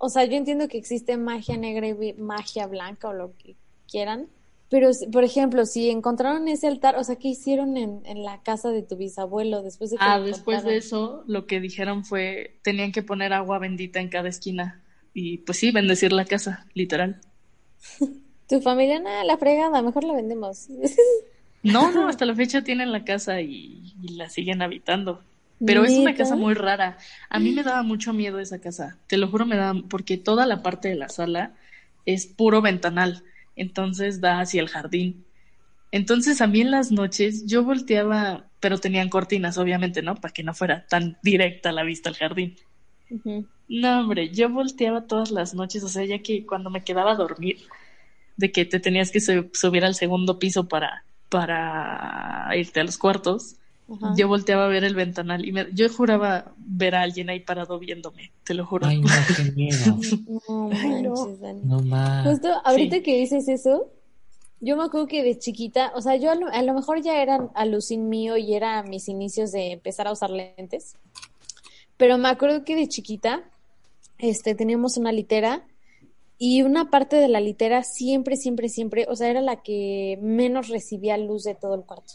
O 0.02 0.08
sea, 0.08 0.24
yo 0.24 0.34
entiendo 0.36 0.66
que 0.66 0.78
existe 0.78 1.16
magia 1.18 1.56
negra 1.58 1.86
y 1.86 2.14
magia 2.14 2.66
blanca 2.66 3.08
o 3.08 3.12
lo 3.12 3.36
que 3.36 3.54
quieran, 3.86 4.28
pero, 4.70 4.88
por 5.12 5.24
ejemplo, 5.24 5.66
si 5.66 5.90
encontraron 5.90 6.46
ese 6.46 6.68
altar, 6.68 6.96
o 6.96 7.02
sea, 7.02 7.16
¿qué 7.16 7.28
hicieron 7.28 7.76
en, 7.76 8.02
en 8.06 8.22
la 8.22 8.40
casa 8.40 8.70
de 8.70 8.82
tu 8.82 8.96
bisabuelo 8.96 9.62
después 9.62 9.90
de 9.90 9.96
que 9.96 10.04
Ah, 10.04 10.20
después 10.20 10.64
de 10.64 10.76
eso, 10.76 11.24
lo 11.26 11.46
que 11.46 11.60
dijeron 11.60 12.04
fue, 12.04 12.56
tenían 12.62 12.92
que 12.92 13.02
poner 13.02 13.32
agua 13.32 13.58
bendita 13.58 14.00
en 14.00 14.08
cada 14.08 14.28
esquina. 14.28 14.80
Y 15.12 15.38
pues 15.38 15.58
sí, 15.58 15.72
bendecir 15.72 16.12
la 16.12 16.24
casa, 16.24 16.66
literal. 16.72 17.20
Tu 18.48 18.60
familia, 18.60 18.98
nada, 18.98 19.22
la 19.22 19.36
fregada, 19.36 19.82
mejor 19.82 20.04
la 20.04 20.14
vendemos. 20.14 20.68
No, 21.62 21.92
no, 21.92 22.08
hasta 22.08 22.24
la 22.24 22.34
fecha 22.34 22.64
tienen 22.64 22.90
la 22.90 23.04
casa 23.04 23.42
y, 23.42 23.92
y 24.00 24.14
la 24.14 24.30
siguen 24.30 24.62
habitando. 24.62 25.22
Pero 25.64 25.84
es 25.84 25.98
una 25.98 26.14
casa 26.14 26.36
muy 26.36 26.54
rara. 26.54 26.98
A 27.30 27.40
mí 27.40 27.52
me 27.52 27.62
daba 27.62 27.82
mucho 27.84 28.12
miedo 28.12 28.38
esa 28.40 28.60
casa. 28.60 29.00
Te 29.06 29.16
lo 29.18 29.28
juro, 29.28 29.46
me 29.46 29.56
daba, 29.56 29.80
porque 29.88 30.16
toda 30.18 30.46
la 30.46 30.62
parte 30.62 30.88
de 30.88 30.96
la 30.96 31.08
sala 31.08 31.56
es 32.06 32.26
puro 32.26 32.62
ventanal. 32.62 33.24
Entonces 33.56 34.20
da 34.20 34.40
hacia 34.40 34.60
el 34.62 34.68
jardín. 34.68 35.26
Entonces 35.92 36.40
a 36.40 36.46
mí 36.48 36.60
en 36.62 36.70
las 36.72 36.92
noches 36.92 37.46
yo 37.46 37.64
volteaba, 37.64 38.50
pero 38.60 38.78
tenían 38.78 39.08
cortinas, 39.10 39.58
obviamente, 39.58 40.02
¿no? 40.02 40.16
Para 40.16 40.32
que 40.34 40.42
no 40.44 40.54
fuera 40.54 40.86
tan 40.88 41.18
directa 41.22 41.72
la 41.72 41.84
vista 41.84 42.08
al 42.10 42.16
jardín. 42.16 42.56
No, 43.68 44.00
hombre, 44.00 44.30
yo 44.34 44.48
volteaba 44.50 45.06
todas 45.06 45.30
las 45.30 45.54
noches, 45.54 45.84
o 45.84 45.88
sea, 45.88 46.04
ya 46.04 46.20
que 46.22 46.44
cuando 46.44 46.70
me 46.70 46.82
quedaba 46.82 47.12
a 47.12 47.14
dormir, 47.14 47.58
de 48.36 48.52
que 48.52 48.64
te 48.66 48.80
tenías 48.80 49.10
que 49.12 49.20
su- 49.20 49.50
subir 49.54 49.84
al 49.84 49.94
segundo 49.96 50.38
piso 50.38 50.68
para, 50.68 51.06
para 51.30 52.50
irte 52.56 52.80
a 52.80 52.84
los 52.84 52.98
cuartos, 52.98 53.56
Ajá. 53.90 54.14
yo 54.16 54.28
volteaba 54.28 54.66
a 54.66 54.68
ver 54.68 54.84
el 54.84 54.94
ventanal 54.94 55.44
y 55.44 55.52
me- 55.52 55.66
yo 55.72 55.88
juraba 55.88 56.54
ver 56.58 56.94
a 56.94 57.02
alguien 57.02 57.28
ahí 57.30 57.40
parado 57.40 57.78
viéndome, 57.78 58.32
te 58.44 58.54
lo 58.54 58.64
juro. 58.66 58.86
Ay, 58.86 59.00
no, 59.00 59.08
qué 59.36 59.50
miedo. 59.52 59.96
No 60.48 60.70
Ay, 60.72 61.02
no. 61.02 61.14
manches, 61.14 61.40
Dani. 61.40 61.60
No 61.64 61.80
más. 61.80 62.26
Justo 62.26 62.48
ahorita 62.64 62.96
Sí. 62.96 63.02
que 63.02 63.18
dices 63.18 63.48
eso, 63.48 63.88
yo 64.60 64.76
me 64.76 64.84
acuerdo 64.84 65.06
que 65.08 65.22
de 65.22 65.38
chiquita, 65.38 65.90
o 65.94 66.02
sea, 66.02 66.16
yo 66.16 66.30
a 66.30 66.34
lo, 66.34 66.48
a 66.48 66.62
lo 66.62 66.74
mejor 66.74 67.02
ya 67.02 67.20
era 67.22 67.48
alucin 67.54 68.08
mío 68.08 68.36
y 68.36 68.54
era 68.54 68.82
mis 68.82 69.08
inicios 69.08 69.52
de 69.52 69.72
empezar 69.72 70.06
a 70.06 70.12
usar 70.12 70.30
lentes, 70.30 70.96
pero 71.96 72.16
me 72.18 72.28
acuerdo 72.28 72.64
que 72.64 72.76
de 72.76 72.86
chiquita, 72.88 73.42
este, 74.18 74.54
teníamos 74.54 74.96
una 74.98 75.12
litera 75.12 75.64
y 76.38 76.62
una 76.62 76.90
parte 76.90 77.16
de 77.16 77.28
la 77.28 77.40
litera 77.40 77.82
siempre, 77.84 78.36
siempre, 78.36 78.68
siempre, 78.68 79.06
o 79.08 79.16
sea, 79.16 79.28
era 79.28 79.40
la 79.40 79.62
que 79.62 80.18
menos 80.22 80.68
recibía 80.68 81.16
luz 81.18 81.44
de 81.44 81.54
todo 81.54 81.74
el 81.74 81.82
cuarto. 81.82 82.14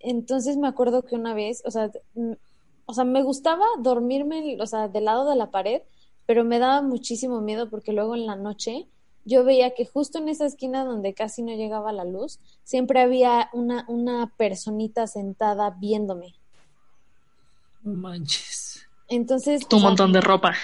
Entonces 0.00 0.56
me 0.56 0.68
acuerdo 0.68 1.02
que 1.02 1.16
una 1.16 1.34
vez, 1.34 1.62
o 1.64 1.70
sea, 1.70 1.90
o 2.86 2.94
sea, 2.94 3.04
me 3.04 3.22
gustaba 3.22 3.64
dormirme, 3.80 4.56
o 4.60 4.66
sea, 4.66 4.88
del 4.88 5.04
lado 5.04 5.28
de 5.28 5.36
la 5.36 5.50
pared, 5.50 5.82
pero 6.26 6.44
me 6.44 6.58
daba 6.58 6.82
muchísimo 6.82 7.40
miedo 7.40 7.68
porque 7.70 7.92
luego 7.92 8.14
en 8.14 8.26
la 8.26 8.36
noche 8.36 8.86
yo 9.24 9.44
veía 9.44 9.74
que 9.74 9.84
justo 9.84 10.18
en 10.18 10.28
esa 10.28 10.46
esquina 10.46 10.84
donde 10.84 11.12
casi 11.12 11.42
no 11.42 11.52
llegaba 11.52 11.92
la 11.92 12.04
luz, 12.04 12.38
siempre 12.64 13.00
había 13.00 13.50
una, 13.52 13.84
una 13.88 14.32
personita 14.36 15.06
sentada 15.06 15.70
viéndome. 15.78 16.34
No 17.82 17.94
manches. 17.94 18.86
Entonces... 19.08 19.66
Tu 19.68 19.76
o 19.76 19.80
sea, 19.80 19.88
montón 19.88 20.12
de 20.12 20.20
ropa. 20.20 20.54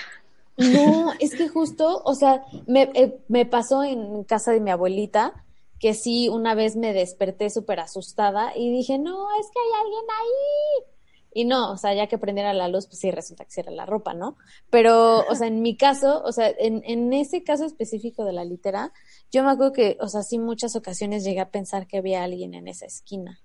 No, 0.56 1.12
es 1.20 1.34
que 1.34 1.48
justo, 1.48 2.02
o 2.04 2.14
sea, 2.14 2.44
me, 2.66 2.90
eh, 2.94 3.18
me 3.28 3.44
pasó 3.44 3.82
en 3.82 4.24
casa 4.24 4.52
de 4.52 4.60
mi 4.60 4.70
abuelita 4.70 5.44
que 5.78 5.94
sí, 5.94 6.28
una 6.28 6.54
vez 6.54 6.76
me 6.76 6.92
desperté 6.92 7.50
súper 7.50 7.80
asustada 7.80 8.56
y 8.56 8.70
dije, 8.70 8.98
no, 8.98 9.26
es 9.38 9.46
que 9.46 9.60
hay 9.60 9.82
alguien 9.82 10.04
ahí. 10.10 10.90
Y 11.36 11.44
no, 11.46 11.72
o 11.72 11.76
sea, 11.76 11.92
ya 11.94 12.06
que 12.06 12.16
prendiera 12.16 12.52
la 12.52 12.68
luz, 12.68 12.86
pues 12.86 13.00
sí, 13.00 13.10
resulta 13.10 13.44
que 13.44 13.50
sí 13.50 13.60
era 13.60 13.72
la 13.72 13.86
ropa, 13.86 14.14
¿no? 14.14 14.36
Pero, 14.70 15.26
o 15.28 15.34
sea, 15.34 15.48
en 15.48 15.62
mi 15.62 15.76
caso, 15.76 16.22
o 16.24 16.30
sea, 16.30 16.48
en, 16.58 16.82
en 16.84 17.12
ese 17.12 17.42
caso 17.42 17.64
específico 17.64 18.24
de 18.24 18.32
la 18.32 18.44
litera, 18.44 18.92
yo 19.32 19.42
me 19.42 19.50
acuerdo 19.50 19.72
que, 19.72 19.96
o 20.00 20.08
sea, 20.08 20.22
sí 20.22 20.38
muchas 20.38 20.76
ocasiones 20.76 21.24
llegué 21.24 21.40
a 21.40 21.50
pensar 21.50 21.88
que 21.88 21.98
había 21.98 22.22
alguien 22.22 22.54
en 22.54 22.68
esa 22.68 22.86
esquina 22.86 23.40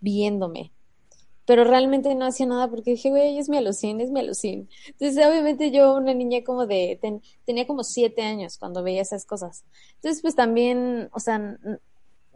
viéndome. 0.00 0.72
Pero 1.48 1.64
realmente 1.64 2.14
no 2.14 2.26
hacía 2.26 2.44
nada 2.46 2.68
porque 2.68 2.90
dije, 2.92 3.08
güey, 3.08 3.38
es 3.38 3.48
mi 3.48 3.56
alucin, 3.56 4.00
es 4.02 4.10
mi 4.10 4.20
alucin. 4.20 4.68
Entonces, 4.86 5.26
obviamente 5.26 5.70
yo, 5.72 5.96
una 5.96 6.12
niña 6.14 6.44
como 6.44 6.66
de, 6.66 6.98
ten- 7.00 7.22
tenía 7.46 7.66
como 7.66 7.82
siete 7.82 8.22
años 8.22 8.58
cuando 8.58 8.82
veía 8.82 9.00
esas 9.02 9.24
cosas. 9.24 9.64
Entonces, 9.96 10.20
pues 10.22 10.36
también, 10.36 11.08
o 11.10 11.18
sea, 11.18 11.56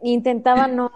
intentaba 0.01 0.67
no, 0.67 0.91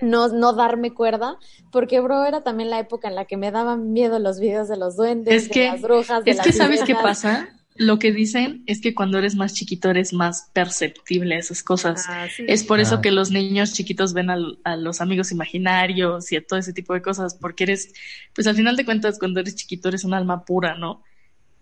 no, 0.00 0.28
no 0.28 0.52
darme 0.54 0.92
cuerda, 0.92 1.38
porque, 1.70 2.00
bro, 2.00 2.24
era 2.24 2.42
también 2.42 2.68
la 2.68 2.78
época 2.80 3.08
en 3.08 3.14
la 3.14 3.24
que 3.26 3.36
me 3.36 3.50
daban 3.50 3.92
miedo 3.92 4.18
los 4.18 4.40
videos 4.40 4.68
de 4.68 4.76
los 4.76 4.96
duendes, 4.96 5.34
Es 5.44 5.44
de 5.48 5.50
que- 5.54 5.66
las 5.68 5.80
brujas, 5.82 6.24
de 6.24 6.30
Es 6.32 6.36
las 6.38 6.46
que, 6.46 6.52
¿sabes 6.52 6.82
qué 6.84 6.94
pasa? 6.94 7.48
Lo 7.80 7.98
que 7.98 8.12
dicen 8.12 8.62
es 8.66 8.82
que 8.82 8.94
cuando 8.94 9.16
eres 9.16 9.36
más 9.36 9.54
chiquito 9.54 9.88
eres 9.88 10.12
más 10.12 10.50
perceptible 10.52 11.34
a 11.34 11.38
esas 11.38 11.62
cosas. 11.62 12.04
Ah, 12.10 12.28
sí. 12.28 12.44
Es 12.46 12.62
por 12.62 12.78
eso 12.78 12.96
Ah. 12.96 13.00
que 13.00 13.10
los 13.10 13.30
niños 13.30 13.72
chiquitos 13.72 14.12
ven 14.12 14.28
a, 14.28 14.76
los 14.76 15.00
amigos 15.00 15.32
imaginarios 15.32 16.30
y 16.30 16.36
a 16.36 16.46
todo 16.46 16.58
ese 16.58 16.74
tipo 16.74 16.92
de 16.92 17.00
cosas, 17.00 17.34
porque 17.34 17.64
eres, 17.64 17.94
pues 18.34 18.46
al 18.46 18.54
final 18.54 18.76
de 18.76 18.84
cuentas, 18.84 19.18
cuando 19.18 19.40
eres 19.40 19.56
chiquito 19.56 19.88
eres 19.88 20.04
un 20.04 20.12
alma 20.12 20.44
pura, 20.44 20.76
¿no? 20.76 21.02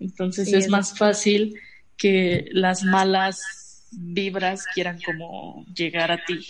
Entonces 0.01 0.49
Sí, 0.49 0.57
es 0.57 0.65
es 0.65 0.71
más 0.71 0.99
fácil 0.99 1.55
que 1.97 2.49
las 2.51 2.83
malas 2.83 3.87
vibras 3.93 4.67
quieran 4.75 5.01
como 5.01 5.65
llegar 5.73 6.11
a 6.11 6.25
ti. 6.25 6.49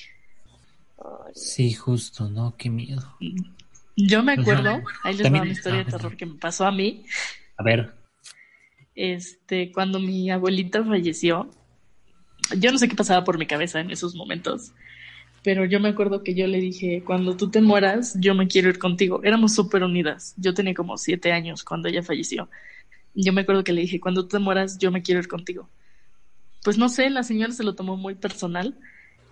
Sí, 1.34 1.74
justo, 1.74 2.30
¿no? 2.30 2.56
Qué 2.56 2.70
miedo. 2.70 3.02
Yo 3.96 4.22
me 4.22 4.32
Ajá. 4.32 4.40
acuerdo, 4.40 4.82
ahí 5.04 5.14
les 5.14 5.30
va 5.30 5.42
una 5.42 5.52
historia 5.52 5.80
de 5.84 5.84
ah, 5.88 5.90
terror 5.90 6.16
que 6.16 6.24
me 6.24 6.38
pasó 6.38 6.64
a 6.64 6.72
mí. 6.72 7.04
A 7.58 7.62
ver, 7.62 7.97
Este, 9.00 9.70
cuando 9.70 10.00
mi 10.00 10.28
abuelita 10.28 10.84
falleció, 10.84 11.48
yo 12.58 12.72
no 12.72 12.78
sé 12.78 12.88
qué 12.88 12.96
pasaba 12.96 13.22
por 13.22 13.38
mi 13.38 13.46
cabeza 13.46 13.78
en 13.78 13.92
esos 13.92 14.16
momentos, 14.16 14.72
pero 15.44 15.64
yo 15.64 15.78
me 15.78 15.90
acuerdo 15.90 16.24
que 16.24 16.34
yo 16.34 16.48
le 16.48 16.58
dije, 16.58 17.04
cuando 17.04 17.36
tú 17.36 17.48
te 17.48 17.60
mueras, 17.60 18.16
yo 18.18 18.34
me 18.34 18.48
quiero 18.48 18.68
ir 18.68 18.80
contigo. 18.80 19.20
Éramos 19.22 19.54
súper 19.54 19.84
unidas. 19.84 20.34
Yo 20.36 20.52
tenía 20.52 20.74
como 20.74 20.98
siete 20.98 21.30
años 21.30 21.62
cuando 21.62 21.86
ella 21.86 22.02
falleció. 22.02 22.50
Yo 23.14 23.32
me 23.32 23.42
acuerdo 23.42 23.62
que 23.62 23.72
le 23.72 23.82
dije, 23.82 24.00
cuando 24.00 24.22
tú 24.22 24.30
te 24.30 24.38
mueras, 24.40 24.78
yo 24.78 24.90
me 24.90 25.00
quiero 25.00 25.20
ir 25.20 25.28
contigo. 25.28 25.70
Pues 26.64 26.76
no 26.76 26.88
sé, 26.88 27.08
la 27.08 27.22
señora 27.22 27.52
se 27.52 27.62
lo 27.62 27.76
tomó 27.76 27.96
muy 27.96 28.16
personal 28.16 28.80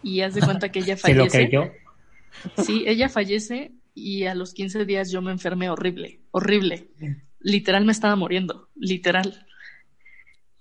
y 0.01 0.21
hace 0.21 0.43
cuenta 0.43 0.71
que 0.71 0.79
ella 0.79 0.97
¿se 0.97 1.13
lo 1.13 1.27
fallece. 1.27 1.49
creyó? 1.49 1.73
Sí, 2.65 2.85
ella 2.87 3.09
fallece 3.09 3.73
y 3.95 4.27
a 4.27 4.37
los 4.37 4.55
15 4.55 4.85
días 4.85 5.11
yo 5.11 5.23
me 5.23 5.33
enfermé 5.33 5.71
horrible, 5.71 6.21
horrible. 6.31 6.87
Literal 7.41 7.85
me 7.85 7.91
estaba 7.91 8.15
muriendo, 8.15 8.69
literal. 8.77 9.45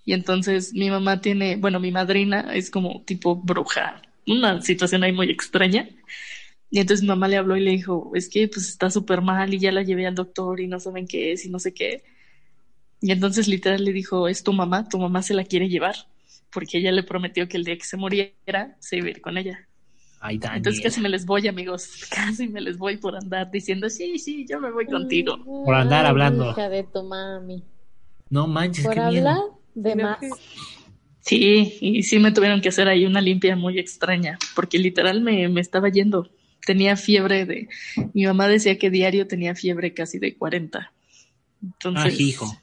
Y 0.05 0.13
entonces 0.13 0.73
mi 0.73 0.89
mamá 0.89 1.19
tiene, 1.19 1.55
bueno, 1.57 1.79
mi 1.79 1.91
madrina 1.91 2.53
es 2.53 2.69
como 2.69 3.01
tipo 3.01 3.35
bruja, 3.35 4.01
una 4.27 4.61
situación 4.61 5.03
ahí 5.03 5.11
muy 5.11 5.29
extraña. 5.31 5.89
Y 6.69 6.79
entonces 6.79 7.01
mi 7.01 7.07
mamá 7.09 7.27
le 7.27 7.37
habló 7.37 7.57
y 7.57 7.61
le 7.61 7.71
dijo, 7.71 8.11
es 8.13 8.29
que 8.29 8.47
pues 8.47 8.69
está 8.69 8.89
súper 8.91 9.21
mal 9.21 9.53
y 9.53 9.59
ya 9.59 9.71
la 9.71 9.81
llevé 9.81 10.05
al 10.05 10.15
doctor 10.15 10.59
y 10.59 10.67
no 10.67 10.79
saben 10.79 11.07
qué 11.07 11.31
es 11.31 11.45
y 11.45 11.49
no 11.49 11.59
sé 11.59 11.73
qué. 11.73 12.03
Y 13.01 13.11
entonces 13.11 13.47
literal 13.47 13.83
le 13.83 13.93
dijo, 13.93 14.27
es 14.27 14.43
tu 14.43 14.53
mamá, 14.53 14.87
tu 14.87 14.99
mamá 14.99 15.21
se 15.21 15.33
la 15.33 15.43
quiere 15.43 15.69
llevar, 15.69 15.95
porque 16.51 16.77
ella 16.77 16.91
le 16.91 17.03
prometió 17.03 17.47
que 17.47 17.57
el 17.57 17.63
día 17.63 17.77
que 17.77 17.85
se 17.85 17.97
muriera 17.97 18.77
se 18.79 18.97
iba 18.97 19.07
a 19.07 19.09
ir 19.09 19.21
con 19.21 19.37
ella. 19.37 19.67
Ay. 20.19 20.39
Entonces 20.41 20.81
casi 20.81 21.01
me 21.01 21.09
les 21.09 21.25
voy, 21.25 21.47
amigos. 21.47 21.87
Casi 22.09 22.47
me 22.47 22.59
les 22.59 22.77
voy 22.79 22.97
por 22.97 23.15
andar 23.15 23.51
diciendo, 23.51 23.89
sí, 23.89 24.17
sí, 24.17 24.45
yo 24.49 24.59
me 24.59 24.71
voy 24.71 24.87
contigo. 24.87 25.37
Por 25.43 25.75
andar 25.75 26.05
ay, 26.05 26.09
hablando. 26.09 26.49
Hija 26.49 26.67
de 26.67 26.83
tu 26.83 27.03
mami. 27.03 27.63
No 28.31 28.47
manches, 28.47 28.85
Por 28.85 28.95
qué 28.95 29.01
hablar 29.01 29.35
miedo. 29.35 29.59
De 29.75 29.95
más. 29.95 30.19
que- 30.19 30.29
Sí, 31.21 31.77
y 31.81 32.03
sí 32.03 32.19
me 32.19 32.31
tuvieron 32.31 32.61
que 32.61 32.69
hacer 32.69 32.87
ahí 32.87 33.03
una 33.05 33.19
limpia 33.19 33.55
muy 33.55 33.79
extraña, 33.79 34.37
porque 34.55 34.77
literal 34.77 35.21
me, 35.21 35.49
me 35.49 35.59
estaba 35.59 35.89
yendo. 35.89 36.29
Tenía 36.65 36.95
fiebre 36.97 37.45
de... 37.45 37.67
Mi 38.13 38.25
mamá 38.25 38.47
decía 38.47 38.77
que 38.77 38.91
diario 38.91 39.27
tenía 39.27 39.55
fiebre 39.55 39.93
casi 39.93 40.19
de 40.19 40.35
40. 40.35 40.91
Entonces... 41.63 42.13
Ah, 42.19 42.21
hijo. 42.21 42.61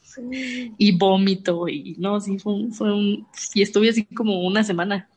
Y 0.78 0.92
vómito, 0.96 1.66
y 1.68 1.96
no, 1.98 2.20
sí, 2.20 2.38
fue 2.38 2.52
un, 2.54 2.72
fue 2.72 2.92
un... 2.92 3.26
Y 3.54 3.62
estuve 3.62 3.88
así 3.88 4.04
como 4.04 4.40
una 4.42 4.62
semana. 4.62 5.08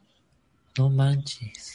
No 0.78 0.90
manches. 0.90 1.75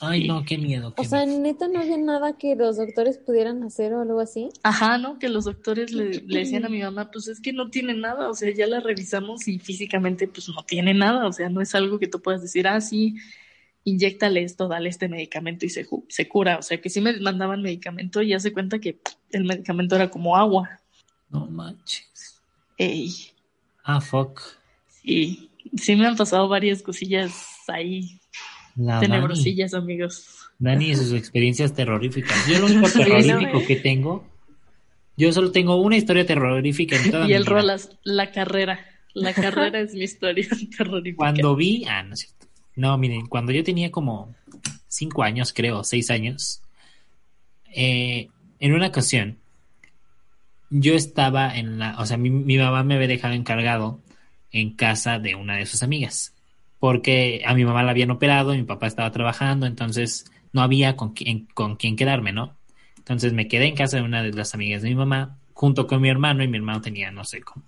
Ay, 0.00 0.28
no, 0.28 0.44
qué 0.44 0.58
miedo. 0.58 0.94
qué 0.94 1.02
O 1.02 1.04
sea, 1.04 1.26
miedo. 1.26 1.40
neta 1.40 1.66
no 1.68 1.80
había 1.80 1.96
nada 1.98 2.38
que 2.38 2.54
los 2.54 2.76
doctores 2.76 3.18
pudieran 3.18 3.62
hacer 3.64 3.92
o 3.94 4.02
algo 4.02 4.20
así. 4.20 4.48
Ajá, 4.62 4.96
¿no? 4.98 5.18
Que 5.18 5.28
los 5.28 5.44
doctores 5.44 5.92
le, 5.92 6.22
le 6.24 6.38
decían 6.40 6.64
a 6.64 6.68
mi 6.68 6.80
mamá, 6.80 7.10
pues 7.10 7.26
es 7.26 7.40
que 7.40 7.52
no 7.52 7.68
tiene 7.70 7.94
nada, 7.94 8.30
o 8.30 8.34
sea, 8.34 8.52
ya 8.54 8.66
la 8.68 8.78
revisamos 8.80 9.48
y 9.48 9.58
físicamente 9.58 10.28
pues 10.28 10.48
no 10.50 10.62
tiene 10.64 10.94
nada, 10.94 11.26
o 11.26 11.32
sea, 11.32 11.48
no 11.48 11.60
es 11.60 11.74
algo 11.74 11.98
que 11.98 12.06
tú 12.06 12.22
puedas 12.22 12.42
decir, 12.42 12.68
ah, 12.68 12.80
sí, 12.80 13.16
inyectale 13.84 14.42
esto, 14.42 14.68
dale 14.68 14.88
este 14.88 15.08
medicamento 15.08 15.66
y 15.66 15.70
se, 15.70 15.86
se 16.08 16.28
cura, 16.28 16.58
o 16.58 16.62
sea, 16.62 16.80
que 16.80 16.90
sí 16.90 17.00
me 17.00 17.18
mandaban 17.20 17.62
medicamento 17.62 18.22
y 18.22 18.34
hace 18.34 18.52
cuenta 18.52 18.78
que 18.78 19.00
el 19.30 19.44
medicamento 19.44 19.96
era 19.96 20.10
como 20.10 20.36
agua. 20.36 20.80
No 21.30 21.46
manches. 21.46 22.40
Ey, 22.76 23.10
Ah, 23.82 24.00
fuck. 24.00 24.40
sí, 25.02 25.50
sí 25.76 25.96
me 25.96 26.06
han 26.06 26.16
pasado 26.16 26.46
varias 26.48 26.82
cosillas 26.82 27.32
ahí, 27.66 28.17
La 28.78 28.94
Dani. 28.94 29.08
tenebrosillas, 29.08 29.74
amigos. 29.74 30.24
Dani 30.58 30.90
y 30.90 30.94
sus 30.94 31.12
experiencias 31.12 31.74
terroríficas. 31.74 32.46
Yo 32.48 32.60
lo 32.60 32.66
único 32.72 32.88
terrorífico 32.88 33.66
que 33.66 33.76
tengo, 33.76 34.24
yo 35.16 35.32
solo 35.32 35.50
tengo 35.50 35.76
una 35.82 35.96
historia 35.96 36.24
terrorífica 36.24 36.96
en 36.96 37.10
toda 37.10 37.28
Y 37.28 37.32
el 37.32 37.44
rolas, 37.44 37.90
la 38.04 38.30
carrera, 38.30 38.78
la 39.14 39.34
carrera 39.34 39.80
es 39.80 39.92
mi 39.94 40.04
historia 40.04 40.46
terrorífica. 40.76 41.16
Cuando 41.16 41.56
vi, 41.56 41.84
ah, 41.88 42.04
no 42.04 42.14
es 42.14 42.20
cierto. 42.20 42.46
No, 42.76 42.96
miren, 42.96 43.26
cuando 43.26 43.50
yo 43.50 43.64
tenía 43.64 43.90
como 43.90 44.32
cinco 44.86 45.24
años, 45.24 45.52
creo, 45.52 45.82
seis 45.82 46.10
años, 46.10 46.62
eh, 47.74 48.28
en 48.60 48.72
una 48.72 48.86
ocasión, 48.86 49.38
yo 50.70 50.94
estaba 50.94 51.56
en 51.58 51.80
la, 51.80 51.98
o 51.98 52.06
sea, 52.06 52.16
mi, 52.16 52.30
mi 52.30 52.56
mamá 52.56 52.84
me 52.84 52.94
había 52.94 53.08
dejado 53.08 53.34
encargado 53.34 54.00
en 54.52 54.76
casa 54.76 55.18
de 55.18 55.34
una 55.34 55.56
de 55.56 55.66
sus 55.66 55.82
amigas, 55.82 56.32
porque 56.78 57.42
a 57.46 57.54
mi 57.54 57.64
mamá 57.64 57.82
la 57.82 57.90
habían 57.90 58.10
operado, 58.10 58.54
mi 58.54 58.62
papá 58.62 58.86
estaba 58.86 59.10
trabajando, 59.10 59.66
entonces 59.66 60.30
no 60.52 60.62
había 60.62 60.96
con 60.96 61.12
quién, 61.12 61.46
quedarme, 61.96 62.32
¿no? 62.32 62.56
Entonces 62.98 63.32
me 63.32 63.48
quedé 63.48 63.66
en 63.66 63.74
casa 63.74 63.96
de 63.96 64.02
una 64.02 64.22
de 64.22 64.32
las 64.32 64.54
amigas 64.54 64.82
de 64.82 64.90
mi 64.90 64.94
mamá, 64.94 65.38
junto 65.54 65.86
con 65.86 66.00
mi 66.00 66.08
hermano, 66.08 66.42
y 66.42 66.48
mi 66.48 66.56
hermano 66.56 66.80
tenía, 66.80 67.10
no 67.10 67.24
sé, 67.24 67.40
como 67.40 67.64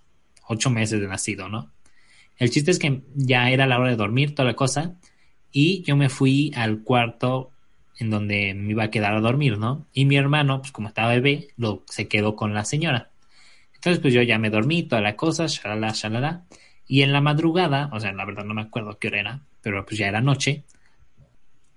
ocho 0.48 0.70
meses 0.70 1.00
de 1.00 1.08
nacido, 1.08 1.48
¿no? 1.48 1.70
El 2.38 2.50
chiste 2.50 2.70
es 2.70 2.78
que 2.78 3.02
ya 3.14 3.50
era 3.50 3.66
la 3.66 3.78
hora 3.78 3.90
de 3.90 3.96
dormir, 3.96 4.34
toda 4.34 4.48
la 4.48 4.56
cosa, 4.56 4.96
y 5.52 5.82
yo 5.82 5.96
me 5.96 6.08
fui 6.08 6.52
al 6.54 6.82
cuarto 6.82 7.50
en 7.98 8.10
donde 8.10 8.54
me 8.54 8.70
iba 8.70 8.84
a 8.84 8.90
quedar 8.90 9.14
a 9.14 9.20
dormir, 9.20 9.58
¿no? 9.58 9.86
Y 9.92 10.06
mi 10.06 10.16
hermano, 10.16 10.60
pues 10.60 10.72
como 10.72 10.88
estaba 10.88 11.10
bebé, 11.10 11.48
lo, 11.56 11.84
se 11.86 12.08
quedó 12.08 12.34
con 12.34 12.54
la 12.54 12.64
señora. 12.64 13.10
Entonces, 13.74 14.00
pues 14.00 14.14
yo 14.14 14.22
ya 14.22 14.38
me 14.38 14.50
dormí, 14.50 14.82
toda 14.82 15.02
la 15.02 15.16
cosa, 15.16 15.46
shalala, 15.46 15.92
shalala. 15.92 16.44
Y 16.90 17.02
en 17.02 17.12
la 17.12 17.20
madrugada, 17.20 17.88
o 17.92 18.00
sea, 18.00 18.12
la 18.12 18.24
verdad 18.24 18.44
no 18.44 18.52
me 18.52 18.62
acuerdo 18.62 18.98
qué 18.98 19.06
hora 19.06 19.20
era, 19.20 19.40
pero 19.62 19.86
pues 19.86 19.96
ya 19.96 20.08
era 20.08 20.20
noche, 20.20 20.64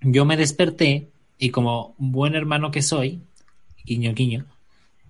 yo 0.02 0.26
me 0.26 0.38
desperté 0.38 1.08
y 1.38 1.52
como 1.52 1.94
buen 2.00 2.34
hermano 2.34 2.72
que 2.72 2.82
soy, 2.82 3.22
guiño, 3.86 4.16
guiño, 4.16 4.48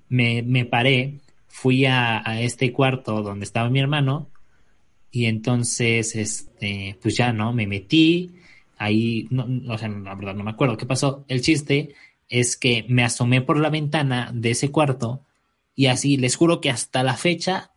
me, 0.10 0.43
me 0.43 0.66
paré, 0.66 1.20
fui 1.47 1.86
a, 1.86 2.22
este 2.41 2.74
cuarto 2.74 3.22
donde 3.24 3.45
estaba 3.45 3.70
mi 3.70 3.80
hermano 3.80 4.28
y 5.10 5.28
entonces, 5.28 6.18
este, 6.18 6.97
pues 7.01 7.16
ya, 7.16 7.32
¿no? 7.32 7.54
Me 7.54 7.66
metí, 7.66 8.36
ahí, 8.78 9.26
no, 9.30 9.47
o 9.74 9.78
sea, 9.78 9.88
la 9.88 10.16
verdad 10.16 10.36
no 10.36 10.43
me 10.43 10.51
acuerdo 10.51 10.76
qué 10.76 10.86
pasó. 10.86 11.24
El 11.30 11.39
chiste 11.39 11.95
es 12.28 12.58
que 12.58 12.86
me 12.89 13.06
asomé 13.06 13.41
por 13.41 13.58
la 13.58 13.70
ventana 13.70 14.32
de 14.34 14.51
ese 14.51 14.70
cuarto 14.70 15.24
y 15.76 15.86
así, 15.86 16.18
les 16.18 16.36
juro 16.36 16.60
que 16.60 16.70
hasta 16.72 17.04
la 17.04 17.16
fecha, 17.16 17.72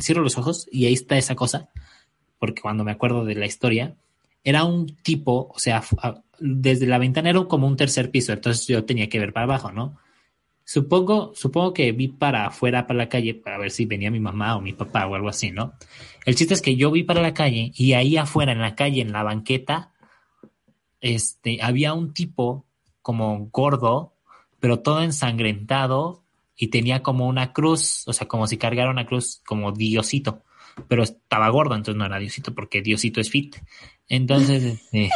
cierro 0.00 0.22
los 0.22 0.38
ojos 0.38 0.68
y 0.70 0.86
ahí 0.86 0.94
está 0.94 1.16
esa 1.16 1.34
cosa, 1.34 1.68
porque 2.38 2.62
cuando 2.62 2.84
me 2.84 2.92
acuerdo 2.92 3.24
de 3.24 3.34
la 3.34 3.46
historia, 3.46 3.94
era 4.42 4.64
un 4.64 4.86
tipo, 4.96 5.50
o 5.54 5.58
sea, 5.58 5.82
desde 6.38 6.86
la 6.86 6.98
ventana 6.98 7.30
era 7.30 7.44
como 7.44 7.66
un 7.66 7.76
tercer 7.76 8.10
piso, 8.10 8.32
entonces 8.32 8.66
yo 8.66 8.84
tenía 8.84 9.08
que 9.08 9.18
ver 9.18 9.32
para 9.32 9.44
abajo, 9.44 9.72
¿no? 9.72 9.98
Supongo, 10.66 11.32
supongo 11.34 11.74
que 11.74 11.92
vi 11.92 12.08
para 12.08 12.46
afuera, 12.46 12.86
para 12.86 12.98
la 12.98 13.08
calle, 13.08 13.34
para 13.34 13.58
ver 13.58 13.70
si 13.70 13.84
venía 13.84 14.10
mi 14.10 14.20
mamá 14.20 14.56
o 14.56 14.60
mi 14.60 14.72
papá 14.72 15.06
o 15.06 15.14
algo 15.14 15.28
así, 15.28 15.50
¿no? 15.50 15.74
El 16.24 16.36
chiste 16.36 16.54
es 16.54 16.62
que 16.62 16.76
yo 16.76 16.90
vi 16.90 17.02
para 17.02 17.20
la 17.20 17.34
calle 17.34 17.72
y 17.74 17.92
ahí 17.92 18.16
afuera, 18.16 18.52
en 18.52 18.60
la 18.60 18.74
calle, 18.74 19.02
en 19.02 19.12
la 19.12 19.22
banqueta, 19.22 19.92
este, 21.00 21.62
había 21.62 21.92
un 21.92 22.14
tipo 22.14 22.64
como 23.02 23.50
gordo, 23.52 24.14
pero 24.58 24.80
todo 24.80 25.02
ensangrentado 25.02 26.23
y 26.56 26.68
tenía 26.68 27.02
como 27.02 27.26
una 27.26 27.52
cruz, 27.52 28.04
o 28.06 28.12
sea, 28.12 28.28
como 28.28 28.46
si 28.46 28.56
cargara 28.56 28.90
una 28.90 29.06
cruz 29.06 29.42
como 29.46 29.72
Diosito, 29.72 30.42
pero 30.88 31.02
estaba 31.02 31.48
gordo, 31.48 31.74
entonces 31.74 31.98
no 31.98 32.06
era 32.06 32.18
Diosito 32.18 32.54
porque 32.54 32.82
Diosito 32.82 33.20
es 33.20 33.30
fit. 33.30 33.56
Entonces, 34.08 34.80
este, 34.92 35.10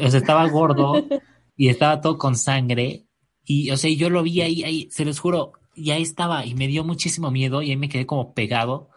o 0.00 0.10
sea, 0.10 0.20
estaba 0.20 0.48
gordo 0.48 1.04
y 1.56 1.68
estaba 1.68 2.00
todo 2.00 2.18
con 2.18 2.36
sangre 2.36 3.04
y, 3.44 3.70
o 3.70 3.76
sea, 3.76 3.90
yo 3.90 4.10
lo 4.10 4.22
vi 4.22 4.40
ahí, 4.40 4.62
ahí, 4.62 4.88
se 4.90 5.04
los 5.04 5.18
juro, 5.18 5.52
y 5.74 5.90
ahí 5.90 6.02
estaba 6.02 6.46
y 6.46 6.54
me 6.54 6.68
dio 6.68 6.84
muchísimo 6.84 7.30
miedo 7.30 7.62
y 7.62 7.70
ahí 7.70 7.76
me 7.76 7.88
quedé 7.88 8.06
como 8.06 8.34
pegado, 8.34 8.90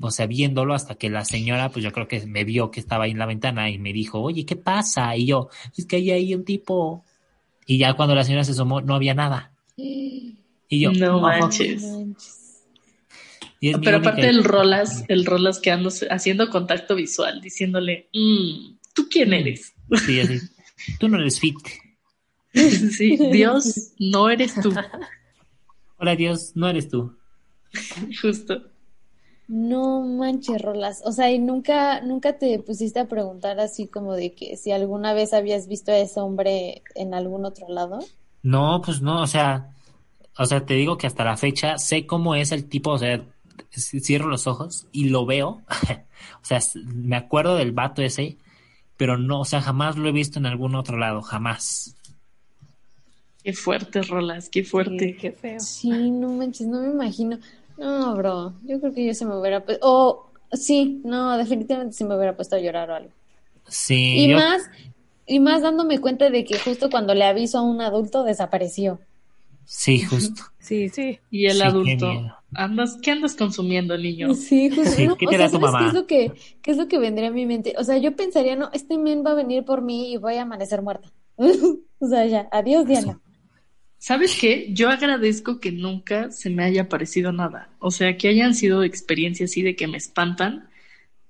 o 0.00 0.10
sea, 0.10 0.26
viéndolo 0.26 0.74
hasta 0.74 0.94
que 0.94 1.10
la 1.10 1.24
señora, 1.24 1.70
pues 1.70 1.84
yo 1.84 1.92
creo 1.92 2.08
que 2.08 2.26
me 2.26 2.44
vio 2.44 2.70
que 2.70 2.80
estaba 2.80 3.04
ahí 3.04 3.10
en 3.10 3.18
la 3.18 3.26
ventana 3.26 3.70
y 3.70 3.78
me 3.78 3.92
dijo, 3.92 4.20
oye, 4.20 4.46
¿qué 4.46 4.56
pasa? 4.56 5.14
Y 5.16 5.26
yo, 5.26 5.48
es 5.76 5.86
que 5.86 5.96
hay 5.96 6.10
ahí 6.10 6.34
un 6.34 6.44
tipo. 6.44 7.04
Y 7.66 7.78
ya 7.78 7.94
cuando 7.94 8.14
la 8.14 8.24
señora 8.24 8.44
se 8.44 8.52
asomó, 8.52 8.80
no 8.80 8.94
había 8.94 9.14
nada. 9.14 9.49
Y 9.82 10.80
yo, 10.80 10.92
No 10.92 11.16
"Oh, 11.18 11.20
manches. 11.20 11.82
y 13.60 13.76
Pero 13.78 13.96
aparte 13.98 14.22
el 14.28 14.36
historia. 14.38 14.48
Rolas, 14.58 15.04
el 15.08 15.26
Rolas 15.26 15.58
quedándose, 15.58 16.06
haciendo 16.10 16.48
contacto 16.50 16.94
visual, 16.94 17.40
diciéndole, 17.40 18.08
"Mm, 18.14 18.76
¿tú 18.94 19.08
quién 19.10 19.32
eres? 19.32 19.72
Sí, 20.06 20.20
así, 20.20 20.38
Tú 20.98 21.08
no 21.08 21.18
eres 21.18 21.38
fit. 21.40 21.56
sí, 22.54 23.16
Dios, 23.32 23.92
no 23.98 24.30
eres 24.30 24.54
tú. 24.62 24.72
Hola 25.98 26.16
Dios, 26.16 26.52
no 26.54 26.68
eres 26.68 26.88
tú. 26.88 27.16
Justo. 28.22 28.62
No 29.46 30.00
manches, 30.02 30.62
Rolas. 30.62 31.02
O 31.04 31.12
sea, 31.12 31.30
y 31.30 31.38
nunca, 31.38 32.00
nunca 32.02 32.38
te 32.38 32.58
pusiste 32.60 33.00
a 33.00 33.08
preguntar 33.08 33.58
así 33.60 33.88
como 33.88 34.14
de 34.14 34.32
que 34.32 34.56
si 34.56 34.70
alguna 34.70 35.12
vez 35.12 35.34
habías 35.34 35.66
visto 35.66 35.90
a 35.92 35.98
ese 35.98 36.20
hombre 36.20 36.82
en 36.94 37.12
algún 37.14 37.44
otro 37.44 37.68
lado. 37.68 37.98
No, 38.42 38.80
pues 38.84 39.02
no, 39.02 39.22
o 39.22 39.26
sea, 39.26 39.70
o 40.38 40.46
sea, 40.46 40.66
te 40.66 40.74
digo 40.74 40.98
que 40.98 41.06
hasta 41.06 41.24
la 41.24 41.36
fecha 41.36 41.78
sé 41.78 42.06
cómo 42.06 42.34
es 42.34 42.52
el 42.52 42.68
tipo, 42.68 42.92
o 42.92 42.98
sea, 42.98 43.24
cierro 43.72 44.28
los 44.28 44.46
ojos 44.46 44.86
y 44.92 45.10
lo 45.10 45.26
veo, 45.26 45.62
o 46.42 46.44
sea, 46.44 46.60
me 46.86 47.16
acuerdo 47.16 47.56
del 47.56 47.72
vato 47.72 48.02
ese, 48.02 48.38
pero 48.96 49.18
no, 49.18 49.40
o 49.42 49.44
sea, 49.46 49.62
jamás 49.62 49.96
lo 49.96 50.08
he 50.08 50.12
visto 50.12 50.38
en 50.38 50.46
algún 50.46 50.74
otro 50.76 50.98
lado, 50.98 51.22
jamás. 51.22 51.96
Qué 53.42 53.52
fuerte, 53.52 54.02
Rolas, 54.02 54.48
qué 54.48 54.64
Sí, 54.64 54.70
fuerte. 54.70 55.16
qué 55.16 55.32
feo. 55.32 55.58
Sí, 55.60 56.10
no 56.10 56.28
manches, 56.32 56.66
no 56.66 56.80
me 56.80 56.90
imagino. 56.90 57.38
No, 57.76 58.14
bro, 58.16 58.54
yo 58.62 58.80
creo 58.80 58.92
que 58.94 59.06
yo 59.06 59.14
se 59.14 59.24
me 59.26 59.36
hubiera 59.38 59.64
puesto, 59.64 59.86
o 59.86 60.32
sí, 60.52 61.00
no, 61.04 61.36
definitivamente 61.36 61.94
se 61.96 62.04
me 62.04 62.16
hubiera 62.16 62.36
puesto 62.36 62.56
a 62.56 62.60
llorar 62.60 62.90
o 62.90 62.94
algo. 62.96 63.12
Sí, 63.68 64.24
Y 64.24 64.28
yo, 64.28 64.36
más, 64.36 64.62
y 65.30 65.40
más 65.40 65.62
dándome 65.62 66.00
cuenta 66.00 66.30
de 66.30 66.44
que 66.44 66.58
justo 66.58 66.90
cuando 66.90 67.14
le 67.14 67.24
aviso 67.24 67.58
a 67.58 67.62
un 67.62 67.80
adulto 67.80 68.24
desapareció. 68.24 69.00
sí, 69.64 70.02
justo. 70.02 70.42
Sí, 70.58 70.88
sí. 70.90 71.20
Y 71.30 71.46
el 71.46 71.62
Sí, 71.62 71.80
qué 71.82 71.96
adulto, 71.96 72.06
miedo. 72.06 72.36
andas, 72.54 72.98
¿qué 73.02 73.10
andas 73.12 73.34
consumiendo, 73.34 73.96
niño? 73.98 74.34
Sí, 74.34 74.70
justo. 74.70 74.96
Sí, 74.96 75.08
no, 75.08 75.16
¿qué 75.16 75.26
o 75.26 75.28
te 75.28 75.36
sea, 75.36 75.46
da 75.46 75.50
tu 75.50 75.58
¿sabes 75.58 75.72
mamá? 75.72 75.78
qué 75.78 75.84
es 75.86 75.92
lo 75.92 76.06
que, 76.06 76.34
qué 76.62 76.70
es 76.70 76.76
lo 76.76 76.88
que 76.88 76.98
vendría 76.98 77.28
a 77.28 77.32
mi 77.32 77.46
mente? 77.46 77.74
O 77.78 77.84
sea, 77.84 77.98
yo 77.98 78.14
pensaría, 78.16 78.56
no, 78.56 78.70
este 78.72 78.96
men 78.98 79.24
va 79.26 79.32
a 79.32 79.34
venir 79.34 79.64
por 79.64 79.82
mí 79.82 80.12
y 80.12 80.16
voy 80.18 80.36
a 80.36 80.42
amanecer 80.42 80.82
muerta. 80.82 81.12
O 82.02 82.06
sea, 82.08 82.24
ya, 82.26 82.48
adiós, 82.50 82.86
Diana. 82.86 83.20
¿Sabes 83.98 84.36
qué? 84.40 84.68
Yo 84.72 84.88
agradezco 84.88 85.60
que 85.60 85.72
nunca 85.72 86.30
se 86.30 86.48
me 86.50 86.64
haya 86.64 86.88
parecido 86.88 87.32
nada. 87.32 87.70
O 87.80 87.90
sea, 87.90 88.16
que 88.16 88.28
hayan 88.28 88.54
sido 88.54 88.82
experiencias 88.82 89.50
así 89.50 89.62
de 89.62 89.76
que 89.76 89.86
me 89.88 89.98
espantan, 89.98 90.70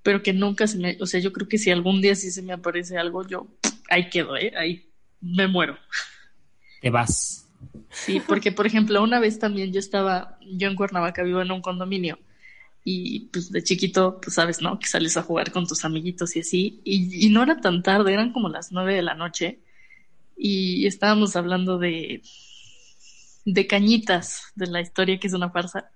pero 0.02 0.22
que 0.22 0.32
nunca 0.34 0.66
se 0.68 0.78
me... 0.78 0.96
O 1.00 1.06
sea, 1.06 1.20
yo 1.20 1.32
creo 1.32 1.48
que 1.48 1.58
si 1.58 1.70
algún 1.70 2.00
día 2.02 2.14
sí 2.16 2.30
se 2.30 2.42
me 2.42 2.52
aparece 2.54 2.98
algo, 2.98 3.26
yo 3.26 3.48
ahí 3.90 4.08
quedo, 4.08 4.36
¿eh? 4.36 4.52
Ahí 4.56 4.90
me 5.20 5.46
muero. 5.46 5.76
te 6.80 6.90
vas. 6.90 7.46
Sí, 7.90 8.20
porque 8.26 8.52
por 8.52 8.66
ejemplo, 8.66 9.02
una 9.02 9.20
vez 9.20 9.38
también 9.38 9.72
yo 9.72 9.80
estaba, 9.80 10.38
yo 10.40 10.68
en 10.68 10.76
Cuernavaca 10.76 11.22
vivo 11.22 11.42
en 11.42 11.50
un 11.50 11.60
condominio 11.60 12.18
y 12.84 13.28
pues 13.32 13.50
de 13.52 13.62
chiquito, 13.62 14.20
pues 14.22 14.34
sabes, 14.34 14.62
¿no? 14.62 14.78
Que 14.78 14.86
sales 14.86 15.16
a 15.16 15.22
jugar 15.22 15.52
con 15.52 15.66
tus 15.66 15.84
amiguitos 15.84 16.36
y 16.36 16.40
así, 16.40 16.80
y, 16.84 17.26
y 17.26 17.30
no 17.30 17.42
era 17.42 17.60
tan 17.60 17.82
tarde, 17.82 18.14
eran 18.14 18.32
como 18.32 18.48
las 18.48 18.72
nueve 18.72 18.94
de 18.94 19.02
la 19.02 19.14
noche 19.14 19.60
y 20.36 20.86
estábamos 20.86 21.36
hablando 21.36 21.78
de, 21.78 22.22
de 23.44 23.66
Cañitas, 23.66 24.44
de 24.54 24.66
la 24.68 24.80
historia 24.80 25.18
que 25.18 25.26
es 25.26 25.34
una 25.34 25.50
farsa, 25.50 25.90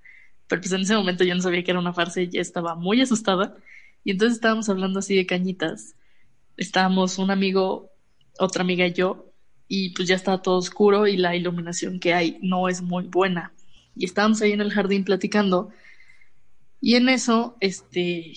pero 0.49 0.61
pues 0.61 0.73
en 0.73 0.83
ese 0.83 0.97
momento 0.97 1.25
yo 1.25 1.35
no 1.35 1.41
sabía 1.43 1.65
que 1.65 1.71
era 1.71 1.81
una 1.81 1.95
farsa 1.95 2.21
y 2.21 2.29
ya 2.29 2.41
estaba 2.41 2.75
muy 2.75 3.01
asustada 3.01 3.57
y 4.05 4.11
entonces 4.11 4.37
estábamos 4.37 4.69
hablando 4.69 4.99
así 4.99 5.17
de 5.17 5.27
Cañitas, 5.27 5.95
estábamos 6.57 7.19
un 7.19 7.31
amigo, 7.31 7.91
otra 8.39 8.63
amiga 8.63 8.87
y 8.87 8.93
yo 8.93 9.33
y 9.69 9.91
pues 9.91 10.09
ya 10.09 10.15
estaba 10.15 10.43
todo 10.43 10.59
oscuro 10.59 11.07
y 11.07 11.17
la 11.17 11.35
iluminación 11.35 12.01
que 12.01 12.15
hay 12.15 12.39
no 12.43 12.69
es 12.69 12.83
muy 12.83 13.05
buena. 13.05 13.53
Y 13.97 14.05
estábamos 14.05 14.43
ahí 14.43 14.53
en 14.53 14.61
el 14.61 14.73
jardín 14.73 15.05
platicando 15.05 15.71
y 16.81 16.97
en 16.97 17.09
eso, 17.09 17.57
este, 17.61 18.35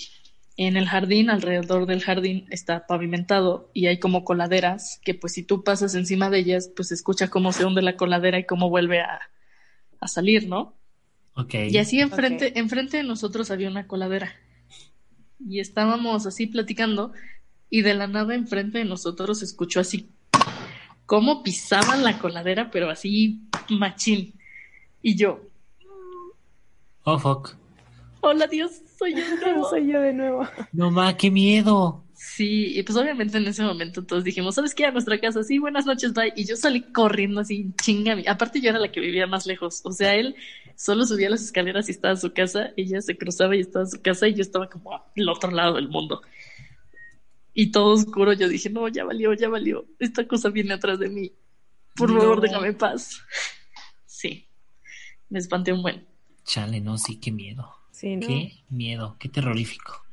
en 0.55 0.78
el 0.78 0.88
jardín, 0.88 1.30
alrededor 1.30 1.86
del 1.86 2.01
jardín 2.01 2.45
está 2.49 2.88
pavimentado 2.88 3.70
y 3.74 3.88
hay 3.88 3.99
como 3.99 4.24
coladeras 4.24 5.01
que 5.03 5.13
pues 5.13 5.34
si 5.34 5.43
tú 5.43 5.63
pasas 5.63 5.95
encima 5.95 6.30
de 6.30 6.39
ellas, 6.39 6.72
pues 6.74 6.93
escucha 6.93 7.30
cómo 7.30 7.51
se 7.51 7.65
hunde 7.65 7.82
la 7.82 7.97
coladera 7.97 8.39
y 8.39 8.45
cómo 8.45 8.70
vuelve 8.70 9.01
a, 9.01 9.20
a 9.99 10.07
salir, 10.07 10.47
¿no? 10.47 10.76
Ok. 11.34 11.55
Y 11.70 11.78
así 11.78 11.99
enfrente, 11.99 12.57
enfrente 12.57 12.97
de 12.97 13.03
nosotros 13.03 13.51
había 13.51 13.70
una 13.70 13.86
coladera. 13.86 14.34
Y 15.39 15.59
estábamos 15.59 16.26
así 16.26 16.47
platicando 16.47 17.11
y 17.70 17.82
de 17.82 17.93
la 17.93 18.07
nada 18.07 18.34
enfrente 18.36 18.78
de 18.80 18.86
nosotros 18.86 19.41
escuchó 19.43 19.80
así 19.80 20.09
cómo 21.05 21.41
pisaban 21.43 22.03
la 22.03 22.20
coladera, 22.20 22.70
pero 22.72 22.89
así 22.89 23.41
machín. 23.70 24.34
Y 25.01 25.15
yo, 25.15 25.41
Oh, 27.03 27.18
fuck. 27.18 27.55
hola 28.22 28.47
Dios, 28.47 28.82
soy 28.99 29.11
yo. 29.15 29.20
de 29.26 29.38
nuevo". 29.41 29.70
Soy 29.70 29.88
yo 29.91 30.01
de 30.01 30.13
nuevo. 30.13 30.47
No, 30.74 30.91
ma, 30.91 31.15
qué 31.15 31.32
miedo. 31.32 32.03
Sí, 32.13 32.78
y 32.78 32.84
pues 32.84 32.97
obviamente 32.97 33.38
en 33.38 33.45
ese 33.47 33.63
momento 33.63 34.03
todos 34.03 34.24
dijimos, 34.24 34.55
¿sabes 34.55 34.74
qué? 34.74 34.86
A 34.86 34.91
nuestra 34.91 35.20
casa, 35.20 35.43
sí, 35.43 35.59
buenas 35.59 35.86
noches, 35.86 36.13
bye. 36.13 36.34
Y 36.36 36.45
yo 36.45 36.55
salí 36.55 36.82
corriendo 36.91 37.41
así, 37.41 37.72
chinga. 37.82 38.18
Aparte 38.28 38.59
yo 38.59 38.72
era 38.72 38.80
la 38.80 38.91
que 38.91 38.99
vivía 38.99 39.28
más 39.28 39.45
lejos. 39.45 39.82
O 39.86 39.91
sea, 39.91 40.15
él 40.15 40.36
solo 40.76 41.05
subía 41.05 41.30
las 41.30 41.43
escaleras 41.43 41.88
y 41.88 41.91
estaba 41.91 42.15
en 42.15 42.20
su 42.20 42.34
casa, 42.34 42.72
ella 42.76 43.01
se 43.01 43.18
cruzaba 43.18 43.55
y 43.55 43.59
estaba 43.61 43.86
en 43.86 43.91
su 43.91 44.01
casa 44.01 44.28
y 44.28 44.34
yo 44.34 44.41
estaba 44.41 44.68
como 44.68 44.93
al 44.93 45.30
otro 45.30 45.51
lado 45.51 45.76
del 45.76 45.89
mundo. 45.89 46.22
Y 47.60 47.72
todo 47.72 47.93
oscuro, 47.95 48.34
yo 48.34 48.47
dije, 48.47 48.70
no, 48.70 48.88
ya 48.88 49.03
valió, 49.03 49.34
ya 49.34 49.49
valió. 49.49 49.88
Esta 49.97 50.28
cosa 50.28 50.49
viene 50.49 50.76
atrás 50.76 50.99
de 50.99 51.10
mí. 51.10 51.34
Por 51.95 52.12
No. 52.12 52.22
favor, 52.22 52.39
déjame 52.39 52.68
en 52.68 52.78
paz. 52.78 53.20
Sí, 54.05 54.47
me 55.30 55.39
espanté 55.39 55.74
un 55.74 55.82
buen. 55.82 56.08
Chale, 56.43 56.80
no, 56.82 56.99
sí, 56.99 57.20
qué 57.20 57.32
miedo. 57.32 57.68
Sí, 57.89 58.16
¿no? 58.16 58.28
Qué 58.28 58.51
miedo, 58.70 59.18
qué 59.20 59.28
terrorífico. 59.30 60.03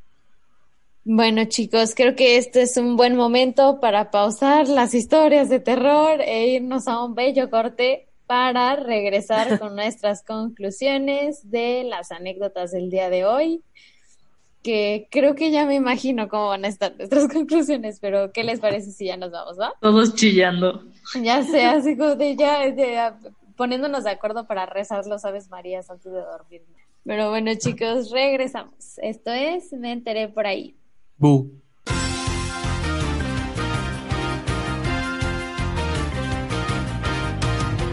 Bueno, 1.05 1.45
chicos, 1.45 1.95
creo 1.95 2.16
que 2.16 2.38
este 2.38 2.62
es 2.62 2.78
un 2.78 2.97
buen 2.97 3.14
momento 3.14 3.78
para 3.78 4.11
pausar 4.11 4.66
las 4.66 4.95
historias 4.95 5.51
de 5.51 5.61
terror 5.61 6.22
e 6.22 6.47
irnos 6.47 6.88
a 6.88 7.05
un 7.05 7.14
bello 7.14 7.51
corte 7.51 8.09
para 8.26 8.74
regresar 8.76 9.59
con 9.61 9.76
nuestras 9.76 10.22
conclusiones 10.24 11.51
de 11.51 11.84
las 11.84 12.11
anécdotas 12.11 12.70
del 12.72 12.88
día 12.88 13.11
de 13.11 13.26
hoy. 13.26 13.62
Que 14.65 15.09
creo 15.11 15.35
que 15.35 15.51
ya 15.51 15.67
me 15.67 15.75
imagino 15.75 16.27
cómo 16.29 16.49
van 16.49 16.65
a 16.65 16.69
estar 16.69 16.97
nuestras 16.97 17.29
conclusiones, 17.33 17.99
pero 18.01 18.33
¿qué 18.33 18.43
les 18.43 18.61
parece 18.61 18.91
si 18.93 19.05
ya 19.05 19.19
nos 19.19 19.31
vamos, 19.31 19.61
va? 19.61 19.75
Todos 19.81 20.15
chillando. 20.15 20.83
Ya 21.23 21.43
sé, 21.43 21.65
así 21.67 21.99
como 21.99 22.17
de 22.17 22.35
ya, 22.35 22.75
ya 22.75 23.19
poniéndonos 23.57 24.05
de 24.05 24.11
acuerdo 24.11 24.47
para 24.47 24.65
rezar 24.65 25.07
los 25.07 25.27
Aves 25.27 25.51
Marías 25.51 25.91
antes 25.91 26.11
de 26.11 26.19
dormir. 26.19 26.62
Pero 27.05 27.29
bueno, 27.29 27.53
chicos, 27.57 28.11
regresamos. 28.11 28.99
Esto 29.03 29.31
es 29.33 29.71
Me 29.75 29.93
enteré 29.93 30.29
por 30.29 30.47
ahí. 30.47 30.75
Bu. 31.19 31.53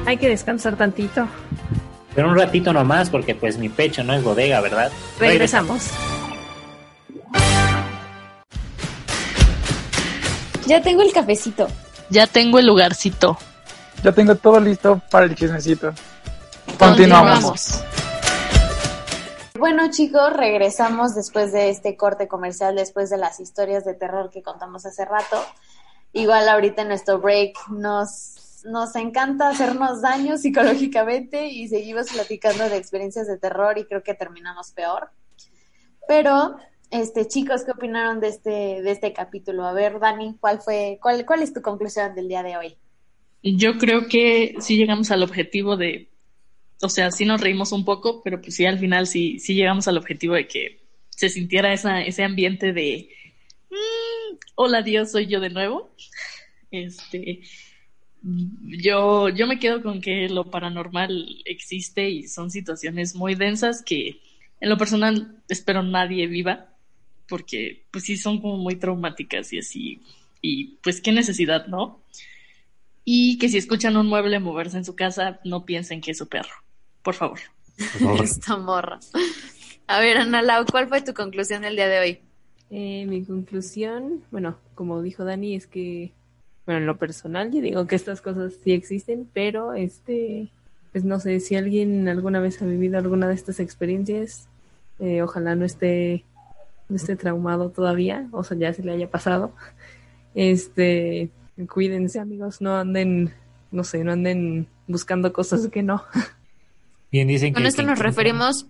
Hay 0.06 0.16
que 0.16 0.30
descansar 0.30 0.78
tantito. 0.78 1.28
Pero 2.16 2.30
un 2.30 2.38
ratito 2.38 2.72
nomás, 2.72 3.10
porque 3.10 3.36
pues 3.36 3.58
mi 3.58 3.68
pecho 3.68 4.06
no 4.06 4.14
es 4.14 4.24
bodega, 4.24 4.62
¿verdad? 4.62 4.90
Regresamos. 5.20 5.92
Ya 10.72 10.82
tengo 10.82 11.02
el 11.02 11.12
cafecito. 11.12 11.68
Ya 12.10 12.28
tengo 12.28 12.58
el 12.58 12.66
lugarcito. 12.66 13.38
Ya 14.06 14.14
tengo 14.14 14.36
todo 14.36 14.58
listo 14.62 15.02
para 15.12 15.26
el 15.26 15.36
chismecito. 15.36 15.94
Continuamos. 16.80 17.84
Bueno, 19.60 19.92
chicos, 19.92 20.32
regresamos 20.32 21.14
después 21.14 21.52
de 21.52 21.72
este 21.72 21.98
corte 21.98 22.30
comercial, 22.30 22.78
después 22.78 23.10
de 23.10 23.18
las 23.18 23.42
historias 23.42 23.84
de 23.84 23.96
terror 23.96 24.30
que 24.30 24.42
contamos 24.42 24.86
hace 24.86 25.04
rato. 25.04 25.44
Igual 26.14 26.48
ahorita 26.48 26.84
en 26.84 26.88
nuestro 26.88 27.20
break 27.20 27.58
nos 27.72 28.64
nos 28.64 28.96
encanta 28.96 29.50
hacernos 29.50 30.02
daño 30.02 30.38
psicológicamente 30.38 31.48
y 31.48 31.68
seguimos 31.68 32.14
platicando 32.14 32.70
de 32.70 32.78
experiencias 32.78 33.28
de 33.28 33.38
terror 33.38 33.78
y 33.78 33.84
creo 33.84 34.04
que 34.04 34.14
terminamos 34.14 34.72
peor. 34.72 35.12
Pero, 36.08 36.56
este, 36.92 37.28
chicos, 37.28 37.64
¿qué 37.64 37.72
opinaron 37.72 38.20
de 38.20 38.28
este, 38.28 38.82
de 38.82 38.92
este 38.92 39.14
capítulo? 39.14 39.66
A 39.66 39.74
ver, 39.74 40.00
Dani, 40.00 40.38
¿cuál 40.40 40.62
fue, 40.62 41.00
cuál, 41.02 41.26
cuál 41.26 41.42
es 41.42 41.54
tu 41.54 41.62
conclusión 41.62 42.14
del 42.14 42.28
día 42.28 42.44
de 42.44 42.58
hoy? 42.58 42.76
Yo 43.42 43.78
creo 43.78 44.08
que 44.08 44.56
sí 44.60 44.78
llegamos 44.78 45.10
al 45.10 45.24
objetivo 45.24 45.78
de, 45.78 46.10
o 46.82 46.90
sea, 46.90 47.10
sí 47.12 47.26
nos 47.26 47.42
reímos 47.42 47.72
un 47.72 47.86
poco, 47.86 48.22
pero 48.22 48.40
pues 48.42 48.56
sí 48.56 48.66
al 48.66 48.78
final 48.78 49.08
sí, 49.08 49.40
sí 49.40 49.56
llegamos 49.56 49.88
al 49.88 49.98
objetivo 49.98 50.36
de 50.36 50.48
que 50.48 50.82
se 51.10 51.30
sintiera 51.30 51.74
esa, 51.74 52.02
ese 52.02 52.24
ambiente 52.24 52.74
de 52.74 53.10
mm, 53.70 54.38
hola 54.56 54.82
Dios, 54.82 55.12
soy 55.12 55.28
yo 55.28 55.40
de 55.40 55.50
nuevo. 55.50 55.96
Este 56.70 57.42
yo, 58.24 59.30
yo 59.30 59.48
me 59.48 59.60
quedo 59.60 59.82
con 59.82 60.02
que 60.02 60.30
lo 60.30 60.52
paranormal 60.52 61.42
existe 61.46 62.10
y 62.10 62.28
son 62.28 62.52
situaciones 62.52 63.16
muy 63.16 63.36
densas 63.36 63.82
que 63.82 64.22
en 64.60 64.70
lo 64.70 64.78
personal 64.78 65.42
espero 65.50 65.82
nadie 65.82 66.28
viva, 66.28 66.71
porque 67.32 67.86
pues 67.92 68.04
sí 68.04 68.18
son 68.18 68.42
como 68.42 68.58
muy 68.58 68.76
traumáticas 68.76 69.54
y 69.54 69.60
así, 69.60 70.02
y 70.42 70.76
pues 70.84 71.00
qué 71.00 71.14
necesidad, 71.14 71.68
¿no? 71.68 72.02
Y 73.06 73.38
que 73.38 73.48
si 73.48 73.58
escuchan 73.58 73.96
un 73.96 74.08
mueble 74.08 74.38
moverse 74.42 74.76
en 74.76 74.84
su 74.84 74.98
casa, 74.98 75.40
no 75.46 75.66
piensen 75.66 76.02
que 76.02 76.12
es 76.12 76.18
su 76.18 76.28
perro, 76.28 76.52
por 77.02 77.16
favor. 77.16 77.40
Esta 78.22 78.58
morra. 78.58 79.00
A 79.88 80.02
ver, 80.02 80.18
Ana 80.18 80.42
Lau, 80.42 80.66
¿cuál 80.70 80.90
fue 80.90 81.02
tu 81.02 81.14
conclusión 81.14 81.64
el 81.64 81.78
día 81.78 81.88
de 81.88 82.00
hoy? 82.00 82.20
Eh, 82.70 83.06
mi 83.08 83.24
conclusión, 83.24 84.24
bueno, 84.30 84.58
como 84.76 85.02
dijo 85.02 85.24
Dani, 85.24 85.56
es 85.56 85.68
que, 85.68 86.12
bueno, 86.66 86.82
en 86.82 86.86
lo 86.86 86.98
personal, 86.98 87.50
yo 87.50 87.62
digo 87.62 87.88
que 87.88 87.96
estas 87.96 88.20
cosas 88.20 88.56
sí 88.62 88.74
existen, 88.74 89.26
pero 89.32 89.74
este, 89.74 90.50
pues 90.92 91.06
no 91.06 91.18
sé, 91.22 91.40
si 91.40 91.56
alguien 91.56 92.10
alguna 92.10 92.42
vez 92.42 92.62
ha 92.62 92.66
vivido 92.66 92.98
alguna 92.98 93.30
de 93.30 93.36
estas 93.36 93.62
experiencias, 93.62 94.50
eh, 95.00 95.22
ojalá 95.22 95.56
no 95.56 95.64
esté, 95.64 96.26
no 96.92 96.98
esté 96.98 97.16
traumado 97.16 97.70
todavía, 97.70 98.28
o 98.32 98.44
sea, 98.44 98.58
ya 98.58 98.74
se 98.74 98.84
le 98.84 98.92
haya 98.92 99.10
pasado. 99.10 99.54
Este, 100.36 101.30
cuídense 101.70 102.20
amigos, 102.20 102.62
no 102.62 102.76
anden, 102.78 103.34
no 103.72 103.84
sé, 103.84 104.04
no 104.04 104.12
anden 104.12 104.68
buscando 104.88 105.32
cosas 105.34 105.68
que 105.72 105.84
no. 105.84 106.04
Bien, 107.12 107.28
dicen 107.28 107.54
Con 107.54 107.64
que 107.64 107.70
esto 107.70 107.82
que 107.82 107.88
nos 107.88 108.00
encuentran- 108.00 108.04
referimos 108.10 108.66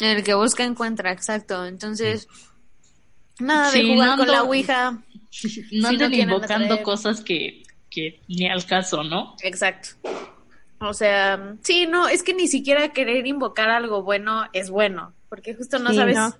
el 0.00 0.22
que 0.22 0.34
busca 0.34 0.64
encuentra, 0.64 1.12
exacto. 1.12 1.64
Entonces, 1.66 2.28
nada 3.38 3.70
de 3.70 3.80
Sí, 3.80 3.92
jugar 3.92 4.08
no 4.10 4.16
con 4.18 4.28
la 4.28 4.42
Ouija. 4.42 4.90
No 4.92 5.00
Si 5.32 5.70
no 5.72 5.88
anden 5.88 6.14
invocando 6.14 6.74
atraer- 6.74 6.82
cosas 6.82 7.20
que, 7.20 7.62
que 7.88 8.20
ni 8.28 8.48
al 8.48 8.64
caso, 8.66 9.02
¿no? 9.04 9.34
Exacto. 9.42 9.90
O 10.80 10.94
sea, 10.94 11.54
sí, 11.62 11.86
no, 11.86 12.08
es 12.08 12.22
que 12.22 12.32
ni 12.34 12.48
siquiera 12.48 12.88
querer 12.90 13.26
invocar 13.26 13.70
algo 13.70 14.02
bueno 14.02 14.44
es 14.54 14.70
bueno, 14.70 15.12
porque 15.28 15.54
justo 15.54 15.78
no 15.78 15.90
Sí, 15.90 15.96
sabes, 15.96 16.16
no. 16.16 16.34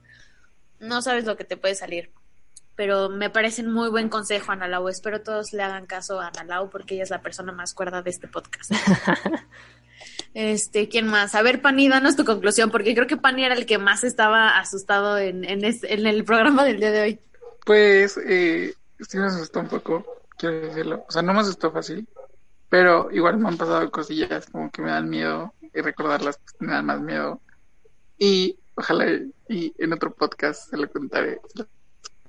No. 0.81 1.03
sabes 1.03 1.25
lo 1.25 1.37
que 1.37 1.45
te 1.45 1.57
puede 1.57 1.75
salir. 1.75 2.11
Pero 2.77 3.11
me 3.11 3.31
parece 3.31 3.63
un 3.63 3.73
muy 3.73 3.91
buen 3.91 4.09
consejo, 4.09 4.53
Ana 4.53 4.67
Lau. 4.67 4.89
Espero 4.89 5.23
todos 5.23 5.53
le 5.53 5.63
hagan 5.63 5.87
caso 5.87 6.21
a 6.21 6.29
Ana 6.29 6.45
Lau 6.45 6.71
porque 6.71 6.95
ella 6.95 7.05
es 7.05 7.11
la 7.11 7.21
persona 7.21 7.53
más 7.53 7.75
cuerda 7.75 8.03
de 8.03 8.11
este 8.11 8.29
podcast. 8.29 8.73
Este, 10.33 10.89
¿quién 10.89 11.09
más? 11.09 11.35
A 11.35 11.43
ver, 11.43 11.61
Pani, 11.61 11.89
danos 11.89 12.17
tu 12.17 12.25
conclusión, 12.25 12.71
porque 12.71 12.95
creo 12.95 13.07
que 13.07 13.17
Pani 13.17 13.45
era 13.45 13.55
el 13.55 13.67
que 13.67 13.79
más 13.79 14.05
estaba 14.05 14.59
asustado 14.59 15.19
en, 15.19 15.45
en, 15.45 15.65
en 15.65 16.07
el 16.07 16.25
programa 16.25 16.65
del 16.65 16.79
día 16.79 16.91
de 16.91 17.01
hoy. 17.03 17.21
Pues 17.67 18.19
eh, 18.25 18.75
sí 19.01 19.19
me 19.19 19.27
asustó 19.27 19.61
un 19.61 19.69
poco, 19.69 20.05
quiero 20.39 20.61
decirlo. 20.61 21.05
O 21.09 21.13
sea, 21.13 21.23
no 21.23 21.35
me 21.35 21.41
asustó 21.41 21.73
fácil, 21.73 22.09
pero 22.69 23.11
igual 23.11 23.39
me 23.39 23.49
han 23.49 23.57
pasado 23.57 23.91
cosillas 23.91 24.47
como 24.47 24.71
que 24.71 24.83
me 24.83 24.91
dan 24.91 25.09
miedo 25.09 25.53
y 25.75 25.81
recordarlas 25.81 26.39
pues, 26.39 26.57
me 26.61 26.73
dan 26.73 26.87
más 26.87 27.01
miedo. 27.01 27.41
Y 28.19 28.60
ojalá 28.81 29.07
y 29.49 29.73
en 29.79 29.93
otro 29.93 30.13
podcast 30.13 30.71
se 30.71 30.77
lo 30.77 30.91
contaré, 30.91 31.41
se 31.55 31.61
lo 31.61 31.69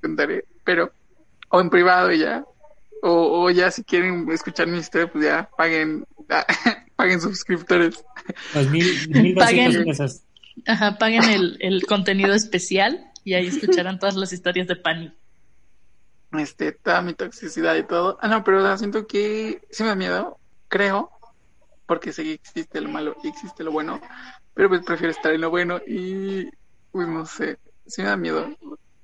contaré, 0.02 0.46
pero 0.64 0.92
o 1.50 1.60
en 1.60 1.70
privado 1.70 2.12
ya, 2.12 2.46
o, 3.04 3.44
o 3.44 3.50
ya 3.50 3.72
si 3.72 3.84
quieren 3.84 4.30
escuchar 4.32 4.68
mi 4.68 4.78
historia, 4.78 5.12
pues 5.12 5.26
ya 5.26 5.50
paguen, 5.58 6.06
paguen 6.96 7.20
suscriptores. 7.20 8.04
Pues 8.54 8.70
mil, 8.70 9.10
mil 9.10 9.36
Paguen. 9.36 9.84
pesos. 9.86 10.22
Ajá, 10.68 10.98
paguen 10.98 11.24
el, 11.24 11.58
el 11.62 11.86
contenido 11.86 12.34
especial 12.34 13.12
y 13.24 13.34
ahí 13.34 13.48
escucharán 13.48 14.00
todas 14.00 14.16
las 14.16 14.32
historias 14.34 14.68
de 14.68 14.76
Pani. 14.76 15.14
este, 16.38 16.72
toda 16.74 17.02
mi 17.02 17.14
toxicidad 17.14 17.76
y 17.76 17.84
todo. 17.84 18.18
Ah, 18.22 18.28
no, 18.28 18.44
pero 18.44 18.60
o 18.60 18.66
sea, 18.66 18.78
siento 18.78 19.08
que 19.08 19.62
sí 19.72 19.84
me 19.84 19.90
da 19.90 19.96
miedo, 19.96 20.38
creo, 20.68 21.12
porque 21.86 22.14
sé 22.14 22.24
que 22.24 22.34
existe 22.34 22.82
lo 22.82 22.90
malo 22.90 23.16
y 23.24 23.28
existe 23.30 23.64
lo 23.64 23.72
bueno, 23.72 24.00
pero 24.54 24.70
pues 24.70 24.82
prefiero 24.86 25.12
estar 25.12 25.34
en 25.34 25.42
lo 25.42 25.50
bueno 25.50 25.80
y, 25.88 26.50
pues 26.92 27.08
no 27.08 27.26
sé, 27.26 27.58
sí 27.86 28.02
me 28.02 28.08
da 28.10 28.18
miedo, 28.18 28.50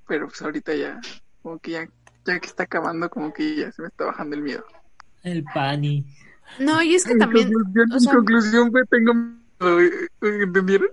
pero 0.07 0.27
pues 0.27 0.41
ahorita 0.41 0.73
ya, 0.75 0.99
como 1.41 1.59
que 1.59 1.71
ya, 1.71 1.87
ya 2.25 2.39
que 2.39 2.47
está 2.47 2.63
acabando, 2.63 3.09
como 3.09 3.33
que 3.33 3.55
ya 3.55 3.71
se 3.71 3.81
me 3.81 3.87
está 3.89 4.05
bajando 4.05 4.35
el 4.35 4.41
miedo. 4.43 4.65
El 5.23 5.43
pani. 5.53 6.05
No, 6.59 6.81
y 6.81 6.95
es 6.95 7.03
que 7.05 7.13
Mi 7.13 7.19
también, 7.19 7.51
conclusión, 7.51 7.91
o 7.91 7.95
mi 7.95 7.99
sea- 8.01 8.13
conclusión 8.13 8.71
fue, 8.71 8.85
tengo 8.85 9.13
miedo, 9.13 9.81
¿eh? 9.81 9.91
¿entendieron? 10.21 10.87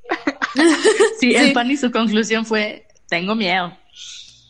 Sí, 0.54 0.60
Sí. 1.20 1.36
el 1.36 1.52
Pani 1.52 1.76
su 1.76 1.90
conclusión 1.92 2.44
fue, 2.44 2.86
tengo 3.08 3.34
miedo. 3.34 3.76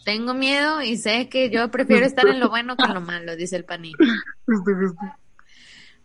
tengo 0.05 0.35
miedo 0.35 0.83
y 0.83 0.97
sé 0.97 1.29
que 1.29 1.51
yo 1.51 1.71
prefiero 1.71 2.05
estar 2.07 2.27
en 2.29 2.41
lo 2.41 2.49
bueno 2.49 2.77
que 2.77 2.85
en 2.85 2.95
lo 2.95 3.01
malo, 3.01 3.37
dice 3.37 3.57
el 3.57 3.65
Pani. 3.65 3.93
Justo, 4.47 4.71
justo. 4.81 5.01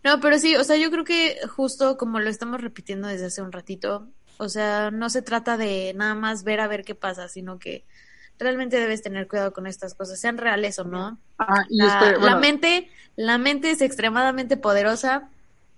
No, 0.04 0.20
pero 0.20 0.38
sí, 0.38 0.56
o 0.56 0.64
sea, 0.64 0.76
yo 0.76 0.90
creo 0.90 1.04
que 1.04 1.36
justo 1.48 1.96
como 1.96 2.20
lo 2.20 2.30
estamos 2.30 2.60
repitiendo 2.60 3.08
desde 3.08 3.26
hace 3.26 3.42
un 3.42 3.52
ratito, 3.52 4.08
o 4.38 4.48
sea, 4.48 4.90
no 4.90 5.10
se 5.10 5.22
trata 5.22 5.56
de 5.56 5.92
nada 5.94 6.14
más 6.14 6.42
ver 6.44 6.60
a 6.60 6.68
ver 6.68 6.84
qué 6.84 6.94
pasa, 6.94 7.28
sino 7.28 7.58
que 7.58 7.84
realmente 8.38 8.78
debes 8.80 9.02
tener 9.02 9.28
cuidado 9.28 9.52
con 9.52 9.66
estas 9.66 9.94
cosas, 9.94 10.18
sean 10.18 10.38
reales 10.38 10.78
o 10.78 10.84
no. 10.84 11.18
Ah, 11.38 11.64
y 11.68 11.76
La, 11.78 12.16
la 12.18 12.36
mente, 12.36 12.90
la 13.16 13.36
mente 13.36 13.70
es 13.70 13.82
extremadamente 13.82 14.56
poderosa. 14.56 15.28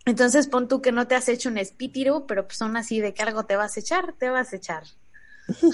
Entonces 0.05 0.47
pon 0.49 0.69
tú 0.69 0.81
que 0.83 0.93
no 0.93 1.07
te 1.09 1.15
has 1.17 1.29
hecho 1.29 1.49
un 1.49 1.59
espíritu, 1.59 2.25
pero 2.27 2.47
pues 2.47 2.61
aún 2.63 2.77
así 2.77 3.01
de 3.01 3.15
cargo 3.15 3.45
te 3.45 3.57
vas 3.57 3.77
a 3.77 3.81
echar, 3.81 4.13
te 4.15 4.31
vas 4.31 4.53
a 4.53 4.57
echar. 4.57 4.85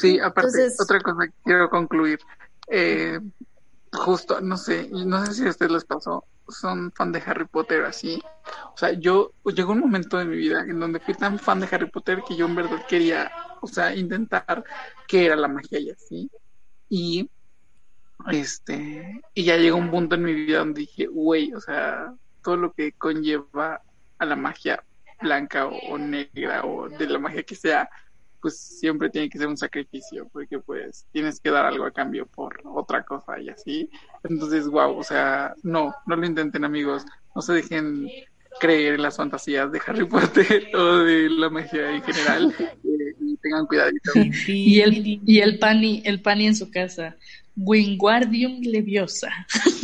Sí, 0.00 0.18
aparte, 0.18 0.48
Entonces- 0.50 0.80
otra 0.80 1.00
cosa 1.00 1.26
que 1.26 1.32
quiero 1.44 1.68
concluir. 1.70 2.18
Eh, 2.68 3.20
justo, 3.92 4.40
no 4.40 4.56
sé, 4.56 4.88
no 4.90 5.24
sé 5.26 5.34
si 5.34 5.46
a 5.46 5.50
ustedes 5.50 5.72
les 5.72 5.84
pasó, 5.84 6.24
son 6.48 6.92
fan 6.92 7.12
de 7.12 7.22
Harry 7.24 7.46
Potter 7.46 7.84
así. 7.84 8.22
O 8.74 8.76
sea, 8.76 8.92
yo 8.92 9.32
llegó 9.44 9.72
un 9.72 9.80
momento 9.80 10.18
de 10.18 10.24
mi 10.24 10.36
vida 10.36 10.62
en 10.62 10.80
donde 10.80 11.00
fui 11.00 11.14
tan 11.14 11.38
fan 11.38 11.60
de 11.60 11.68
Harry 11.70 11.90
Potter 11.90 12.22
que 12.26 12.36
yo 12.36 12.46
en 12.46 12.54
verdad 12.54 12.84
quería, 12.88 13.30
o 13.60 13.66
sea, 13.66 13.94
intentar 13.94 14.64
qué 15.06 15.26
era 15.26 15.36
la 15.36 15.48
magia 15.48 15.78
y 15.78 15.90
así. 15.90 16.30
Y 16.88 17.30
este, 18.30 19.22
y 19.34 19.44
ya 19.44 19.56
llegó 19.56 19.76
un 19.76 19.90
punto 19.90 20.16
en 20.16 20.24
mi 20.24 20.34
vida 20.34 20.58
donde 20.58 20.80
dije, 20.80 21.06
güey, 21.06 21.52
o 21.54 21.60
sea, 21.60 22.12
todo 22.42 22.56
lo 22.56 22.72
que 22.72 22.92
conlleva 22.92 23.80
a 24.18 24.24
la 24.26 24.36
magia 24.36 24.82
blanca 25.20 25.66
o, 25.66 25.76
o 25.90 25.98
negra 25.98 26.64
o 26.64 26.88
de 26.88 27.06
la 27.06 27.18
magia 27.18 27.42
que 27.42 27.54
sea, 27.54 27.88
pues 28.40 28.58
siempre 28.58 29.10
tiene 29.10 29.28
que 29.28 29.38
ser 29.38 29.48
un 29.48 29.56
sacrificio, 29.56 30.28
porque 30.32 30.58
pues 30.58 31.06
tienes 31.12 31.40
que 31.40 31.50
dar 31.50 31.66
algo 31.66 31.84
a 31.84 31.90
cambio 31.90 32.26
por 32.26 32.60
otra 32.64 33.02
cosa 33.04 33.40
y 33.40 33.48
así. 33.48 33.90
Entonces, 34.24 34.68
wow, 34.68 34.96
o 34.96 35.02
sea, 35.02 35.54
no, 35.62 35.94
no 36.06 36.16
lo 36.16 36.26
intenten 36.26 36.64
amigos, 36.64 37.04
no 37.34 37.42
se 37.42 37.54
dejen 37.54 38.08
creer 38.60 38.94
en 38.94 39.02
las 39.02 39.16
fantasías 39.16 39.70
de 39.70 39.80
Harry 39.86 40.04
Potter 40.04 40.68
o 40.74 40.96
de 40.98 41.30
la 41.30 41.50
magia 41.50 41.90
en 41.90 42.02
general 42.02 42.54
y 42.82 43.36
tengan 43.36 43.66
cuidadito. 43.66 44.12
Y 44.46 44.80
el, 44.80 45.20
y 45.24 45.40
el 45.40 45.58
Pani, 45.58 46.02
el 46.04 46.20
Pani 46.22 46.46
en 46.46 46.56
su 46.56 46.70
casa, 46.70 47.16
Wingardium 47.56 48.60
Leviosa. 48.62 49.30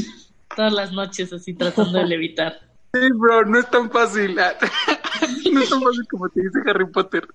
Todas 0.56 0.72
las 0.72 0.92
noches 0.92 1.32
así 1.32 1.54
tratando 1.54 1.98
de 1.98 2.06
levitar. 2.06 2.60
Sí, 2.92 3.00
bro, 3.16 3.44
no 3.44 3.58
es 3.58 3.68
tan 3.70 3.90
fácil. 3.90 4.36
no 4.36 5.60
es 5.60 5.68
tan 5.68 5.82
fácil 5.82 6.06
como 6.08 6.28
te 6.28 6.42
dice 6.42 6.60
Harry 6.64 6.86
Potter. 6.86 7.26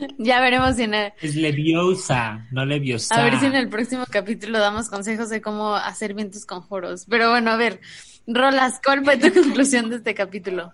Ya 0.18 0.40
veremos 0.40 0.76
si 0.76 0.84
en 0.84 0.94
el, 0.94 1.12
Es 1.20 1.36
leviosa, 1.36 2.46
no 2.50 2.64
leviosa. 2.64 3.14
a 3.14 3.24
ver 3.24 3.38
si 3.38 3.46
en 3.46 3.54
el 3.54 3.68
próximo 3.68 4.04
capítulo 4.10 4.58
damos 4.58 4.88
consejos 4.88 5.28
de 5.28 5.40
cómo 5.40 5.74
hacer 5.74 6.14
bien 6.14 6.30
tus 6.30 6.46
conjuros. 6.46 7.06
Pero 7.08 7.30
bueno, 7.30 7.50
a 7.50 7.56
ver, 7.56 7.80
Rolas, 8.26 8.80
¿cuál 8.84 9.04
fue 9.04 9.16
tu 9.16 9.32
conclusión 9.42 9.90
de 9.90 9.96
este 9.96 10.14
capítulo? 10.14 10.72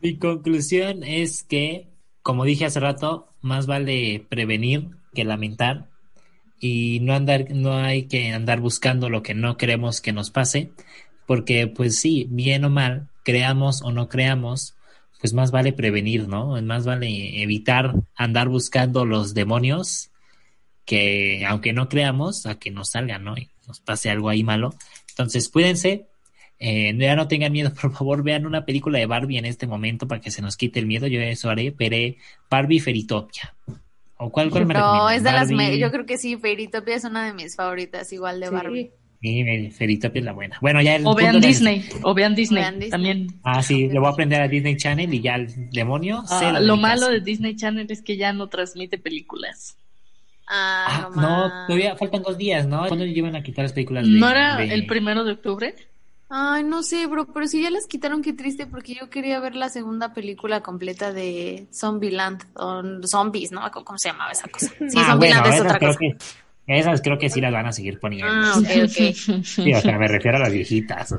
Mi 0.00 0.16
conclusión 0.16 1.02
es 1.02 1.42
que, 1.42 1.88
como 2.22 2.44
dije 2.44 2.66
hace 2.66 2.80
rato, 2.80 3.32
más 3.40 3.66
vale 3.66 4.24
prevenir 4.28 4.88
que 5.14 5.24
lamentar 5.24 5.88
y 6.60 7.00
no 7.00 7.14
andar, 7.14 7.46
no 7.50 7.74
hay 7.76 8.04
que 8.04 8.32
andar 8.32 8.60
buscando 8.60 9.10
lo 9.10 9.22
que 9.22 9.34
no 9.34 9.56
queremos 9.56 10.00
que 10.00 10.12
nos 10.12 10.30
pase, 10.30 10.70
porque 11.26 11.66
pues 11.66 11.98
sí, 11.98 12.26
bien 12.30 12.64
o 12.64 12.70
mal, 12.70 13.08
creamos 13.24 13.82
o 13.82 13.92
no 13.92 14.08
creamos, 14.08 14.74
pues 15.20 15.32
más 15.34 15.50
vale 15.50 15.72
prevenir, 15.72 16.28
¿no? 16.28 16.60
Más 16.62 16.84
vale 16.86 17.42
evitar 17.42 17.94
andar 18.14 18.48
buscando 18.48 19.04
los 19.04 19.34
demonios 19.34 20.10
que, 20.84 21.44
aunque 21.46 21.72
no 21.72 21.88
creamos, 21.88 22.46
a 22.46 22.58
que 22.58 22.70
nos 22.70 22.90
salgan, 22.90 23.24
¿no? 23.24 23.36
Y 23.36 23.50
nos 23.66 23.80
pase 23.80 24.10
algo 24.10 24.28
ahí 24.28 24.42
malo. 24.44 24.74
Entonces, 25.10 25.48
cuídense, 25.48 26.06
Eh, 26.60 26.92
ya 26.98 27.14
no 27.14 27.28
tengan 27.28 27.52
miedo, 27.52 27.72
por 27.80 27.92
favor, 27.92 28.24
vean 28.24 28.44
una 28.44 28.64
película 28.64 28.98
de 28.98 29.06
Barbie 29.06 29.38
en 29.38 29.44
este 29.44 29.68
momento 29.68 30.08
para 30.08 30.20
que 30.20 30.32
se 30.32 30.42
nos 30.42 30.56
quite 30.56 30.80
el 30.80 30.86
miedo. 30.86 31.06
Yo 31.06 31.20
eso 31.20 31.50
haré, 31.50 31.70
veré 31.70 32.16
Barbie 32.50 32.80
Feritopia. 32.80 33.54
¿O 34.16 34.30
cuál, 34.30 34.50
cuál 34.50 34.66
me 34.66 34.74
No, 34.74 35.08
es 35.08 35.22
de 35.22 35.30
las... 35.30 35.48
Me- 35.50 35.78
Yo 35.78 35.92
creo 35.92 36.04
que 36.04 36.18
sí, 36.18 36.36
Fairytopia 36.36 36.96
es 36.96 37.04
una 37.04 37.24
de 37.24 37.32
mis 37.32 37.54
favoritas, 37.54 38.12
igual 38.12 38.40
de 38.40 38.50
Barbie. 38.50 38.90
Sí, 39.20 39.70
Feritopia 39.72 40.20
es 40.20 40.24
la 40.24 40.32
buena. 40.32 40.58
Bueno, 40.60 40.80
ya 40.80 40.94
el 40.96 41.06
O 41.06 41.14
vean 41.14 41.40
de 41.40 41.48
Disney, 41.48 41.84
o 42.02 42.14
vean 42.14 42.34
Disney, 42.36 42.60
Vean 42.62 42.74
Disney. 42.74 42.90
también. 42.90 43.26
Ah, 43.42 43.62
sí, 43.62 43.88
le 43.88 43.98
voy 43.98 44.06
a 44.08 44.12
aprender 44.12 44.40
a 44.40 44.46
Disney 44.48 44.76
Channel 44.76 45.12
y 45.12 45.20
ya 45.20 45.34
el 45.34 45.70
demonio. 45.70 46.22
Ah, 46.30 46.52
de 46.60 46.66
lo 46.66 46.76
malo 46.76 47.00
casa. 47.00 47.12
de 47.12 47.20
Disney 47.20 47.56
Channel 47.56 47.86
es 47.90 48.00
que 48.02 48.16
ya 48.16 48.32
no 48.32 48.46
transmite 48.48 48.96
películas. 48.98 49.76
Ah, 50.46 51.08
Ah, 51.08 51.10
no, 51.14 51.66
todavía 51.66 51.96
faltan 51.96 52.22
dos 52.22 52.38
días, 52.38 52.66
¿no? 52.66 52.86
¿Cuándo 52.86 53.04
llevan 53.04 53.36
a 53.36 53.42
quitar 53.42 53.64
las 53.64 53.72
películas 53.72 54.06
de 54.06 54.12
¿No 54.12 54.30
era 54.30 54.56
de- 54.56 54.72
el 54.72 54.86
primero 54.86 55.24
de 55.24 55.32
octubre? 55.32 55.74
Ay, 56.30 56.62
no 56.62 56.82
sé, 56.82 57.06
bro, 57.06 57.26
pero 57.32 57.46
si 57.46 57.62
ya 57.62 57.70
las 57.70 57.86
quitaron, 57.86 58.22
qué 58.22 58.32
triste, 58.34 58.66
porque 58.66 58.94
yo 58.94 59.08
quería 59.10 59.40
ver 59.40 59.54
la 59.56 59.68
segunda 59.70 60.12
película 60.14 60.60
completa 60.62 61.12
de 61.12 61.66
Zombieland, 61.72 62.42
o 62.54 62.82
Zombies, 63.06 63.50
¿no? 63.50 63.62
¿Cómo 63.70 63.98
se 63.98 64.10
llamaba 64.10 64.30
esa 64.32 64.46
cosa? 64.48 64.68
Sí, 64.88 64.98
Ah, 64.98 65.06
Zombieland 65.10 65.40
bueno, 65.42 65.54
es 65.56 65.60
otra 65.62 65.78
cosa. 65.78 65.98
que 65.98 66.16
esas 66.68 67.00
creo 67.02 67.18
que 67.18 67.30
sí 67.30 67.40
las 67.40 67.52
van 67.52 67.66
a 67.66 67.72
seguir 67.72 67.98
poniendo. 67.98 68.30
Ah, 68.30 68.54
ok, 68.58 68.68
ok. 68.84 69.42
Sí, 69.44 69.72
o 69.72 69.80
sea, 69.80 69.98
me 69.98 70.06
refiero 70.08 70.36
a 70.36 70.40
las 70.40 70.52
viejitas. 70.52 71.14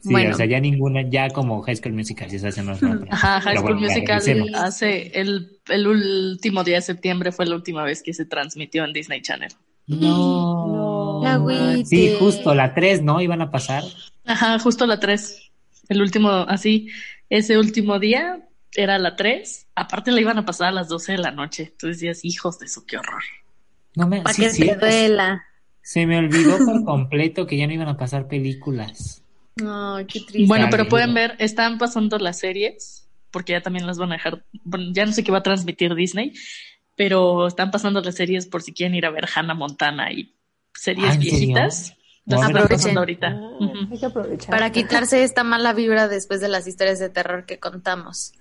Sí, 0.00 0.10
Bueno. 0.12 0.34
o 0.34 0.34
sea, 0.34 0.44
ya 0.46 0.60
ninguna, 0.60 1.02
ya 1.08 1.30
como 1.30 1.62
High 1.62 1.76
School 1.76 1.94
Musical, 1.94 2.28
si 2.28 2.36
esas 2.36 2.54
ya 2.56 2.62
no 2.62 2.72
las 2.72 2.80
van 2.80 2.92
a 2.92 2.98
poner. 2.98 3.14
Ajá, 3.14 3.40
High 3.40 3.56
School 3.56 3.74
bueno, 3.74 3.88
Musical 3.88 4.54
hace 4.54 5.18
el, 5.18 5.58
el 5.68 5.86
último 5.86 6.62
día 6.62 6.76
de 6.76 6.82
septiembre 6.82 7.32
fue 7.32 7.46
la 7.46 7.54
última 7.54 7.84
vez 7.84 8.02
que 8.02 8.12
se 8.12 8.26
transmitió 8.26 8.84
en 8.84 8.92
Disney 8.92 9.22
Channel. 9.22 9.52
No. 9.86 11.20
La 11.22 11.34
agüite. 11.34 11.84
Sí, 11.86 12.16
justo, 12.18 12.54
la 12.54 12.74
3, 12.74 13.02
¿no? 13.02 13.20
Iban 13.20 13.40
a 13.42 13.50
pasar. 13.50 13.82
Ajá, 14.24 14.58
justo 14.58 14.86
la 14.86 15.00
3. 15.00 15.52
El 15.88 16.00
último, 16.02 16.30
así, 16.30 16.88
ese 17.30 17.58
último 17.58 17.98
día 17.98 18.46
era 18.74 18.98
la 18.98 19.16
3. 19.16 19.68
Aparte 19.74 20.12
la 20.12 20.20
iban 20.20 20.38
a 20.38 20.44
pasar 20.44 20.68
a 20.68 20.72
las 20.72 20.88
12 20.88 21.12
de 21.12 21.18
la 21.18 21.30
noche. 21.30 21.64
Entonces 21.72 22.00
decías, 22.00 22.24
hijos 22.24 22.58
de 22.58 22.66
eso, 22.66 22.84
qué 22.86 22.96
horror. 22.98 23.22
No 23.96 24.08
me, 24.08 24.22
Para 24.22 24.34
sí, 24.34 24.42
que 24.42 24.50
sí, 24.50 24.66
te 24.66 24.76
duela. 24.76 25.44
Se 25.82 26.06
me 26.06 26.18
olvidó 26.18 26.58
por 26.58 26.84
completo 26.84 27.46
que 27.46 27.56
ya 27.56 27.66
no 27.66 27.72
iban 27.74 27.88
a 27.88 27.96
pasar 27.96 28.26
películas. 28.28 29.22
Ay, 29.64 30.04
qué 30.06 30.20
triste. 30.20 30.46
Bueno, 30.48 30.68
pero 30.70 30.88
pueden 30.88 31.14
ver, 31.14 31.36
están 31.38 31.78
pasando 31.78 32.18
las 32.18 32.38
series, 32.40 33.08
porque 33.30 33.52
ya 33.52 33.60
también 33.60 33.86
las 33.86 33.98
van 33.98 34.10
a 34.10 34.14
dejar, 34.16 34.44
bueno, 34.64 34.86
ya 34.92 35.06
no 35.06 35.12
sé 35.12 35.22
qué 35.22 35.30
va 35.30 35.38
a 35.38 35.42
transmitir 35.42 35.94
Disney, 35.94 36.32
pero 36.96 37.46
están 37.46 37.70
pasando 37.70 38.00
las 38.00 38.14
series 38.16 38.46
por 38.46 38.62
si 38.62 38.72
quieren 38.72 38.94
ir 38.94 39.06
a 39.06 39.10
ver 39.10 39.28
Hannah 39.32 39.54
Montana 39.54 40.12
y 40.12 40.34
series 40.74 41.14
Ah, 41.14 41.18
viejitas. 41.18 41.96
Las 42.26 42.38
Bueno, 42.38 42.46
están 42.46 42.50
aprovechen. 42.62 42.76
pasando 42.78 43.00
ahorita. 43.00 43.26
Ah. 43.28 43.88
Hay 43.92 43.98
que 43.98 44.06
aprovechar. 44.06 44.50
Para 44.50 44.72
quitarse 44.72 45.22
esta 45.22 45.44
mala 45.44 45.72
vibra 45.72 46.08
después 46.08 46.40
de 46.40 46.48
las 46.48 46.66
historias 46.66 46.98
de 46.98 47.10
terror 47.10 47.44
que 47.44 47.58
contamos. 47.58 48.32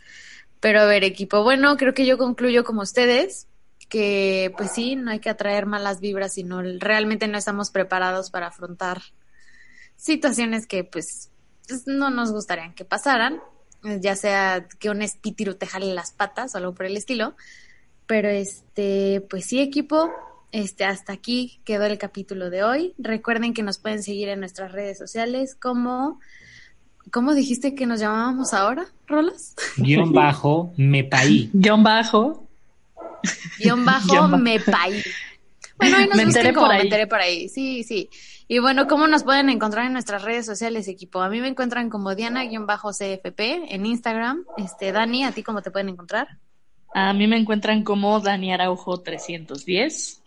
Pero 0.61 0.79
a 0.81 0.85
ver, 0.85 1.03
equipo, 1.03 1.43
bueno, 1.43 1.75
creo 1.75 1.93
que 1.93 2.05
yo 2.05 2.17
concluyo 2.17 2.63
como 2.63 2.81
ustedes 2.81 3.47
que 3.93 4.51
pues 4.57 4.71
sí, 4.71 4.95
no 4.95 5.11
hay 5.11 5.19
que 5.19 5.29
atraer 5.29 5.67
malas 5.67 5.99
vibras, 5.99 6.33
sino 6.33 6.63
realmente 6.79 7.27
no 7.27 7.37
estamos 7.37 7.69
preparados 7.69 8.31
para 8.31 8.47
afrontar 8.47 9.03
situaciones 9.95 10.65
que 10.65 10.83
pues 10.83 11.29
pues, 11.67 11.85
no 11.85 12.09
nos 12.09 12.31
gustarían 12.31 12.73
que 12.73 12.85
pasaran, 12.85 13.39
ya 14.01 14.15
sea 14.15 14.67
que 14.79 14.89
un 14.89 15.03
espíritu 15.03 15.53
te 15.53 15.67
jale 15.67 15.93
las 15.93 16.11
patas 16.11 16.55
o 16.55 16.57
algo 16.57 16.73
por 16.73 16.87
el 16.87 16.97
estilo. 16.97 17.35
Pero 18.07 18.29
este, 18.29 19.23
pues 19.29 19.45
sí, 19.45 19.59
equipo, 19.59 20.09
este, 20.51 20.85
hasta 20.85 21.13
aquí 21.13 21.61
quedó 21.63 21.85
el 21.85 21.99
capítulo 21.99 22.49
de 22.49 22.63
hoy. 22.63 22.95
Recuerden 22.97 23.53
que 23.53 23.61
nos 23.61 23.77
pueden 23.77 24.01
seguir 24.01 24.27
en 24.29 24.39
nuestras 24.39 24.71
redes 24.71 24.97
sociales 24.97 25.53
como 25.53 26.19
¿Cómo 27.11 27.33
dijiste 27.33 27.75
que 27.75 27.85
nos 27.85 27.99
llamábamos 27.99 28.53
ahora, 28.53 28.85
Rolas? 29.07 29.55
Guión 29.77 30.13
bajo, 30.13 30.73
me 30.77 31.03
paí. 31.03 31.49
Guión 31.53 31.83
bajo. 31.83 32.42
Guión 33.59 33.85
bajo. 33.85 34.27
Mepay. 34.27 35.03
Bueno, 35.77 35.97
ahí 35.97 36.07
nos 36.07 36.17
Me 36.17 36.23
enteré 36.23 36.53
como 36.53 36.67
por 36.67 36.73
ahí. 36.75 36.79
me 36.79 36.83
enteré 36.85 37.07
por 37.07 37.19
ahí. 37.19 37.49
Sí, 37.49 37.83
sí. 37.83 38.09
Y 38.47 38.59
bueno, 38.59 38.87
¿cómo 38.87 39.07
nos 39.07 39.23
pueden 39.23 39.49
encontrar 39.49 39.85
en 39.85 39.93
nuestras 39.93 40.21
redes 40.21 40.45
sociales, 40.45 40.87
equipo? 40.87 41.21
A 41.21 41.29
mí 41.29 41.39
me 41.41 41.47
encuentran 41.47 41.89
como 41.89 42.13
Diana-CFP 42.13 43.39
en 43.73 43.85
Instagram. 43.85 44.45
Este, 44.57 44.91
Dani, 44.91 45.23
¿a 45.23 45.31
ti 45.31 45.43
cómo 45.43 45.61
te 45.61 45.71
pueden 45.71 45.89
encontrar? 45.89 46.27
A 46.93 47.13
mí 47.13 47.27
me 47.27 47.37
encuentran 47.37 47.83
como 47.83 48.19
Dani 48.19 48.53
Araujo 48.53 48.99
310. 48.99 50.21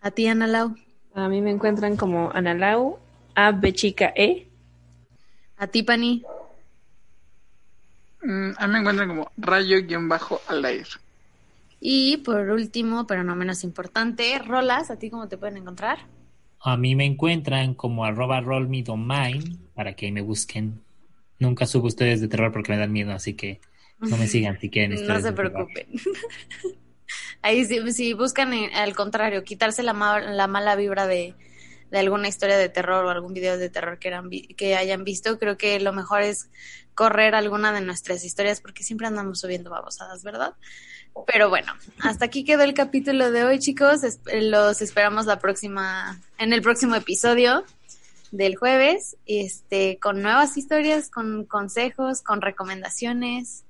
A 0.00 0.10
ti, 0.10 0.26
Ana 0.28 0.46
Lau. 0.46 0.74
A 1.14 1.28
mí 1.28 1.40
me 1.40 1.50
encuentran 1.50 1.96
como 1.96 2.30
Analau, 2.32 2.98
A, 3.34 3.50
B 3.50 3.72
chica, 3.72 4.12
E. 4.14 4.48
A 5.56 5.66
ti, 5.66 5.82
Pani. 5.82 6.22
Mm, 8.22 8.50
a 8.56 8.66
mí 8.66 8.72
me 8.72 8.78
encuentran 8.78 9.08
como 9.08 9.30
rayo-al 9.36 10.64
aire. 10.64 10.88
Y 11.80 12.18
por 12.18 12.50
último, 12.50 13.06
pero 13.06 13.24
no 13.24 13.34
menos 13.36 13.64
importante, 13.64 14.38
Rolas, 14.38 14.90
¿a 14.90 14.98
ti 14.98 15.10
cómo 15.10 15.28
te 15.28 15.38
pueden 15.38 15.56
encontrar? 15.56 15.98
A 16.60 16.76
mí 16.76 16.94
me 16.94 17.04
encuentran 17.04 17.74
como 17.74 18.04
arroba 18.04 18.40
rollmedomain 18.40 19.70
para 19.74 19.94
que 19.94 20.10
me 20.12 20.22
busquen. 20.22 20.84
Nunca 21.38 21.66
subo 21.66 21.86
ustedes 21.86 22.20
de 22.20 22.28
terror 22.28 22.52
porque 22.52 22.72
me 22.72 22.78
dan 22.78 22.92
miedo, 22.92 23.12
así 23.12 23.34
que 23.34 23.60
no 24.00 24.16
me 24.16 24.26
sigan 24.26 24.58
si 24.60 24.70
quieren 24.70 24.92
No 25.08 25.20
se 25.20 25.32
preocupen. 25.32 25.86
Ahí 27.42 27.64
sí, 27.64 27.92
si 27.92 28.12
buscan 28.14 28.52
eh, 28.52 28.70
al 28.74 28.94
contrario, 28.94 29.44
quitarse 29.44 29.82
la, 29.82 29.92
ma- 29.92 30.20
la 30.20 30.46
mala 30.46 30.76
vibra 30.76 31.06
de, 31.06 31.34
de 31.90 31.98
alguna 31.98 32.28
historia 32.28 32.56
de 32.58 32.68
terror 32.68 33.04
o 33.04 33.10
algún 33.10 33.32
video 33.34 33.58
de 33.58 33.70
terror 33.70 33.98
que, 33.98 34.08
eran 34.08 34.28
vi- 34.28 34.48
que 34.54 34.76
hayan 34.76 35.04
visto, 35.04 35.38
creo 35.38 35.56
que 35.56 35.80
lo 35.80 35.92
mejor 35.92 36.22
es 36.22 36.50
correr 36.98 37.36
alguna 37.36 37.70
de 37.72 37.80
nuestras 37.80 38.24
historias 38.24 38.60
porque 38.60 38.82
siempre 38.82 39.06
andamos 39.06 39.38
subiendo 39.38 39.70
babosadas, 39.70 40.24
¿verdad? 40.24 40.54
Pero 41.28 41.48
bueno, 41.48 41.72
hasta 42.00 42.24
aquí 42.24 42.42
quedó 42.42 42.64
el 42.64 42.74
capítulo 42.74 43.30
de 43.30 43.44
hoy, 43.44 43.60
chicos. 43.60 44.02
Es- 44.02 44.18
Los 44.26 44.82
esperamos 44.82 45.24
la 45.26 45.38
próxima, 45.38 46.18
en 46.38 46.52
el 46.52 46.60
próximo 46.60 46.96
episodio 46.96 47.64
del 48.32 48.56
jueves, 48.56 49.16
este, 49.26 49.98
con 50.00 50.22
nuevas 50.22 50.56
historias, 50.56 51.08
con 51.08 51.44
consejos, 51.44 52.20
con 52.22 52.40
recomendaciones. 52.40 53.62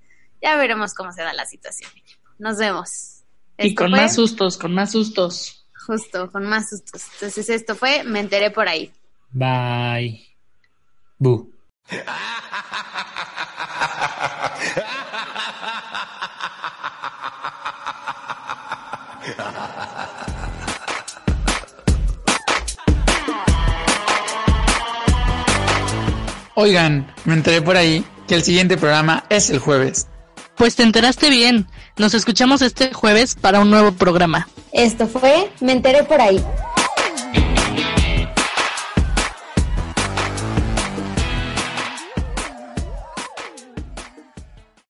Ya 0.43 0.57
veremos 0.57 0.95
cómo 0.95 1.13
se 1.13 1.21
da 1.21 1.35
la 1.35 1.45
situación. 1.45 1.91
Nos 2.39 2.57
vemos. 2.57 3.25
Y 3.59 3.75
con 3.75 3.91
fue- 3.91 4.01
más 4.01 4.15
sustos, 4.15 4.57
con 4.57 4.73
más 4.73 4.93
sustos. 4.93 5.67
Justo, 5.87 6.31
con 6.33 6.47
más 6.47 6.71
sustos. 6.71 7.03
Entonces 7.15 7.51
esto 7.51 7.75
fue, 7.75 8.05
me 8.05 8.21
enteré 8.21 8.51
por 8.51 8.69
ahí. 8.69 8.91
Bye. 9.33 10.27
Bu. 11.19 11.53
Oigan, 26.55 27.07
me 27.25 27.35
enteré 27.35 27.63
por 27.63 27.77
ahí 27.77 28.05
que 28.27 28.35
el 28.35 28.43
siguiente 28.43 28.77
programa 28.77 29.25
es 29.29 29.49
el 29.49 29.61
jueves. 29.61 30.09
Pues 30.57 30.75
te 30.75 30.83
enteraste 30.83 31.31
bien. 31.31 31.69
Nos 31.97 32.15
escuchamos 32.15 32.63
este 32.63 32.93
jueves 32.93 33.37
para 33.37 33.61
un 33.61 33.71
nuevo 33.71 33.93
programa. 33.93 34.49
Esto 34.73 35.07
fue, 35.07 35.51
me 35.61 35.71
enteré 35.73 36.03
por 36.03 36.21
ahí. 36.21 36.45